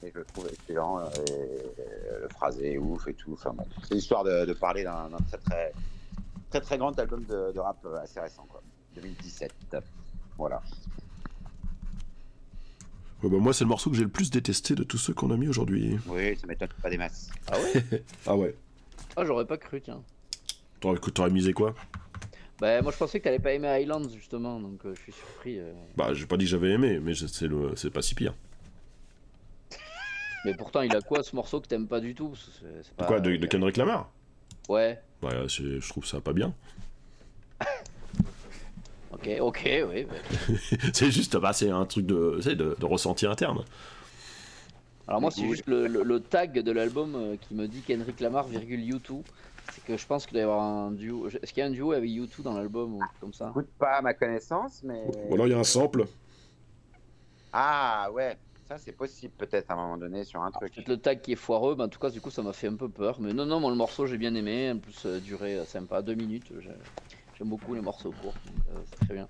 Et 0.03 0.11
je 0.15 0.19
le 0.19 0.25
trouve 0.25 0.49
excellent. 0.49 1.01
Et 1.01 1.33
euh, 1.33 2.21
le 2.23 2.29
phrasé 2.29 2.73
est 2.75 2.79
ouf 2.79 3.07
et 3.09 3.15
tout. 3.15 3.33
Enfin, 3.33 3.53
bon, 3.53 3.65
c'est 3.87 3.95
l'histoire 3.95 4.25
de, 4.25 4.45
de 4.45 4.53
parler 4.53 4.85
d'un 4.85 5.09
très 5.29 5.39
très 5.39 5.73
très 6.51 6.61
très 6.61 6.79
grand 6.79 6.99
album 6.99 7.25
de, 7.25 7.53
de 7.53 7.59
rap 7.61 7.79
euh, 7.85 7.97
assez 8.03 8.21
récent, 8.21 8.47
quoi. 8.49 8.63
2017. 8.95 9.53
Voilà. 10.37 10.63
Ouais, 13.23 13.29
bah, 13.31 13.39
moi, 13.39 13.53
c'est 13.53 13.65
le 13.65 13.69
morceau 13.69 13.91
que 13.91 13.97
j'ai 13.97 14.05
le 14.05 14.09
plus 14.09 14.31
détesté 14.31 14.75
de 14.75 14.85
tous 14.85 14.99
ceux 14.99 15.13
qu'on 15.15 15.31
a 15.31 15.37
mis 15.37 15.49
aujourd'hui. 15.49 15.99
Oui, 16.07 16.37
ça 16.37 16.47
m'étonne 16.47 16.69
pas 16.81 16.89
des 16.91 16.99
masses. 16.99 17.29
Ah 17.51 17.59
ouais? 17.59 18.05
Ah 18.27 18.37
ouais. 18.37 18.55
Ah, 19.17 19.25
j'aurais 19.25 19.47
pas 19.47 19.57
cru, 19.59 19.81
tiens. 19.81 20.03
T'aurais 20.81 21.31
misé 21.31 21.53
quoi? 21.53 21.75
Bah, 22.61 22.83
moi 22.83 22.91
je 22.93 22.97
pensais 22.97 23.19
que 23.21 23.25
t'allais 23.25 23.39
pas 23.39 23.53
aimer 23.53 23.69
Highlands 23.69 24.09
justement, 24.09 24.59
donc 24.61 24.85
euh, 24.85 24.93
je 24.95 25.01
suis 25.01 25.13
surpris. 25.13 25.59
euh. 25.61 25.73
Bah, 25.97 26.13
j'ai 26.15 26.27
pas 26.27 26.37
dit 26.37 26.45
que 26.45 26.51
j'avais 26.51 26.71
aimé, 26.71 26.99
mais 27.01 27.15
je- 27.15 27.27
c'est 27.27 27.47
le... 27.47 27.75
c'est 27.77 27.91
pas 27.91 28.03
si 28.03 28.15
pire. 28.17 28.35
Mais 30.49 30.55
pourtant, 30.55 30.81
il 30.81 30.95
a 30.97 31.03
quoi 31.03 31.23
ce 31.23 31.37
morceau 31.37 31.61
que 31.61 31.67
t'aimes 31.67 31.87
pas 31.87 32.01
du 32.01 32.15
tout? 32.15 32.33
Pas- 32.97 33.05
Quoi, 33.05 33.21
de, 33.21 33.37
de 33.37 33.47
Kendrick 33.47 33.77
Lamar? 33.77 34.09
Ouais, 34.69 34.99
Bah, 35.21 35.31
c'est- 35.47 35.79
je 35.81 35.89
trouve 35.91 36.07
ça 36.07 36.21
pas 36.23 36.33
bien. 36.33 36.55
ok, 39.13 39.29
ok, 39.41 39.71
oui. 39.91 40.05
bah. 40.05 40.17
c'est 40.95 41.11
juste, 41.11 41.37
bah, 41.37 41.53
c'est 41.53 41.69
un 41.69 41.85
truc 41.85 42.07
de, 42.07 42.41
de, 42.43 42.77
de 42.79 42.85
ressenti 42.87 43.27
interne. 43.27 43.63
Alors 45.07 45.21
moi, 45.21 45.31
c'est 45.31 45.47
juste 45.49 45.67
le, 45.67 45.87
le- 45.87 46.03
le 46.03 46.21
tag 46.21 46.59
de 46.59 46.73
l'album 46.73 47.15
euh, 47.15 47.37
qui 47.37 47.55
me 47.55 47.67
dit 47.69 47.83
Kendrick 47.83 48.19
Lamar, 48.21 48.47
virgule 48.49 48.81
U2. 48.81 49.23
C'est 49.75 49.85
que 49.85 49.99
je 49.99 50.07
pense 50.07 50.25
qu'il 50.25 50.33
doit 50.33 50.41
y 50.41 50.45
avoir 50.45 50.63
un 50.63 50.93
duo. 50.93 51.29
Est-ce 51.29 51.53
qu'il 51.53 51.59
y 51.61 51.63
a 51.63 51.67
un 51.67 51.71
duo 51.71 51.93
avec 51.93 52.09
U2 52.11 52.43
dans 52.43 52.55
l'album 52.55 52.95
ou 52.95 53.01
comme 53.21 53.35
ça? 53.35 53.49
Écoute 53.51 53.69
pas 53.79 53.97
à 53.97 54.01
ma 54.03 54.15
connaissance, 54.15 54.81
mais. 54.83 55.05
Ou 55.29 55.35
alors 55.35 55.47
il 55.47 55.51
y 55.51 55.55
a 55.55 55.59
un 55.59 55.65
sample. 55.65 56.07
Ah 57.53 58.09
ouais, 58.13 58.37
ça 58.69 58.77
c'est 58.79 58.93
possible 58.93 59.33
peut-être 59.39 59.71
à 59.71 59.75
un 59.75 59.77
moment 59.77 59.97
donné 59.97 60.25
sur 60.25 60.43
un 60.43 60.51
truc. 60.51 60.75
Peut-être 60.75 60.89
le 60.89 60.99
tag 60.99 61.21
qui 61.23 61.33
est 61.33 61.37
foireux, 61.37 61.75
mais 61.77 61.85
en 61.85 61.89
tout 61.89 61.99
cas, 61.99 62.11
du 62.11 62.21
coup, 62.21 62.31
ça 62.31 62.43
m'a 62.43 62.53
fait 62.53 62.69
un 62.69 62.77
peu 62.77 62.89
peur. 62.89 63.19
Mais 63.21 63.33
non, 63.33 63.47
non, 63.47 63.61
moi, 63.61 63.71
le 63.71 63.77
morceau, 63.77 64.07
j'ai 64.07 64.19
bien 64.19 64.35
aimé. 64.35 64.71
En 64.71 64.79
plus, 64.79 65.07
euh, 65.07 65.21
durée 65.21 65.57
euh, 65.59 65.65
sympa, 65.65 66.03
deux 66.03 66.15
minutes. 66.15 66.53
j'ai- 66.61 66.71
J'aime 67.39 67.49
beaucoup 67.49 67.73
les 67.73 67.81
morceaux 67.81 68.11
courts, 68.21 68.35
donc 68.47 68.55
euh, 68.75 68.81
c'est 68.91 69.05
très 69.07 69.15
bien. 69.15 69.29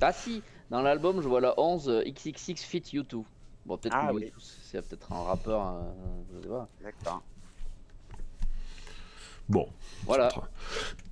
Ah 0.00 0.12
si, 0.12 0.42
dans 0.70 0.82
l'album, 0.82 1.22
je 1.22 1.28
vois 1.28 1.40
la 1.40 1.54
11 1.58 1.88
euh, 1.88 2.02
XXX 2.04 2.54
Fit 2.64 2.80
U2. 2.94 3.22
Bon, 3.64 3.76
peut-être 3.78 3.94
Ah 3.96 4.08
que 4.10 4.14
oui. 4.16 4.24
U2, 4.24 4.32
c'est 4.64 4.82
peut-être 4.88 5.12
un 5.12 5.22
rappeur, 5.22 5.60
euh, 5.66 5.80
je 6.34 6.42
sais 6.42 6.48
pas. 6.48 6.68
D'accord. 6.82 7.22
Bon. 9.48 9.68
Voilà. 10.04 10.28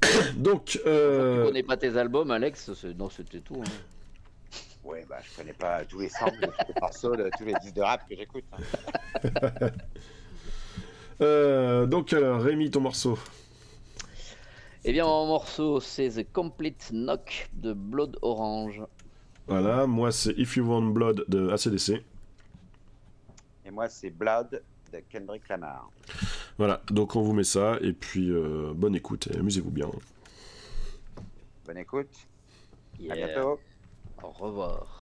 Donc, 0.36 0.64
Tu 0.64 0.80
euh, 0.86 1.44
connais 1.46 1.62
pas 1.62 1.76
tes 1.76 1.96
albums, 1.96 2.30
Alex 2.32 2.72
c'est- 2.74 2.92
Non, 2.98 3.08
c'était 3.08 3.40
tout. 3.40 3.62
hein. 3.64 3.70
Bah 5.08 5.18
je 5.22 5.36
connais 5.36 5.52
pas 5.52 5.84
tous 5.84 6.00
les 6.00 6.08
samples, 6.08 6.40
de 6.40 6.46
tous 6.46 6.72
les 6.74 6.80
morceaux, 6.80 7.16
de 7.16 7.30
tous 7.38 7.44
les 7.44 7.54
disques 7.60 7.74
de 7.74 7.82
rap 7.82 8.08
que 8.08 8.16
j'écoute. 8.16 8.44
hein. 8.52 8.58
euh, 11.20 11.86
donc 11.86 12.12
alors, 12.12 12.40
Rémi, 12.40 12.70
ton 12.70 12.80
morceau. 12.80 13.18
Eh 14.84 14.92
bien, 14.92 15.04
mon 15.04 15.26
morceau, 15.26 15.80
c'est 15.80 16.10
The 16.10 16.32
Complete 16.32 16.90
Knock 16.92 17.48
de 17.52 17.72
Blood 17.72 18.18
Orange. 18.22 18.82
Voilà, 19.48 19.86
moi 19.86 20.10
c'est 20.10 20.32
If 20.36 20.56
You 20.56 20.64
Want 20.64 20.90
Blood 20.92 21.24
de 21.28 21.50
ACDC. 21.50 22.02
Et 23.64 23.70
moi 23.70 23.88
c'est 23.88 24.10
Blood 24.10 24.62
de 24.92 25.00
Kendrick 25.08 25.48
Lamar. 25.48 25.88
Voilà, 26.58 26.82
donc 26.90 27.14
on 27.16 27.22
vous 27.22 27.32
met 27.32 27.44
ça, 27.44 27.78
et 27.80 27.92
puis 27.92 28.30
euh, 28.30 28.72
bonne 28.74 28.94
écoute, 28.96 29.28
et 29.32 29.38
amusez-vous 29.38 29.70
bien. 29.70 29.88
Bonne 31.64 31.78
écoute. 31.78 32.10
À 33.10 33.14
bientôt. 33.14 33.60
Au 34.26 34.32
revoir. 34.32 35.05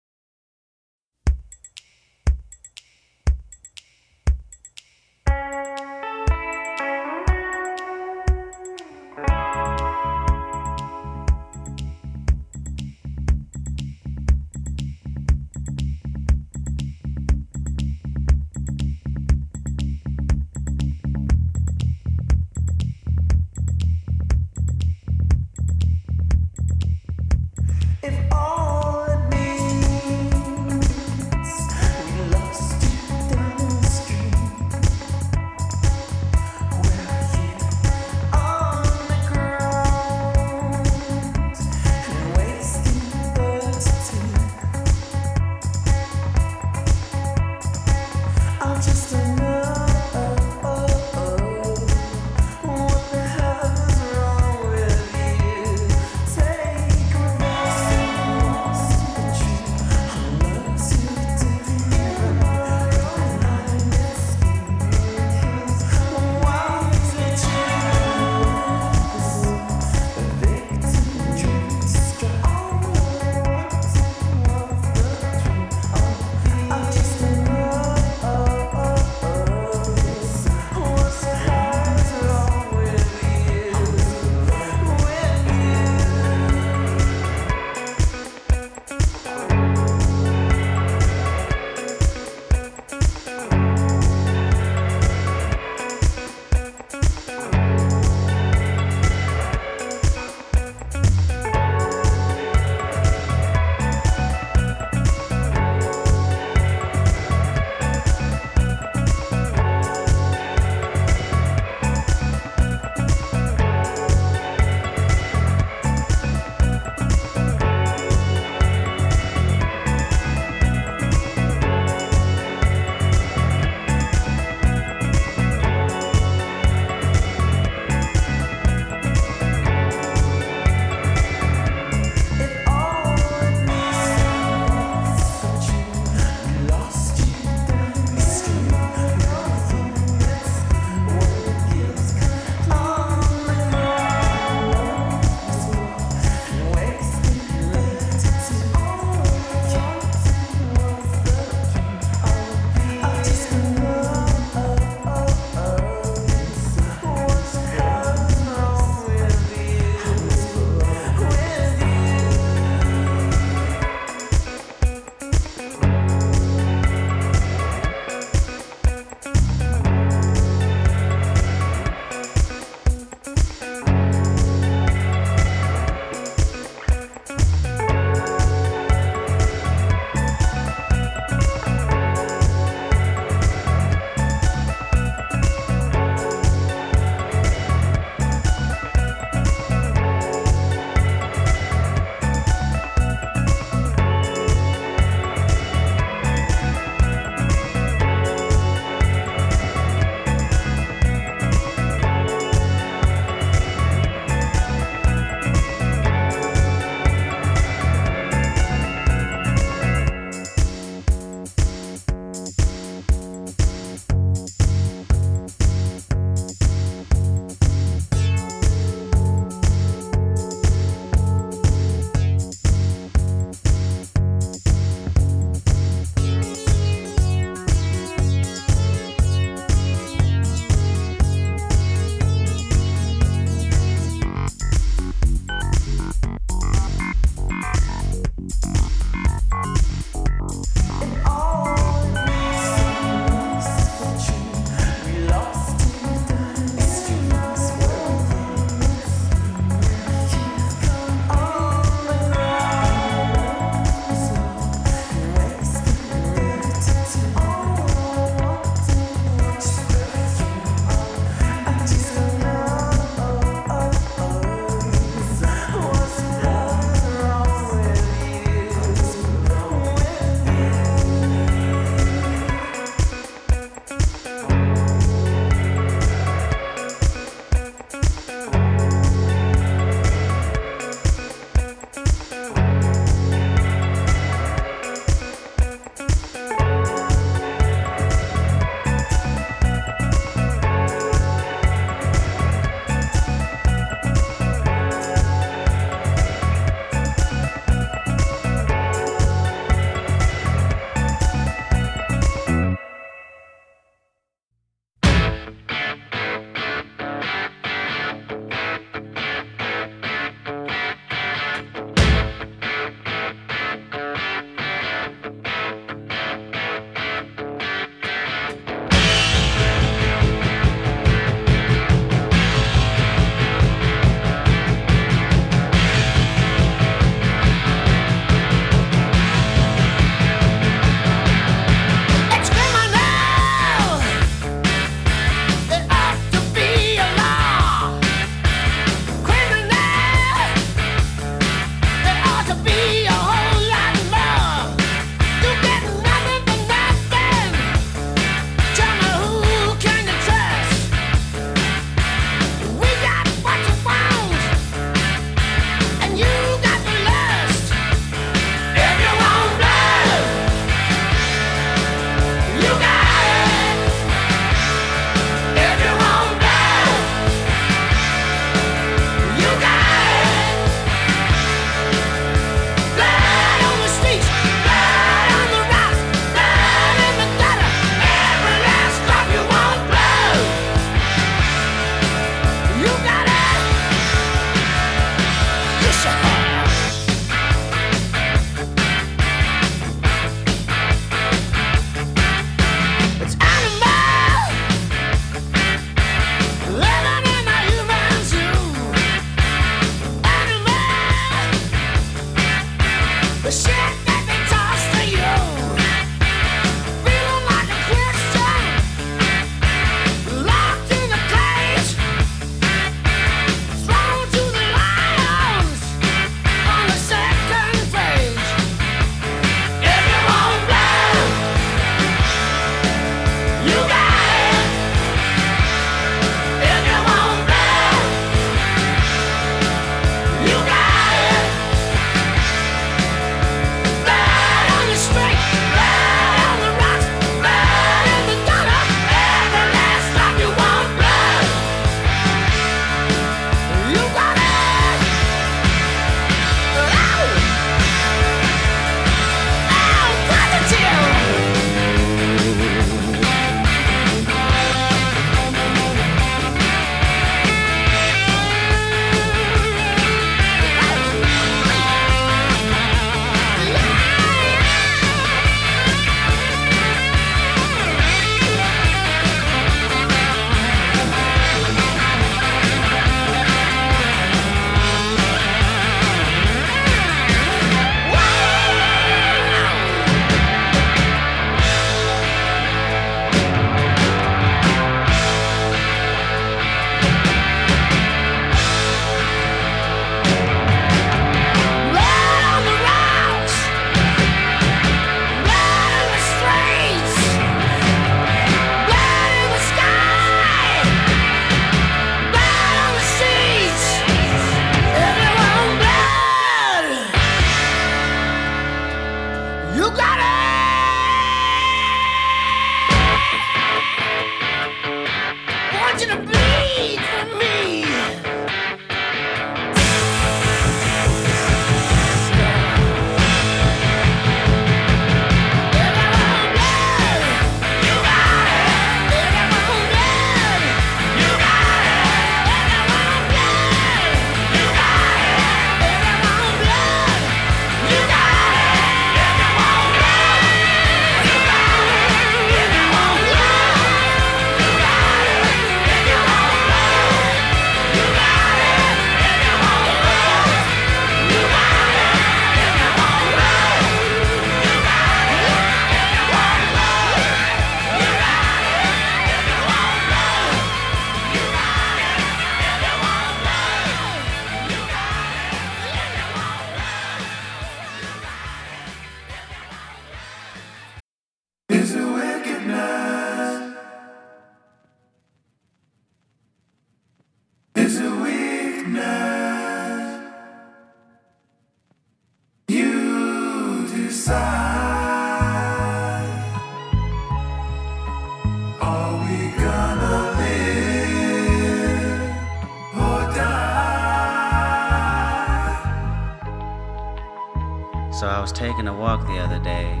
Taking 598.54 598.86
a 598.86 598.94
walk 598.94 599.26
the 599.26 599.36
other 599.36 599.58
day, 599.58 600.00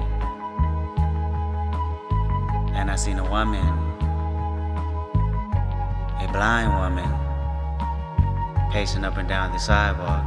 and 2.72 2.88
I 2.88 2.94
seen 2.94 3.18
a 3.18 3.28
woman, 3.28 3.66
a 6.20 6.28
blind 6.32 6.72
woman, 6.72 7.10
pacing 8.70 9.04
up 9.04 9.16
and 9.16 9.28
down 9.28 9.50
the 9.50 9.58
sidewalk. 9.58 10.24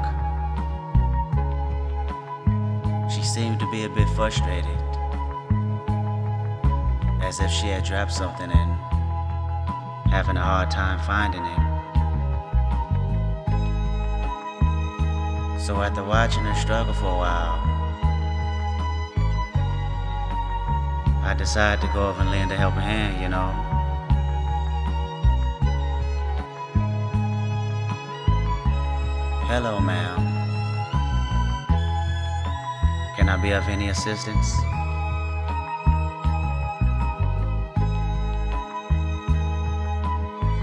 She 3.10 3.24
seemed 3.24 3.62
to 3.62 3.72
be 3.72 3.86
a 3.86 3.90
bit 3.90 4.10
frustrated, 4.10 4.78
as 7.22 7.40
if 7.40 7.50
she 7.50 7.68
had 7.68 7.86
dropped 7.86 8.12
something 8.12 8.52
and 8.52 8.74
having 10.12 10.36
a 10.36 10.42
hard 10.42 10.70
time 10.70 11.00
finding 11.00 11.46
it. 11.46 11.60
So 15.62 15.82
after 15.82 16.04
watching 16.04 16.44
her 16.44 16.56
struggle 16.56 16.94
for 16.94 17.06
a 17.06 17.18
while, 17.18 17.67
I 21.38 21.40
decided 21.40 21.86
to 21.86 21.94
go 21.94 22.10
over 22.10 22.22
and 22.22 22.32
lend 22.32 22.52
a 22.52 22.56
helping 22.58 22.82
hand, 22.82 23.22
you 23.22 23.30
know. 23.30 23.52
Hello, 29.46 29.80
ma'am. 29.80 30.18
Can 33.16 33.30
I 33.30 33.38
be 33.40 33.52
of 33.52 33.70
any 33.70 33.90
assistance? 33.90 34.52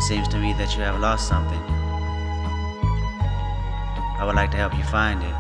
Seems 0.08 0.26
to 0.26 0.38
me 0.38 0.54
that 0.54 0.74
you 0.76 0.82
have 0.82 0.98
lost 0.98 1.28
something. 1.28 1.62
I 4.18 4.24
would 4.26 4.34
like 4.34 4.50
to 4.50 4.56
help 4.56 4.76
you 4.76 4.82
find 4.82 5.22
it. 5.22 5.36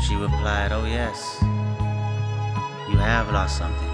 She 0.00 0.14
replied, 0.14 0.70
Oh, 0.70 0.84
yes, 0.84 1.33
have 3.14 3.30
lost 3.30 3.58
something. 3.58 3.92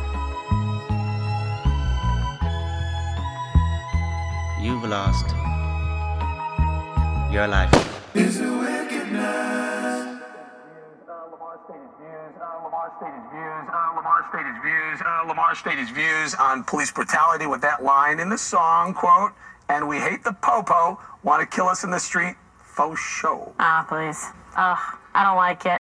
You've 4.64 4.84
lost 4.88 5.28
your 7.30 7.46
life. 7.46 7.70
Is 8.14 8.40
a 8.40 8.50
witness 8.50 10.20
Lamar 11.20 11.60
stated 11.68 11.92
views, 12.00 12.32
uh, 12.40 13.92
Lamar 13.94 14.24
stated 14.30 14.56
views, 14.64 15.00
uh, 15.04 15.28
Lamar 15.28 15.54
stated 15.54 15.88
views 15.94 16.34
on 16.36 16.64
police 16.64 16.90
brutality 16.90 17.46
with 17.46 17.60
that 17.60 17.84
line 17.84 18.20
in 18.20 18.30
the 18.30 18.38
song, 18.38 18.94
quote, 18.94 19.32
and 19.68 19.86
we 19.86 19.98
hate 19.98 20.24
the 20.24 20.32
popo, 20.32 20.98
want 21.22 21.42
to 21.42 21.56
kill 21.56 21.68
us 21.68 21.84
in 21.84 21.90
the 21.90 22.00
street, 22.00 22.36
faux 22.62 22.98
show. 22.98 23.52
Ah, 23.58 23.84
please. 23.86 24.24
Ugh, 24.56 24.98
I 25.14 25.24
don't 25.24 25.36
like 25.36 25.66
it. 25.66 25.79